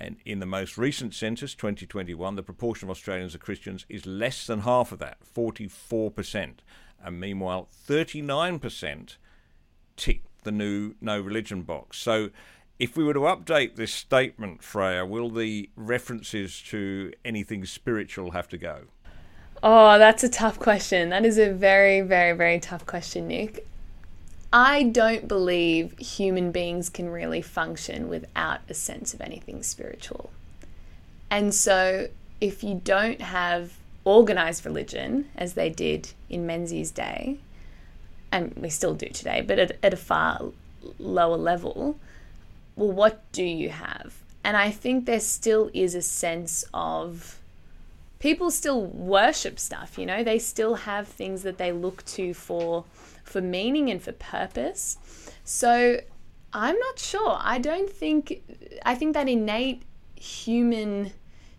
And 0.01 0.15
in 0.25 0.39
the 0.39 0.45
most 0.45 0.77
recent 0.77 1.13
census, 1.13 1.53
2021, 1.53 2.37
the 2.37 2.41
proportion 2.41 2.87
of 2.87 2.91
Australians 2.91 3.35
are 3.35 3.39
Christians 3.39 3.85
is 3.89 4.05
less 4.05 4.47
than 4.47 4.61
half 4.61 4.93
of 4.93 4.99
that, 4.99 5.17
44%. 5.35 6.53
And 7.03 7.19
meanwhile, 7.19 7.67
39% 7.87 9.17
tick 9.97 10.21
the 10.43 10.53
new 10.53 10.95
no 11.01 11.19
religion 11.19 11.63
box. 11.63 11.97
So 11.97 12.29
if 12.79 12.95
we 12.95 13.03
were 13.03 13.13
to 13.13 13.19
update 13.19 13.75
this 13.75 13.93
statement, 13.93 14.63
Freya, 14.63 15.05
will 15.05 15.29
the 15.29 15.69
references 15.75 16.61
to 16.69 17.11
anything 17.25 17.65
spiritual 17.65 18.31
have 18.31 18.47
to 18.47 18.57
go? 18.57 18.83
Oh, 19.61 19.99
that's 19.99 20.23
a 20.23 20.29
tough 20.29 20.59
question. 20.59 21.09
That 21.09 21.25
is 21.25 21.37
a 21.37 21.51
very, 21.51 21.99
very, 21.99 22.31
very 22.31 22.61
tough 22.61 22.85
question, 22.85 23.27
Nick. 23.27 23.67
I 24.51 24.83
don't 24.83 25.27
believe 25.27 25.97
human 25.99 26.51
beings 26.51 26.89
can 26.89 27.09
really 27.09 27.41
function 27.41 28.09
without 28.09 28.61
a 28.67 28.73
sense 28.73 29.13
of 29.13 29.21
anything 29.21 29.61
spiritual. 29.61 30.31
And 31.29 31.53
so, 31.53 32.07
if 32.41 32.63
you 32.63 32.81
don't 32.83 33.21
have 33.21 33.73
organized 34.05 34.65
religion, 34.65 35.29
as 35.35 35.53
they 35.53 35.69
did 35.69 36.09
in 36.29 36.47
Menzies' 36.47 36.89
day, 36.89 37.37
and 38.31 38.53
we 38.55 38.69
still 38.69 38.95
do 38.95 39.09
today, 39.09 39.41
but 39.41 39.59
at, 39.59 39.77
at 39.83 39.93
a 39.93 39.97
far 39.97 40.45
lower 40.97 41.37
level, 41.37 41.99
well, 42.75 42.91
what 42.91 43.21
do 43.31 43.43
you 43.43 43.69
have? 43.69 44.15
And 44.43 44.57
I 44.57 44.71
think 44.71 45.05
there 45.05 45.19
still 45.19 45.69
is 45.73 45.93
a 45.93 46.01
sense 46.01 46.63
of 46.73 47.39
people 48.19 48.49
still 48.49 48.83
worship 48.83 49.59
stuff, 49.59 49.97
you 49.97 50.05
know, 50.07 50.23
they 50.23 50.39
still 50.39 50.75
have 50.75 51.07
things 51.07 51.43
that 51.43 51.57
they 51.57 51.71
look 51.71 52.03
to 52.05 52.33
for 52.33 52.85
for 53.29 53.41
meaning 53.41 53.89
and 53.89 54.01
for 54.01 54.11
purpose. 54.11 54.97
So 55.43 55.99
I'm 56.51 56.77
not 56.77 56.99
sure. 56.99 57.37
I 57.39 57.59
don't 57.59 57.89
think, 57.89 58.41
I 58.85 58.95
think 58.95 59.13
that 59.13 59.29
innate 59.29 59.83
human 60.15 61.11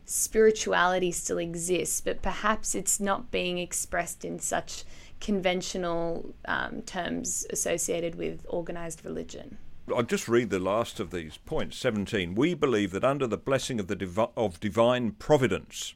spirituality 0.04 1.12
still 1.12 1.38
exists, 1.38 2.00
but 2.00 2.20
perhaps 2.20 2.74
it's 2.74 2.98
not 2.98 3.30
being 3.30 3.58
expressed 3.58 4.24
in 4.24 4.40
such 4.40 4.84
conventional 5.20 6.34
um, 6.46 6.82
terms 6.82 7.46
associated 7.50 8.16
with 8.16 8.44
organized 8.48 9.04
religion. 9.04 9.58
I'll 9.94 10.02
just 10.02 10.28
read 10.28 10.50
the 10.50 10.58
last 10.58 11.00
of 11.00 11.10
these 11.10 11.36
points. 11.36 11.76
17. 11.78 12.34
We 12.34 12.54
believe 12.54 12.92
that 12.92 13.04
under 13.04 13.26
the 13.26 13.36
blessing 13.36 13.80
of 13.80 13.86
the 13.86 13.96
divi- 13.96 14.28
of 14.36 14.60
divine 14.60 15.12
providence, 15.12 15.94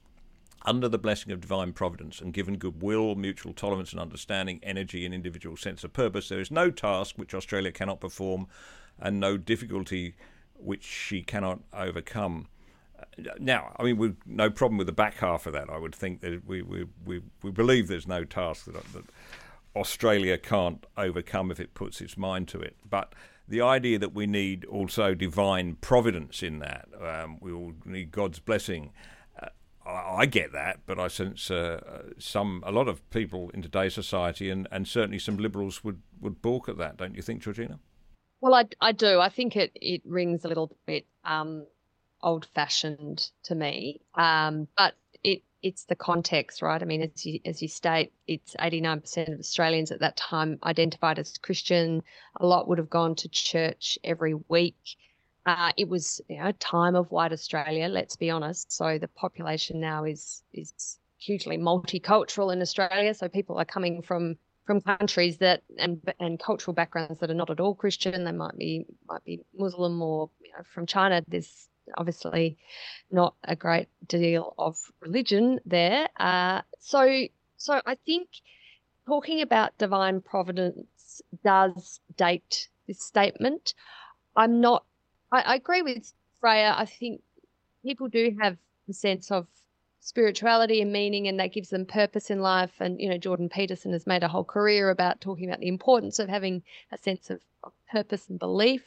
under 0.65 0.89
the 0.89 0.99
blessing 0.99 1.33
of 1.33 1.41
divine 1.41 1.73
providence 1.73 2.21
and 2.21 2.33
given 2.33 2.57
goodwill, 2.57 3.15
mutual 3.15 3.53
tolerance 3.53 3.93
and 3.93 4.01
understanding, 4.01 4.61
energy, 4.63 5.05
and 5.05 5.15
individual 5.15 5.57
sense 5.57 5.85
of 5.85 5.93
purpose, 5.93 6.29
there 6.29 6.41
is 6.41 6.51
no 6.51 6.71
task 6.71 7.17
which 7.17 7.35
Australia 7.35 7.71
cannot 7.71 8.01
perform 8.01 8.47
and 8.99 9.21
no 9.21 9.37
difficulty 9.37 10.15
which 10.55 10.85
she 10.85 11.23
cannot 11.23 11.61
overcome. 11.73 12.49
Now, 13.39 13.75
I 13.79 13.83
mean, 13.83 13.99
we've 13.99 14.17
no 14.25 14.49
problem 14.49 14.79
with 14.79 14.87
the 14.87 14.93
back 14.93 15.17
half 15.17 15.47
of 15.47 15.53
that. 15.53 15.69
I 15.69 15.77
would 15.77 15.95
think 15.95 16.21
that 16.23 16.47
we, 16.47 16.63
we, 16.63 16.87
we, 17.05 17.21
we 17.43 17.51
believe 17.51 17.89
there's 17.89 18.07
no 18.07 18.25
task 18.25 18.65
that, 18.65 18.93
that 18.93 19.05
Australia 19.77 20.39
can't 20.39 20.87
overcome 20.97 21.51
if 21.51 21.61
it 21.61 21.75
puts 21.75 22.01
its 22.01 22.17
mind 22.17 22.49
to 22.49 22.61
it. 22.61 22.77
But 22.89 23.15
the 23.47 23.61
idea 23.61 23.99
that 23.99 24.15
we 24.15 24.27
need 24.27 24.65
also 24.65 25.13
divine 25.15 25.75
providence 25.81 26.43
in 26.43 26.61
that, 26.61 26.89
um, 26.99 27.39
we 27.41 27.53
will 27.53 27.75
need 27.85 28.11
God's 28.11 28.39
blessing 28.39 28.93
I 29.87 30.27
get 30.27 30.53
that, 30.53 30.81
but 30.87 30.99
I 30.99 31.09
sense 31.09 31.51
uh, 31.51 32.05
some 32.19 32.63
a 32.67 32.73
lot 32.73 32.89
of 32.89 33.09
people 33.11 33.51
in 33.53 33.63
today's 33.63 33.95
society, 33.95 34.49
and, 34.51 34.67
and 34.71 34.89
certainly 34.89 35.19
some 35.19 35.37
liberals 35.37 35.85
would, 35.85 36.01
would 36.21 36.41
balk 36.41 36.69
at 36.69 36.79
that, 36.79 36.97
don't 36.97 37.15
you 37.15 37.23
think, 37.23 37.43
Georgina? 37.43 37.79
Well, 38.41 38.55
I, 38.55 38.65
I 38.81 38.93
do. 38.93 39.21
I 39.21 39.29
think 39.29 39.57
it, 39.57 39.73
it 39.75 40.03
rings 40.05 40.45
a 40.45 40.49
little 40.49 40.77
bit 40.87 41.07
um, 41.25 41.67
old 42.23 42.47
fashioned 42.55 43.31
to 43.45 43.55
me, 43.55 44.01
um, 44.15 44.69
but 44.77 44.95
it 45.23 45.43
it's 45.63 45.85
the 45.85 45.97
context, 45.97 46.61
right? 46.61 46.83
I 46.83 46.85
mean, 46.85 47.03
as 47.03 47.25
you 47.25 47.41
as 47.47 47.63
you 47.63 47.69
state, 47.69 48.13
it's 48.27 48.55
89% 48.57 49.33
of 49.33 49.39
Australians 49.39 49.91
at 49.91 50.01
that 50.01 50.17
time 50.17 50.59
identified 50.63 51.19
as 51.19 51.39
Christian. 51.39 52.03
A 52.39 52.47
lot 52.47 52.69
would 52.69 52.79
have 52.79 52.91
gone 52.91 53.15
to 53.17 53.29
church 53.29 53.99
every 54.05 54.35
week. 54.49 54.97
Uh, 55.47 55.73
it 55.77 55.89
was 55.89 56.21
you 56.29 56.39
know, 56.39 56.49
a 56.49 56.53
time 56.55 56.95
of 56.95 57.11
white 57.11 57.33
Australia. 57.33 57.89
Let's 57.89 58.17
be 58.17 58.31
honest. 58.31 58.73
So 58.73 58.99
the 58.99 59.09
population 59.09 59.81
now 59.81 60.05
is 60.05 60.43
is 60.53 60.99
hugely 61.19 61.59
multicultural 61.59 62.53
in 62.53 62.61
Australia. 62.61 63.15
So 63.15 63.29
people 63.29 63.59
are 63.59 63.65
coming 63.65 64.03
from 64.03 64.37
from 64.65 64.81
countries 64.81 65.39
that 65.39 65.63
and 65.79 66.01
and 66.21 66.39
cultural 66.39 66.75
backgrounds 66.75 67.21
that 67.21 67.31
are 67.31 67.35
not 67.35 67.51
at 67.51 67.61
all 67.61 67.75
Christian. 67.75 68.25
They 68.25 68.33
might 68.33 68.57
be 68.57 68.87
might 69.09 69.25
be 69.25 69.41
Muslim 69.57 70.01
or 70.01 70.31
you 70.43 70.53
know, 70.53 70.65
from 70.65 70.87
China. 70.87 71.23
There's 71.29 71.69
obviously 71.99 72.57
not 73.11 73.35
a 73.45 73.55
great 73.55 73.89
deal 74.07 74.55
of 74.59 74.79
religion 75.01 75.61
there. 75.67 76.09
Uh, 76.19 76.63
so 76.79 77.27
so 77.57 77.81
I 77.85 77.95
think 78.07 78.29
talking 79.07 79.43
about 79.43 79.77
divine 79.79 80.21
providence 80.21 81.23
does 81.45 82.01
date 82.17 82.69
this 82.87 83.03
statement. 83.03 83.75
I'm 84.37 84.61
not. 84.61 84.85
I, 85.35 85.41
I 85.41 85.55
agree 85.57 85.83
with 85.83 86.13
Freya. 86.41 86.75
I 86.77 86.87
think 86.87 87.21
people 87.83 88.09
do 88.09 88.37
have 88.41 88.57
a 88.89 88.93
sense 88.93 89.31
of 89.33 89.47
spirituality 90.01 90.81
and 90.81 90.93
meaning 90.93 91.27
and 91.29 91.41
that 91.41 91.53
gives 91.53 91.71
them 91.71 91.87
purpose 91.87 92.31
in 92.31 92.39
life 92.39 92.73
and 92.79 93.01
you 93.01 93.09
know 93.09 93.17
jordan 93.17 93.49
peterson 93.49 93.91
has 93.91 94.07
made 94.07 94.23
a 94.23 94.29
whole 94.29 94.45
career 94.45 94.91
about 94.91 95.19
talking 95.19 95.49
about 95.49 95.61
the 95.61 95.67
importance 95.67 96.19
of 96.19 96.29
having 96.29 96.63
a 96.93 96.99
sense 96.99 97.31
of, 97.31 97.41
of 97.63 97.73
purpose 97.91 98.29
and 98.29 98.39
belief 98.39 98.83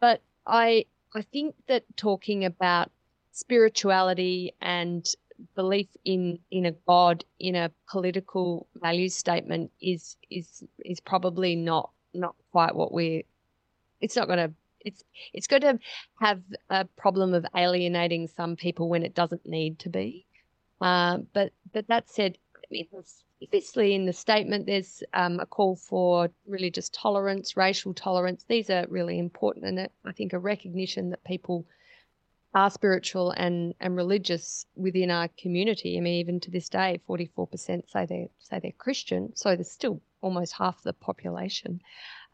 but 0.00 0.22
i 0.46 0.82
i 1.14 1.20
think 1.20 1.54
that 1.68 1.84
talking 1.94 2.46
about 2.46 2.90
spirituality 3.32 4.54
and 4.62 5.14
belief 5.54 5.88
in 6.06 6.38
in 6.50 6.64
a 6.64 6.72
god 6.88 7.22
in 7.38 7.54
a 7.54 7.70
political 7.90 8.66
value 8.80 9.10
statement 9.10 9.70
is 9.82 10.16
is 10.30 10.64
is 10.86 11.00
probably 11.00 11.54
not 11.54 11.90
not 12.14 12.34
quite 12.50 12.74
what 12.74 12.92
we're 12.94 13.22
it's 14.00 14.16
not 14.16 14.26
going 14.26 14.38
to 14.38 14.50
it's 14.84 15.04
it's 15.32 15.46
going 15.46 15.62
to 15.62 15.78
have 16.20 16.40
a 16.70 16.84
problem 16.96 17.34
of 17.34 17.46
alienating 17.56 18.28
some 18.28 18.56
people 18.56 18.88
when 18.88 19.02
it 19.02 19.14
doesn't 19.14 19.46
need 19.46 19.78
to 19.78 19.88
be 19.88 20.26
uh, 20.80 21.18
but 21.32 21.52
but 21.72 21.86
that 21.88 22.08
said, 22.08 22.38
I 22.56 22.66
mean, 22.70 22.88
obviously 23.42 23.94
in 23.94 24.06
the 24.06 24.12
statement 24.12 24.66
there's 24.66 25.02
um, 25.12 25.38
a 25.40 25.46
call 25.46 25.76
for 25.76 26.30
religious 26.46 26.88
tolerance, 26.90 27.56
racial 27.56 27.94
tolerance. 27.94 28.44
These 28.48 28.70
are 28.70 28.86
really 28.88 29.18
important, 29.18 29.66
and 29.66 29.88
I 30.04 30.12
think 30.12 30.32
a 30.32 30.38
recognition 30.38 31.10
that 31.10 31.24
people 31.24 31.66
are 32.52 32.70
spiritual 32.70 33.30
and, 33.30 33.74
and 33.78 33.94
religious 33.94 34.66
within 34.74 35.10
our 35.10 35.28
community. 35.38 35.96
I 35.96 36.00
mean, 36.00 36.14
even 36.14 36.40
to 36.40 36.50
this 36.50 36.68
day, 36.68 37.00
44% 37.08 37.88
say 37.88 38.06
they 38.06 38.28
say 38.38 38.58
they're 38.58 38.72
Christian, 38.72 39.36
so 39.36 39.54
there's 39.54 39.70
still 39.70 40.00
almost 40.20 40.54
half 40.54 40.82
the 40.82 40.92
population. 40.92 41.80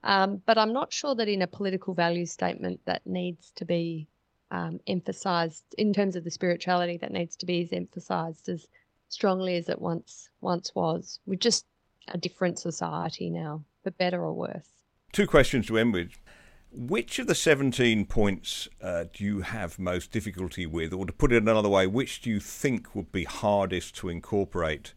Um, 0.06 0.40
but 0.46 0.56
I'm 0.56 0.72
not 0.72 0.92
sure 0.92 1.16
that 1.16 1.28
in 1.28 1.42
a 1.42 1.48
political 1.48 1.92
value 1.92 2.26
statement 2.26 2.80
that 2.84 3.04
needs 3.04 3.50
to 3.56 3.64
be 3.64 4.06
um, 4.52 4.78
emphasized 4.86 5.64
in 5.76 5.92
terms 5.92 6.14
of 6.14 6.22
the 6.22 6.30
spirituality 6.30 6.96
that 6.98 7.10
needs 7.10 7.34
to 7.36 7.46
be 7.46 7.62
as 7.62 7.72
emphasized 7.72 8.48
as 8.48 8.68
strongly 9.08 9.56
as 9.56 9.68
it 9.68 9.80
once 9.80 10.28
once 10.40 10.72
was. 10.76 11.18
We're 11.26 11.34
just 11.34 11.66
a 12.06 12.18
different 12.18 12.60
society 12.60 13.30
now, 13.30 13.64
for 13.82 13.90
better 13.90 14.22
or 14.22 14.32
worse. 14.32 14.68
Two 15.10 15.26
questions 15.26 15.66
to 15.66 15.76
end 15.76 15.92
with. 15.92 16.12
Which 16.70 17.18
of 17.18 17.26
the 17.26 17.34
17 17.34 18.06
points 18.06 18.68
uh, 18.80 19.06
do 19.12 19.24
you 19.24 19.40
have 19.40 19.76
most 19.76 20.12
difficulty 20.12 20.66
with? 20.66 20.92
Or 20.92 21.04
to 21.04 21.12
put 21.12 21.32
it 21.32 21.42
another 21.42 21.68
way, 21.68 21.88
which 21.88 22.20
do 22.20 22.30
you 22.30 22.38
think 22.38 22.94
would 22.94 23.10
be 23.10 23.24
hardest 23.24 23.96
to 23.96 24.08
incorporate 24.08 24.94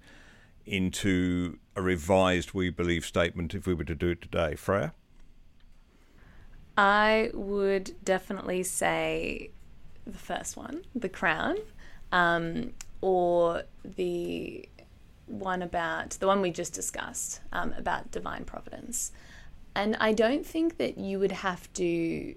into 0.68 1.58
a 1.76 1.82
revised 1.82 2.54
We 2.54 2.70
Believe 2.70 3.06
statement 3.06 3.56
if 3.56 3.66
we 3.66 3.74
were 3.74 3.86
to 3.86 3.96
do 3.96 4.10
it 4.10 4.22
today? 4.22 4.54
Freya? 4.54 4.94
I 6.80 7.30
would 7.34 7.94
definitely 8.06 8.64
say 8.64 9.50
the 10.08 10.18
first 10.18 10.56
one, 10.56 10.86
the 10.96 11.10
crown, 11.10 11.58
um, 12.14 12.72
or 13.02 13.64
the 13.84 14.70
one 15.26 15.62
about 15.62 16.12
the 16.12 16.28
one 16.28 16.40
we 16.40 16.52
just 16.52 16.72
discussed 16.72 17.42
um, 17.52 17.74
about 17.78 18.12
divine 18.12 18.46
providence. 18.46 19.12
And 19.76 19.98
I 20.00 20.14
don't 20.14 20.46
think 20.46 20.78
that 20.78 20.98
you 20.98 21.20
would 21.20 21.34
have 21.34 21.72
to 21.74 22.34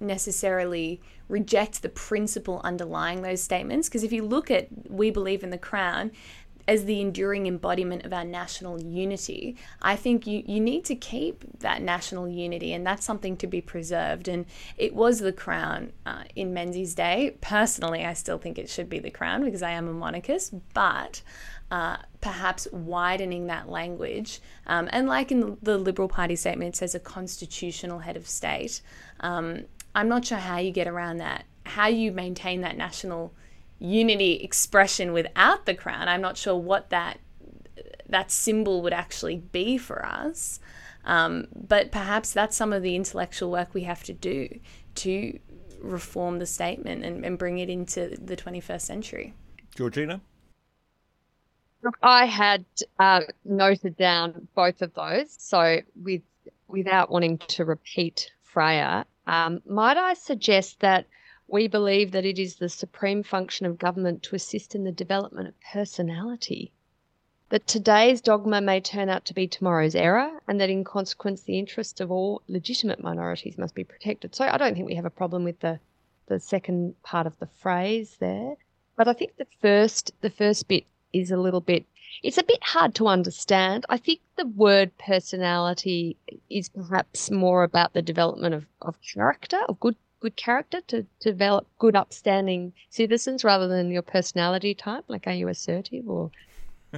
necessarily 0.00 1.00
reject 1.30 1.80
the 1.80 1.88
principle 1.88 2.60
underlying 2.62 3.22
those 3.22 3.40
statements 3.40 3.88
because 3.88 4.04
if 4.04 4.12
you 4.12 4.22
look 4.22 4.50
at 4.50 4.68
we 4.88 5.10
believe 5.10 5.42
in 5.42 5.48
the 5.48 5.58
crown 5.58 6.12
as 6.68 6.84
the 6.84 7.00
enduring 7.00 7.46
embodiment 7.46 8.04
of 8.04 8.12
our 8.12 8.24
national 8.24 8.80
unity, 8.80 9.56
I 9.80 9.96
think 9.96 10.26
you, 10.26 10.44
you 10.46 10.60
need 10.60 10.84
to 10.84 10.94
keep 10.94 11.42
that 11.60 11.80
national 11.80 12.28
unity, 12.28 12.74
and 12.74 12.86
that's 12.86 13.06
something 13.06 13.38
to 13.38 13.46
be 13.46 13.62
preserved. 13.62 14.28
And 14.28 14.44
it 14.76 14.94
was 14.94 15.20
the 15.20 15.32
crown 15.32 15.92
uh, 16.04 16.24
in 16.36 16.52
Menzies' 16.52 16.94
day. 16.94 17.38
Personally, 17.40 18.04
I 18.04 18.12
still 18.12 18.36
think 18.36 18.58
it 18.58 18.68
should 18.68 18.90
be 18.90 18.98
the 18.98 19.10
crown 19.10 19.42
because 19.42 19.62
I 19.62 19.70
am 19.70 19.88
a 19.88 19.94
monarchist, 19.94 20.52
but 20.74 21.22
uh, 21.70 21.96
perhaps 22.20 22.68
widening 22.70 23.46
that 23.46 23.70
language. 23.70 24.40
Um, 24.66 24.90
and 24.92 25.08
like 25.08 25.32
in 25.32 25.56
the 25.62 25.78
Liberal 25.78 26.08
Party 26.08 26.36
statement, 26.36 26.74
it 26.74 26.76
says 26.76 26.94
a 26.94 27.00
constitutional 27.00 28.00
head 28.00 28.18
of 28.18 28.28
state. 28.28 28.82
Um, 29.20 29.64
I'm 29.94 30.08
not 30.08 30.26
sure 30.26 30.38
how 30.38 30.58
you 30.58 30.70
get 30.70 30.86
around 30.86 31.16
that, 31.16 31.46
how 31.64 31.86
you 31.86 32.12
maintain 32.12 32.60
that 32.60 32.76
national 32.76 33.32
unity 33.78 34.34
expression 34.34 35.12
without 35.12 35.66
the 35.66 35.74
crown. 35.74 36.08
I'm 36.08 36.20
not 36.20 36.36
sure 36.36 36.56
what 36.56 36.90
that 36.90 37.18
that 38.08 38.30
symbol 38.30 38.82
would 38.82 38.92
actually 38.92 39.36
be 39.36 39.76
for 39.76 40.04
us. 40.04 40.60
Um, 41.04 41.46
but 41.54 41.92
perhaps 41.92 42.32
that's 42.32 42.56
some 42.56 42.72
of 42.72 42.82
the 42.82 42.96
intellectual 42.96 43.50
work 43.50 43.74
we 43.74 43.82
have 43.82 44.02
to 44.04 44.12
do 44.12 44.60
to 44.96 45.38
reform 45.80 46.38
the 46.38 46.46
statement 46.46 47.04
and, 47.04 47.24
and 47.24 47.38
bring 47.38 47.58
it 47.58 47.70
into 47.70 48.16
the 48.20 48.36
21st 48.36 48.80
century. 48.80 49.34
Georgina? 49.74 50.20
Look, 51.82 51.96
I 52.02 52.26
had 52.26 52.64
uh, 52.98 53.20
noted 53.44 53.96
down 53.96 54.48
both 54.54 54.82
of 54.82 54.92
those. 54.94 55.34
So, 55.38 55.80
with 56.02 56.22
without 56.66 57.10
wanting 57.10 57.38
to 57.38 57.64
repeat 57.64 58.30
Freya, 58.42 59.06
um, 59.26 59.62
might 59.64 59.96
I 59.96 60.14
suggest 60.14 60.80
that 60.80 61.06
we 61.48 61.66
believe 61.66 62.12
that 62.12 62.26
it 62.26 62.38
is 62.38 62.56
the 62.56 62.68
supreme 62.68 63.22
function 63.22 63.64
of 63.64 63.78
government 63.78 64.22
to 64.22 64.36
assist 64.36 64.74
in 64.74 64.84
the 64.84 64.92
development 64.92 65.48
of 65.48 65.54
personality. 65.72 66.70
That 67.48 67.66
today's 67.66 68.20
dogma 68.20 68.60
may 68.60 68.80
turn 68.80 69.08
out 69.08 69.24
to 69.24 69.34
be 69.34 69.48
tomorrow's 69.48 69.94
error, 69.94 70.30
and 70.46 70.60
that 70.60 70.68
in 70.68 70.84
consequence, 70.84 71.40
the 71.40 71.58
interests 71.58 72.00
of 72.00 72.10
all 72.10 72.42
legitimate 72.46 73.02
minorities 73.02 73.56
must 73.56 73.74
be 73.74 73.84
protected. 73.84 74.34
So 74.34 74.46
I 74.46 74.58
don't 74.58 74.74
think 74.74 74.86
we 74.86 74.96
have 74.96 75.06
a 75.06 75.10
problem 75.10 75.44
with 75.44 75.58
the, 75.60 75.80
the 76.26 76.38
second 76.38 77.02
part 77.02 77.26
of 77.26 77.38
the 77.38 77.46
phrase 77.46 78.16
there. 78.20 78.56
But 78.96 79.08
I 79.08 79.14
think 79.14 79.36
the 79.36 79.46
first 79.62 80.12
the 80.20 80.28
first 80.28 80.68
bit 80.68 80.84
is 81.14 81.30
a 81.30 81.38
little 81.38 81.62
bit 81.62 81.86
it's 82.22 82.38
a 82.38 82.42
bit 82.42 82.62
hard 82.62 82.94
to 82.96 83.06
understand. 83.06 83.86
I 83.88 83.96
think 83.96 84.20
the 84.36 84.46
word 84.46 84.90
personality 84.98 86.16
is 86.50 86.68
perhaps 86.68 87.30
more 87.30 87.62
about 87.62 87.92
the 87.92 88.02
development 88.02 88.54
of, 88.54 88.66
of 88.82 88.96
character, 89.00 89.60
of 89.68 89.78
good 89.78 89.96
good 90.20 90.36
character 90.36 90.80
to, 90.88 91.06
develop 91.20 91.66
good, 91.78 91.96
upstanding 91.96 92.72
citizens 92.90 93.44
rather 93.44 93.68
than 93.68 93.90
your 93.90 94.02
personality 94.02 94.74
type? 94.74 95.04
Like, 95.08 95.26
are 95.26 95.32
you 95.32 95.48
assertive 95.48 96.08
or 96.08 96.30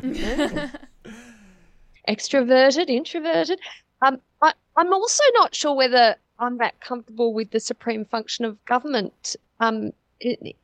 extroverted, 2.09 2.89
introverted? 2.89 3.61
Um, 4.03 4.21
I, 4.43 4.53
I'm 4.77 4.93
also 4.93 5.23
not 5.35 5.55
sure 5.55 5.75
whether 5.75 6.17
I'm 6.39 6.59
that 6.59 6.81
comfortable 6.81 7.35
with 7.35 7.51
the 7.51 7.61
supreme 7.61 8.05
function 8.05 8.45
of 8.45 8.65
government 8.65 9.37
um, 9.61 9.93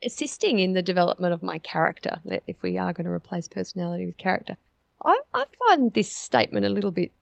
assisting 0.02 0.58
in 0.58 0.72
the 0.72 0.82
development 0.82 1.32
of 1.34 1.42
my 1.42 1.58
character, 1.58 2.20
if 2.46 2.62
we 2.62 2.78
are 2.78 2.92
going 2.92 3.06
to 3.06 3.10
replace 3.10 3.48
personality 3.48 4.06
with 4.06 4.16
character. 4.16 4.56
I, 5.04 5.18
I 5.34 5.44
find 5.68 5.92
this 5.92 6.10
statement 6.10 6.66
a 6.66 6.70
little 6.70 6.90
bit 6.90 7.12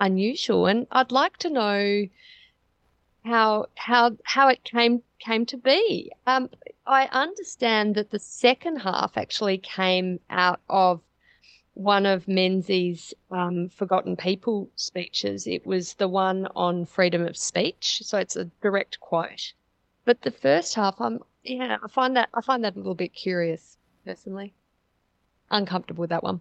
unusual, 0.00 0.66
and 0.66 0.86
I'd 0.90 1.12
like 1.12 1.36
to 1.38 1.50
know 1.50 2.06
how 3.24 3.66
how 3.74 4.16
how 4.24 4.48
it 4.48 4.64
came 4.64 5.02
came 5.18 5.46
to 5.46 5.56
be. 5.56 6.10
Um, 6.26 6.48
I 6.86 7.08
understand 7.12 7.94
that 7.94 8.10
the 8.10 8.18
second 8.18 8.76
half 8.76 9.16
actually 9.16 9.58
came 9.58 10.20
out 10.30 10.60
of 10.68 11.00
one 11.74 12.04
of 12.04 12.26
Menzies' 12.26 13.14
um, 13.30 13.68
Forgotten 13.68 14.16
People 14.16 14.68
speeches. 14.76 15.46
It 15.46 15.66
was 15.66 15.94
the 15.94 16.08
one 16.08 16.48
on 16.56 16.84
freedom 16.84 17.26
of 17.26 17.36
speech, 17.36 18.02
so 18.04 18.18
it's 18.18 18.36
a 18.36 18.46
direct 18.60 19.00
quote. 19.00 19.52
But 20.04 20.22
the 20.22 20.30
first 20.30 20.74
half, 20.74 21.00
I'm 21.00 21.20
yeah, 21.44 21.78
I 21.82 21.88
find 21.88 22.16
that 22.16 22.28
I 22.34 22.40
find 22.40 22.64
that 22.64 22.74
a 22.74 22.78
little 22.78 22.94
bit 22.94 23.14
curious 23.14 23.78
personally. 24.04 24.54
Uncomfortable 25.50 26.02
with 26.02 26.10
that 26.10 26.22
one. 26.22 26.40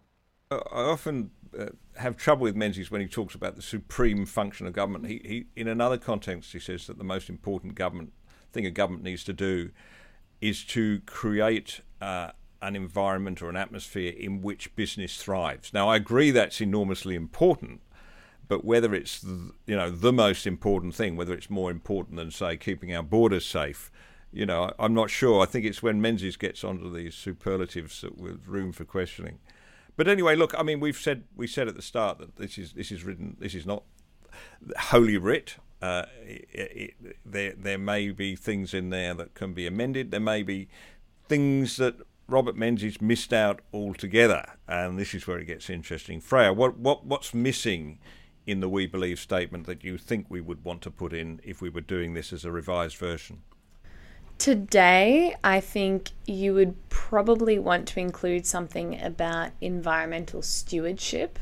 I 0.52 0.58
often 0.72 1.32
uh, 1.58 1.68
have 2.00 2.16
trouble 2.16 2.44
with 2.44 2.56
Menzies 2.56 2.90
when 2.90 3.02
he 3.02 3.08
talks 3.08 3.36
about 3.36 3.56
the 3.56 3.62
supreme 3.62 4.26
function 4.26 4.66
of 4.66 4.74
government. 4.74 5.06
He, 5.06 5.22
he, 5.24 5.46
in 5.56 5.68
another 5.68 5.98
context, 5.98 6.54
he 6.54 6.60
says 6.60 6.88
that 6.88 6.98
the 6.98 7.04
most 7.04 7.30
important 7.30 7.76
government 7.76 8.14
thing 8.52 8.66
a 8.66 8.72
government 8.72 9.04
needs 9.04 9.24
to 9.26 9.34
do 9.34 9.70
is 10.42 10.64
to 10.64 11.02
create 11.06 11.82
uh, 12.02 12.32
an 12.62 12.76
environment 12.76 13.42
or 13.42 13.50
an 13.50 13.56
atmosphere 13.56 14.14
in 14.18 14.42
which 14.42 14.76
business 14.76 15.18
thrives. 15.18 15.74
Now, 15.74 15.90
I 15.90 15.98
agree 15.98 16.32
that's 16.32 16.62
enormously 16.62 17.16
important, 17.16 17.82
but 18.48 18.66
whether 18.66 18.96
it's 18.96 19.24
you 19.24 19.76
know 19.76 19.92
the 19.92 20.14
most 20.14 20.48
important 20.48 20.96
thing, 20.96 21.16
whether 21.16 21.34
it's 21.34 21.50
more 21.50 21.70
important 21.70 22.18
than 22.18 22.32
say 22.32 22.58
keeping 22.58 22.96
our 22.96 23.04
borders 23.04 23.46
safe, 23.46 23.92
you 24.32 24.46
know, 24.46 24.72
I'm 24.80 24.94
not 24.94 25.10
sure. 25.10 25.42
I 25.42 25.46
think 25.46 25.66
it's 25.66 25.84
when 25.84 26.02
Menzies 26.02 26.38
gets 26.38 26.64
onto 26.64 26.92
these 26.92 27.16
superlatives 27.16 28.02
that 28.02 28.18
with 28.18 28.48
room 28.48 28.72
for 28.72 28.86
questioning. 28.86 29.40
But 30.00 30.08
anyway, 30.08 30.38
look, 30.38 30.58
I 30.58 30.64
mean, 30.64 30.80
we've 30.80 30.96
said 30.96 31.26
we 31.36 31.46
said 31.46 31.68
at 31.68 31.76
the 31.76 31.82
start 31.82 32.20
that 32.20 32.38
this 32.38 32.58
is 32.58 32.72
this 32.72 32.90
is 32.90 33.04
written. 33.04 33.36
This 33.38 33.54
is 33.54 33.66
not 33.66 33.84
holy 34.78 35.18
writ. 35.18 35.58
Uh, 35.82 36.06
it, 36.22 36.48
it, 36.54 37.18
there 37.26 37.54
there 37.58 37.78
may 37.78 38.12
be 38.12 38.38
things 38.38 38.74
in 38.74 38.92
there 38.92 39.14
that 39.16 39.34
can 39.34 39.52
be 39.52 39.68
amended. 39.68 40.12
There 40.12 40.22
may 40.22 40.42
be 40.42 40.70
things 41.28 41.76
that 41.76 41.96
Robert 42.30 42.56
Menzies 42.56 43.02
missed 43.02 43.34
out 43.34 43.60
altogether, 43.74 44.46
and 44.70 44.98
this 44.98 45.14
is 45.14 45.28
where 45.28 45.38
it 45.38 45.48
gets 45.48 45.70
interesting. 45.70 46.22
Freya, 46.22 46.54
what 46.54 46.78
what 46.78 47.06
what's 47.06 47.34
missing 47.34 48.00
in 48.48 48.62
the 48.62 48.70
We 48.70 48.88
Believe 48.88 49.20
statement 49.20 49.66
that 49.66 49.84
you 49.84 49.98
think 49.98 50.28
we 50.30 50.40
would 50.40 50.64
want 50.64 50.82
to 50.84 50.92
put 50.92 51.12
in 51.12 51.42
if 51.44 51.62
we 51.62 51.68
were 51.68 51.82
doing 51.82 52.14
this 52.14 52.32
as 52.32 52.46
a 52.46 52.52
revised 52.54 52.96
version? 52.96 53.42
Today, 54.40 55.36
I 55.44 55.60
think 55.60 56.12
you 56.26 56.54
would 56.54 56.76
probably 56.90 57.60
want 57.60 57.88
to 57.90 58.00
include 58.00 58.46
something 58.46 59.00
about 59.00 59.52
environmental 59.60 60.42
stewardship 60.42 61.38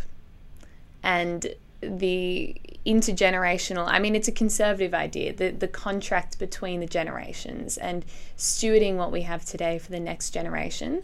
and 1.03 1.55
the 1.79 2.55
intergenerational 2.87 3.85
i 3.87 3.99
mean 3.99 4.15
it's 4.15 4.27
a 4.27 4.31
conservative 4.31 4.95
idea 4.95 5.31
the 5.31 5.51
the 5.51 5.67
contract 5.67 6.39
between 6.39 6.79
the 6.79 6.87
generations 6.87 7.77
and 7.77 8.03
stewarding 8.35 8.95
what 8.95 9.11
we 9.11 9.21
have 9.21 9.45
today 9.45 9.77
for 9.77 9.91
the 9.91 9.99
next 9.99 10.31
generation. 10.31 11.03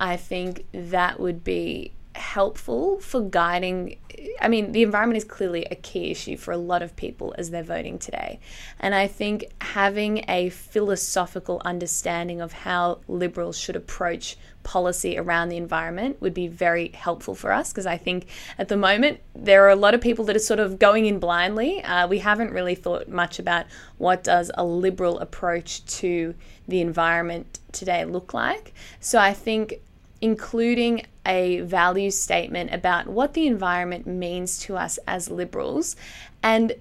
I 0.00 0.16
think 0.16 0.64
that 0.72 1.20
would 1.20 1.44
be 1.44 1.92
helpful 2.14 2.98
for 3.00 3.20
guiding. 3.20 3.98
I 4.40 4.48
mean, 4.48 4.72
the 4.72 4.82
environment 4.82 5.16
is 5.16 5.24
clearly 5.24 5.64
a 5.70 5.74
key 5.74 6.10
issue 6.10 6.36
for 6.36 6.52
a 6.52 6.56
lot 6.56 6.82
of 6.82 6.96
people 6.96 7.34
as 7.36 7.50
they're 7.50 7.62
voting 7.62 7.98
today. 7.98 8.40
And 8.80 8.94
I 8.94 9.06
think 9.06 9.46
having 9.60 10.24
a 10.28 10.50
philosophical 10.50 11.60
understanding 11.64 12.40
of 12.40 12.52
how 12.52 13.00
Liberals 13.08 13.58
should 13.58 13.76
approach 13.76 14.36
policy 14.62 15.16
around 15.16 15.50
the 15.50 15.56
environment 15.56 16.20
would 16.20 16.34
be 16.34 16.48
very 16.48 16.88
helpful 16.88 17.34
for 17.34 17.52
us 17.52 17.70
because 17.70 17.86
I 17.86 17.98
think 17.98 18.26
at 18.58 18.68
the 18.68 18.76
moment 18.76 19.20
there 19.34 19.64
are 19.66 19.70
a 19.70 19.76
lot 19.76 19.94
of 19.94 20.00
people 20.00 20.24
that 20.24 20.34
are 20.34 20.40
sort 20.40 20.58
of 20.58 20.78
going 20.78 21.06
in 21.06 21.18
blindly. 21.18 21.84
Uh, 21.84 22.08
we 22.08 22.18
haven't 22.18 22.50
really 22.50 22.74
thought 22.74 23.08
much 23.08 23.38
about 23.38 23.66
what 23.98 24.24
does 24.24 24.50
a 24.54 24.64
liberal 24.64 25.18
approach 25.18 25.84
to 25.98 26.34
the 26.66 26.80
environment 26.80 27.60
today 27.72 28.04
look 28.04 28.32
like. 28.32 28.72
So 29.00 29.18
I 29.18 29.34
think 29.34 29.80
including 30.24 31.04
a 31.26 31.60
value 31.60 32.10
statement 32.10 32.72
about 32.72 33.06
what 33.06 33.34
the 33.34 33.46
environment 33.46 34.06
means 34.06 34.58
to 34.58 34.74
us 34.74 34.98
as 35.06 35.28
liberals. 35.28 35.96
And 36.42 36.72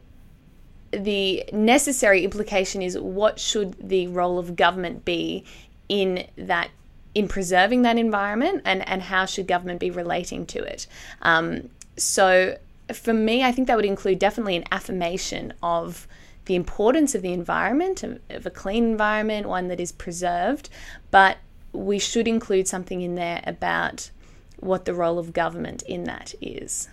the 0.91 1.43
necessary 1.51 2.23
implication 2.23 2.81
is 2.81 2.97
what 2.97 3.41
should 3.41 3.75
the 3.85 4.07
role 4.07 4.39
of 4.39 4.55
government 4.55 5.03
be 5.03 5.43
in 5.89 6.25
that 6.37 6.69
in 7.13 7.27
preserving 7.27 7.81
that 7.81 7.97
environment 7.97 8.61
and, 8.63 8.87
and 8.87 9.01
how 9.01 9.25
should 9.25 9.45
government 9.45 9.81
be 9.81 9.91
relating 9.91 10.45
to 10.45 10.63
it. 10.63 10.87
Um, 11.21 11.69
so 11.97 12.57
for 12.93 13.13
me 13.13 13.43
i 13.43 13.51
think 13.51 13.65
that 13.67 13.77
would 13.77 13.85
include 13.85 14.19
definitely 14.19 14.57
an 14.57 14.65
affirmation 14.69 15.53
of 15.63 16.05
the 16.45 16.55
importance 16.55 17.15
of 17.15 17.21
the 17.21 17.31
environment 17.31 18.03
of, 18.03 18.19
of 18.29 18.45
a 18.45 18.49
clean 18.49 18.83
environment 18.83 19.47
one 19.47 19.67
that 19.69 19.79
is 19.79 19.91
preserved. 19.91 20.69
But 21.11 21.37
we 21.73 21.99
should 21.99 22.27
include 22.27 22.67
something 22.67 23.01
in 23.01 23.15
there 23.15 23.43
about 23.45 24.11
what 24.59 24.85
the 24.85 24.93
role 24.93 25.19
of 25.19 25.33
government 25.33 25.81
in 25.83 26.05
that 26.05 26.33
is. 26.39 26.87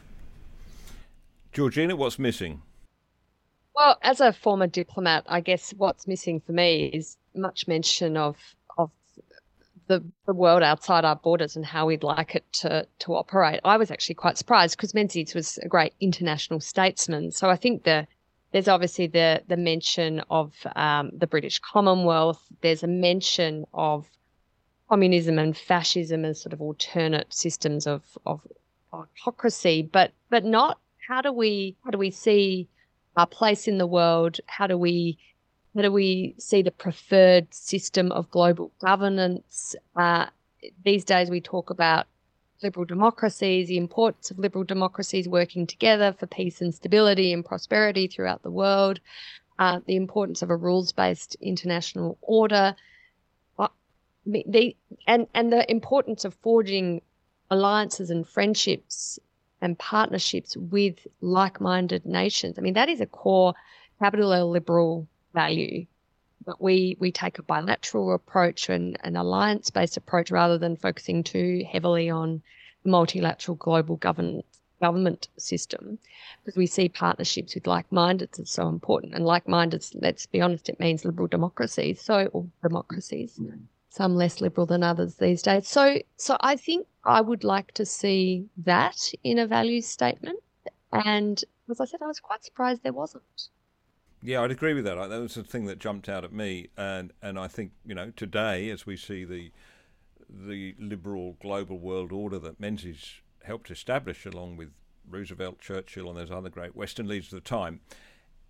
Georgina, 1.53 1.95
what's 1.95 2.19
missing? 2.19 2.63
Well, 3.75 3.99
as 4.03 4.21
a 4.21 4.33
former 4.33 4.67
diplomat, 4.67 5.25
I 5.27 5.41
guess 5.41 5.73
what's 5.77 6.07
missing 6.07 6.41
for 6.41 6.53
me 6.53 6.91
is 6.93 7.17
much 7.35 7.69
mention 7.69 8.17
of 8.17 8.37
of 8.77 8.91
the, 9.87 10.05
the 10.27 10.35
world 10.35 10.63
outside 10.63 11.05
our 11.05 11.17
borders 11.17 11.57
and 11.57 11.65
how 11.65 11.87
we'd 11.87 12.03
like 12.03 12.35
it 12.35 12.45
to 12.55 12.87
to 13.01 13.15
operate. 13.15 13.61
I 13.65 13.77
was 13.77 13.91
actually 13.91 14.17
quite 14.17 14.39
surprised 14.39 14.77
because 14.77 14.95
Menzies 14.95 15.35
was 15.35 15.59
a 15.59 15.69
great 15.69 15.95
international 16.01 16.61
statesman. 16.61 17.33
So 17.33 17.49
I 17.49 17.57
think 17.57 17.85
the 17.85 18.07
there's 18.53 18.69
obviously 18.69 19.07
the 19.07 19.43
the 19.49 19.57
mention 19.57 20.21
of 20.31 20.55
um, 20.77 21.11
the 21.17 21.27
British 21.27 21.59
Commonwealth. 21.61 22.43
There's 22.63 22.83
a 22.83 22.89
mention 22.89 23.65
of 23.73 24.07
communism 24.91 25.39
and 25.39 25.57
fascism 25.57 26.25
as 26.25 26.41
sort 26.41 26.53
of 26.53 26.61
alternate 26.61 27.33
systems 27.33 27.87
of, 27.87 28.03
of 28.27 28.41
autocracy, 28.93 29.83
but 29.83 30.11
but 30.29 30.45
not 30.45 30.79
how 31.09 31.23
do 31.23 31.33
we 31.33 31.77
how 31.85 31.91
do 31.91 31.99
we 31.99 32.11
see 32.11 32.69
our 33.17 33.27
place 33.27 33.69
in 33.69 33.79
the 33.79 33.87
world? 33.87 34.41
How 34.47 34.67
do 34.67 34.77
we 34.77 35.17
how 35.77 35.83
do 35.83 35.93
we 35.93 36.35
see 36.39 36.63
the 36.63 36.73
preferred 36.73 37.55
system 37.55 38.11
of 38.11 38.31
global 38.33 38.73
governance? 38.81 39.77
Uh, 39.95 40.27
these 40.85 41.05
days, 41.05 41.31
we 41.31 41.41
talk 41.41 41.71
about 41.71 42.07
liberal 42.61 42.85
democracies, 42.85 43.69
the 43.69 43.77
importance 43.77 44.31
of 44.31 44.39
liberal 44.39 44.65
democracies 44.65 45.29
working 45.29 45.67
together 45.67 46.13
for 46.19 46.27
peace 46.27 46.61
and 46.61 46.75
stability 46.75 47.33
and 47.33 47.45
prosperity 47.45 48.09
throughout 48.09 48.43
the 48.43 48.51
world, 48.51 49.01
uh, 49.61 49.79
the 49.87 49.97
importance 49.97 50.43
of 50.43 50.51
a 50.51 50.57
rules 50.57 50.93
based 50.93 51.37
international 51.41 52.19
order, 52.23 52.75
they 54.27 54.77
and 55.07 55.27
and 55.35 55.53
the 55.53 55.71
importance 55.71 56.25
of 56.25 56.35
forging 56.35 57.01
alliances 57.51 58.11
and 58.11 58.29
friendships 58.29 59.19
and 59.61 59.79
partnerships 59.79 60.57
with 60.57 61.07
like-minded 61.21 62.07
nations. 62.07 62.59
I 62.59 62.63
mean, 62.63 62.75
that 62.75 62.89
is 62.89 63.01
a 63.01 63.07
core 63.07 63.55
capital 63.99 64.51
liberal 64.51 65.07
value. 65.35 65.87
But 66.45 66.61
we 66.61 66.97
we 66.99 67.13
take 67.13 67.39
a 67.39 67.43
bilateral 67.43 68.15
approach 68.15 68.69
and 68.69 68.99
an 69.05 69.17
alliance-based 69.17 69.97
approach 69.97 70.31
rather 70.31 70.59
than 70.59 70.77
focusing 70.77 71.23
too 71.23 71.65
heavily 71.71 72.09
on 72.09 72.43
multilateral 72.85 73.57
global 73.57 73.97
governance 73.97 74.47
government 74.81 75.29
system 75.37 75.99
because 76.43 76.57
we 76.57 76.67
see 76.67 76.89
partnerships 76.89 77.55
with 77.55 77.67
like-minded 77.67 78.31
as 78.39 78.49
so 78.49 78.67
important 78.67 79.15
and 79.15 79.27
like-minded 79.27 79.85
let's 80.01 80.25
be 80.25 80.41
honest 80.41 80.71
it 80.71 80.81
means 80.81 81.05
liberal 81.05 81.29
democracies 81.29 82.01
so 82.01 82.31
or 82.33 82.47
democracies 82.63 83.39
mm 83.39 83.61
some 83.91 84.15
less 84.15 84.41
liberal 84.41 84.67
than 84.67 84.83
others 84.83 85.17
these 85.17 85.43
days. 85.43 85.69
So, 85.69 85.99
so 86.17 86.37
I 86.41 86.57
think 86.57 86.87
I 87.05 87.21
would 87.21 87.45
like 87.45 87.73
to 87.73 87.85
see 87.85 88.47
that 88.59 89.13
in 89.23 89.39
a 89.39 89.47
values 89.47 89.87
statement. 89.87 90.39
And 90.93 91.43
as 91.69 91.81
I 91.81 91.85
said, 91.85 92.01
I 92.03 92.07
was 92.07 92.21
quite 92.21 92.45
surprised 92.45 92.83
there 92.83 92.93
wasn't. 92.93 93.49
Yeah, 94.23 94.43
I'd 94.43 94.51
agree 94.51 94.75
with 94.75 94.85
that. 94.85 94.97
That 94.97 95.21
was 95.21 95.35
the 95.35 95.43
thing 95.43 95.67
that 95.67 95.79
jumped 95.79 96.09
out 96.09 96.25
at 96.25 96.33
me, 96.33 96.69
and 96.77 97.13
and 97.23 97.39
I 97.39 97.49
think 97.49 97.73
you 97.87 97.95
know 97.95 98.13
today, 98.17 98.69
as 98.69 98.85
we 98.85 98.97
see 98.97 99.25
the 99.25 99.51
the 100.29 100.75
liberal 100.79 101.37
global 101.41 101.79
world 101.79 102.13
order 102.13 102.39
that 102.39 102.61
Menzies 102.61 103.23
helped 103.45 103.71
establish, 103.71 104.27
along 104.27 104.59
with 104.59 104.71
Roosevelt, 105.09 105.59
Churchill, 105.59 106.09
and 106.09 106.19
those 106.19 106.31
other 106.31 106.51
great 106.51 106.77
Western 106.77 107.09
leaders 107.09 107.33
of 107.33 107.43
the 107.43 107.49
time, 107.49 107.81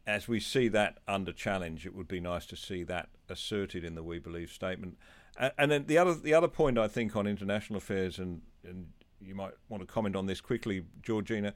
as 0.07 0.27
we 0.27 0.41
see 0.41 0.67
that 0.69 0.99
under 1.07 1.33
challenge, 1.33 1.87
it 1.87 1.95
would 1.95 2.09
be 2.09 2.21
nice 2.21 2.47
to 2.47 2.57
see 2.57 2.83
that 2.83 3.09
asserted 3.29 3.85
in 3.85 3.95
the 3.95 4.03
We 4.03 4.19
Believe 4.19 4.51
statement. 4.51 4.99
And 5.39 5.71
then 5.71 5.87
the 5.87 5.99
other 5.99 6.15
the 6.15 6.35
other 6.35 6.49
point 6.49 6.79
I 6.79 6.89
think 6.89 7.17
on 7.17 7.27
international 7.27 7.79
affairs, 7.79 8.19
and 8.19 8.43
and 8.65 8.89
you 9.21 9.35
might 9.35 9.53
want 9.69 9.83
to 9.83 9.87
comment 9.87 10.17
on 10.17 10.27
this 10.27 10.41
quickly, 10.41 10.85
Georgina, 11.03 11.55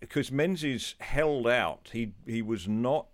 because 0.00 0.30
Menzies 0.30 0.94
held 1.00 1.46
out. 1.46 1.90
He 1.92 2.12
he 2.26 2.42
was 2.42 2.68
not 2.68 3.06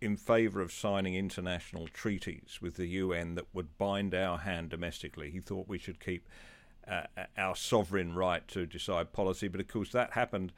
in 0.00 0.16
favour 0.16 0.60
of 0.60 0.72
signing 0.72 1.14
international 1.14 1.88
treaties 1.88 2.58
with 2.60 2.74
the 2.74 2.86
UN 2.86 3.36
that 3.36 3.46
would 3.54 3.78
bind 3.78 4.14
our 4.14 4.38
hand 4.38 4.70
domestically. 4.70 5.30
He 5.30 5.40
thought 5.40 5.68
we 5.68 5.78
should 5.78 5.98
keep 5.98 6.28
uh, 6.86 7.04
our 7.38 7.56
sovereign 7.56 8.14
right 8.14 8.46
to 8.48 8.66
decide 8.66 9.12
policy, 9.12 9.48
but 9.48 9.60
of 9.60 9.68
course 9.68 9.90
that 9.92 10.12
happened 10.12 10.52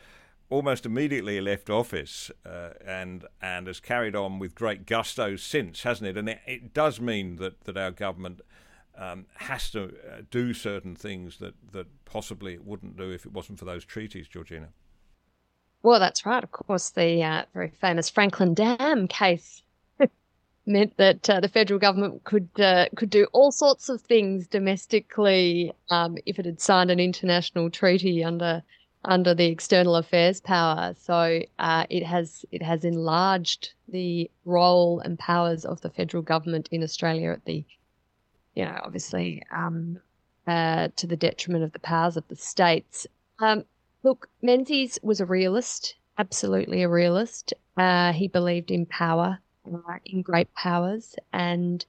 almost 0.48 0.86
immediately 0.86 1.34
he 1.34 1.40
left 1.40 1.68
office 1.68 2.30
uh, 2.44 2.70
and 2.84 3.24
and 3.42 3.66
has 3.66 3.80
carried 3.80 4.14
on 4.14 4.38
with 4.38 4.54
great 4.54 4.86
gusto 4.86 5.36
since, 5.36 5.82
hasn't 5.82 6.08
it? 6.08 6.16
And 6.16 6.28
it, 6.28 6.40
it 6.46 6.74
does 6.74 7.00
mean 7.00 7.36
that, 7.36 7.62
that 7.62 7.76
our 7.76 7.90
government 7.90 8.40
um, 8.98 9.26
has 9.34 9.70
to 9.70 9.84
uh, 9.84 10.22
do 10.30 10.54
certain 10.54 10.96
things 10.96 11.38
that, 11.38 11.54
that 11.72 11.86
possibly 12.04 12.54
it 12.54 12.64
wouldn't 12.64 12.96
do 12.96 13.10
if 13.10 13.26
it 13.26 13.32
wasn't 13.32 13.58
for 13.58 13.64
those 13.64 13.84
treaties, 13.84 14.28
Georgina. 14.28 14.68
Well, 15.82 16.00
that's 16.00 16.26
right. 16.26 16.42
Of 16.42 16.50
course, 16.50 16.90
the 16.90 17.22
uh, 17.22 17.44
very 17.54 17.70
famous 17.80 18.10
Franklin 18.10 18.54
Dam 18.54 19.06
case 19.06 19.62
meant 20.66 20.96
that 20.96 21.30
uh, 21.30 21.40
the 21.40 21.48
federal 21.48 21.78
government 21.78 22.24
could 22.24 22.48
uh, 22.58 22.86
could 22.96 23.10
do 23.10 23.26
all 23.32 23.52
sorts 23.52 23.88
of 23.88 24.00
things 24.00 24.48
domestically 24.48 25.72
um, 25.90 26.16
if 26.26 26.38
it 26.38 26.46
had 26.46 26.60
signed 26.60 26.90
an 26.90 26.98
international 26.98 27.70
treaty 27.70 28.24
under 28.24 28.62
under 29.04 29.34
the 29.34 29.46
external 29.46 29.94
affairs 29.96 30.40
power. 30.40 30.92
So 30.98 31.42
uh, 31.58 31.86
it 31.88 32.02
has 32.02 32.44
it 32.50 32.62
has 32.62 32.84
enlarged 32.84 33.72
the 33.88 34.30
role 34.44 35.00
and 35.00 35.18
powers 35.18 35.64
of 35.64 35.80
the 35.82 35.90
federal 35.90 36.22
government 36.22 36.68
in 36.72 36.82
Australia 36.82 37.30
at 37.30 37.44
the 37.44 37.64
you 38.56 38.64
know, 38.64 38.80
obviously 38.82 39.42
um, 39.54 40.00
uh, 40.46 40.88
to 40.96 41.06
the 41.06 41.16
detriment 41.16 41.62
of 41.62 41.72
the 41.72 41.78
powers 41.78 42.16
of 42.16 42.26
the 42.28 42.36
states. 42.36 43.06
Um, 43.38 43.64
look, 44.02 44.28
Menzies 44.42 44.98
was 45.02 45.20
a 45.20 45.26
realist, 45.26 45.94
absolutely 46.18 46.82
a 46.82 46.88
realist. 46.88 47.52
Uh, 47.76 48.12
he 48.12 48.26
believed 48.26 48.70
in 48.70 48.86
power, 48.86 49.38
uh, 49.72 49.98
in 50.06 50.22
great 50.22 50.52
powers, 50.54 51.14
and 51.32 51.84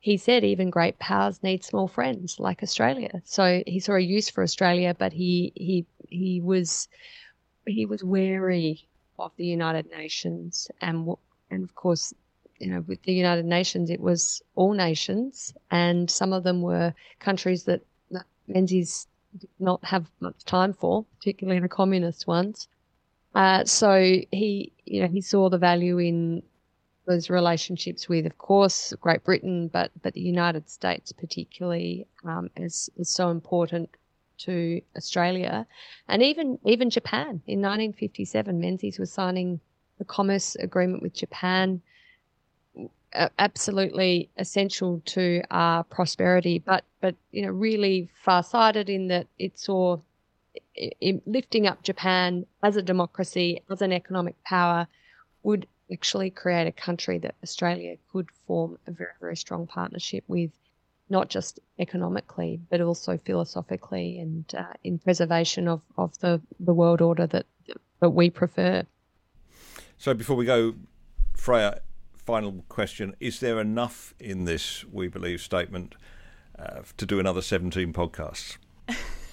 he 0.00 0.16
said 0.16 0.42
even 0.42 0.70
great 0.70 0.98
powers 0.98 1.42
need 1.42 1.64
small 1.64 1.86
friends 1.86 2.40
like 2.40 2.62
Australia. 2.62 3.20
So 3.24 3.62
he 3.66 3.78
saw 3.78 3.94
a 3.94 4.00
use 4.00 4.30
for 4.30 4.42
Australia, 4.42 4.96
but 4.98 5.12
he 5.12 5.52
he 5.54 5.84
he 6.08 6.40
was 6.40 6.88
he 7.66 7.84
was 7.84 8.02
wary 8.02 8.88
of 9.18 9.32
the 9.36 9.46
United 9.46 9.90
Nations 9.90 10.70
and 10.80 11.08
and 11.50 11.64
of 11.64 11.74
course 11.74 12.14
you 12.58 12.68
know 12.68 12.80
with 12.86 13.02
the 13.02 13.12
United 13.12 13.44
Nations 13.44 13.90
it 13.90 14.00
was 14.00 14.42
all 14.54 14.72
nations 14.72 15.54
and 15.70 16.10
some 16.10 16.32
of 16.32 16.42
them 16.44 16.62
were 16.62 16.94
countries 17.18 17.64
that, 17.64 17.82
Menzies 18.48 19.08
did 19.36 19.50
not 19.58 19.84
have 19.84 20.06
much 20.20 20.44
time 20.44 20.72
for, 20.72 21.04
particularly 21.18 21.60
the 21.60 21.68
communist 21.68 22.26
ones. 22.28 22.68
Uh, 23.34 23.64
so 23.64 23.98
he 24.30 24.72
you 24.84 25.02
know 25.02 25.08
he 25.08 25.20
saw 25.20 25.50
the 25.50 25.58
value 25.58 25.98
in 25.98 26.42
those 27.06 27.30
relationships 27.30 28.08
with, 28.08 28.26
of 28.26 28.36
course, 28.38 28.92
Great 29.00 29.24
Britain, 29.24 29.68
but 29.68 29.90
but 30.02 30.14
the 30.14 30.20
United 30.20 30.68
States 30.68 31.12
particularly 31.12 32.06
um, 32.24 32.50
is 32.56 32.90
is 32.96 33.08
so 33.08 33.30
important 33.30 33.88
to 34.38 34.80
Australia, 34.96 35.66
and 36.08 36.22
even 36.22 36.58
even 36.64 36.90
Japan. 36.90 37.40
In 37.46 37.60
1957, 37.60 38.60
Menzies 38.60 38.98
was 38.98 39.12
signing 39.12 39.60
the 39.98 40.04
commerce 40.04 40.56
agreement 40.56 41.02
with 41.02 41.14
Japan, 41.14 41.80
absolutely 43.38 44.28
essential 44.36 45.02
to 45.06 45.42
our 45.50 45.84
prosperity. 45.84 46.58
But 46.58 46.84
but 47.00 47.14
you 47.30 47.42
know, 47.42 47.50
really 47.50 48.08
far-sighted 48.22 48.88
in 48.88 49.08
that 49.08 49.26
it 49.38 49.58
saw 49.58 49.98
in 51.00 51.22
lifting 51.26 51.66
up 51.66 51.82
Japan 51.82 52.46
as 52.62 52.76
a 52.76 52.82
democracy, 52.82 53.62
as 53.70 53.82
an 53.82 53.92
economic 53.92 54.42
power, 54.44 54.86
would 55.42 55.66
actually 55.92 56.30
create 56.30 56.66
a 56.66 56.72
country 56.72 57.18
that 57.18 57.34
Australia 57.42 57.96
could 58.12 58.28
form 58.46 58.78
a 58.86 58.90
very, 58.90 59.12
very 59.20 59.36
strong 59.36 59.66
partnership 59.66 60.24
with, 60.26 60.50
not 61.08 61.28
just 61.28 61.60
economically, 61.78 62.60
but 62.70 62.80
also 62.80 63.16
philosophically 63.16 64.18
and 64.18 64.44
uh, 64.56 64.64
in 64.82 64.98
preservation 64.98 65.68
of, 65.68 65.80
of 65.96 66.18
the, 66.18 66.40
the 66.58 66.74
world 66.74 67.00
order 67.00 67.26
that, 67.26 67.46
that 68.00 68.10
we 68.10 68.28
prefer. 68.28 68.82
So 69.98 70.12
before 70.14 70.36
we 70.36 70.44
go, 70.44 70.74
Freya, 71.34 71.80
final 72.26 72.64
question. 72.68 73.14
Is 73.20 73.40
there 73.40 73.60
enough 73.60 74.12
in 74.18 74.44
this 74.44 74.84
We 74.84 75.08
Believe 75.08 75.40
statement 75.40 75.94
uh, 76.58 76.80
to 76.96 77.06
do 77.06 77.20
another 77.20 77.40
17 77.40 77.92
podcasts? 77.92 78.58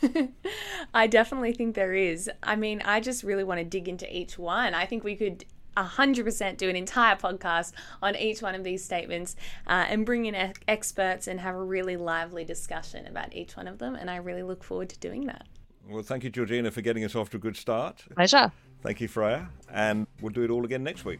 I 0.93 1.07
definitely 1.07 1.53
think 1.53 1.75
there 1.75 1.93
is. 1.93 2.29
I 2.43 2.55
mean, 2.55 2.81
I 2.85 2.99
just 2.99 3.23
really 3.23 3.43
want 3.43 3.59
to 3.59 3.65
dig 3.65 3.89
into 3.89 4.15
each 4.15 4.37
one. 4.37 4.73
I 4.73 4.85
think 4.85 5.03
we 5.03 5.15
could 5.15 5.43
100% 5.75 6.57
do 6.57 6.69
an 6.69 6.75
entire 6.75 7.15
podcast 7.15 7.73
on 8.01 8.15
each 8.15 8.41
one 8.43 8.53
of 8.53 8.63
these 8.63 8.83
statements 8.83 9.35
uh, 9.65 9.85
and 9.89 10.05
bring 10.05 10.25
in 10.25 10.35
e- 10.35 10.53
experts 10.67 11.27
and 11.27 11.39
have 11.39 11.55
a 11.55 11.63
really 11.63 11.97
lively 11.97 12.43
discussion 12.43 13.07
about 13.07 13.33
each 13.35 13.57
one 13.57 13.67
of 13.67 13.79
them. 13.79 13.95
And 13.95 14.09
I 14.09 14.17
really 14.17 14.43
look 14.43 14.63
forward 14.63 14.89
to 14.89 14.99
doing 14.99 15.25
that. 15.25 15.47
Well, 15.89 16.03
thank 16.03 16.23
you, 16.23 16.29
Georgina, 16.29 16.69
for 16.69 16.81
getting 16.81 17.03
us 17.03 17.15
off 17.15 17.29
to 17.31 17.37
a 17.37 17.39
good 17.39 17.57
start. 17.57 18.05
Pleasure. 18.15 18.51
Thank 18.83 19.01
you, 19.01 19.07
Freya. 19.07 19.49
And 19.71 20.05
we'll 20.21 20.31
do 20.31 20.43
it 20.43 20.51
all 20.51 20.63
again 20.63 20.83
next 20.83 21.05
week. 21.05 21.19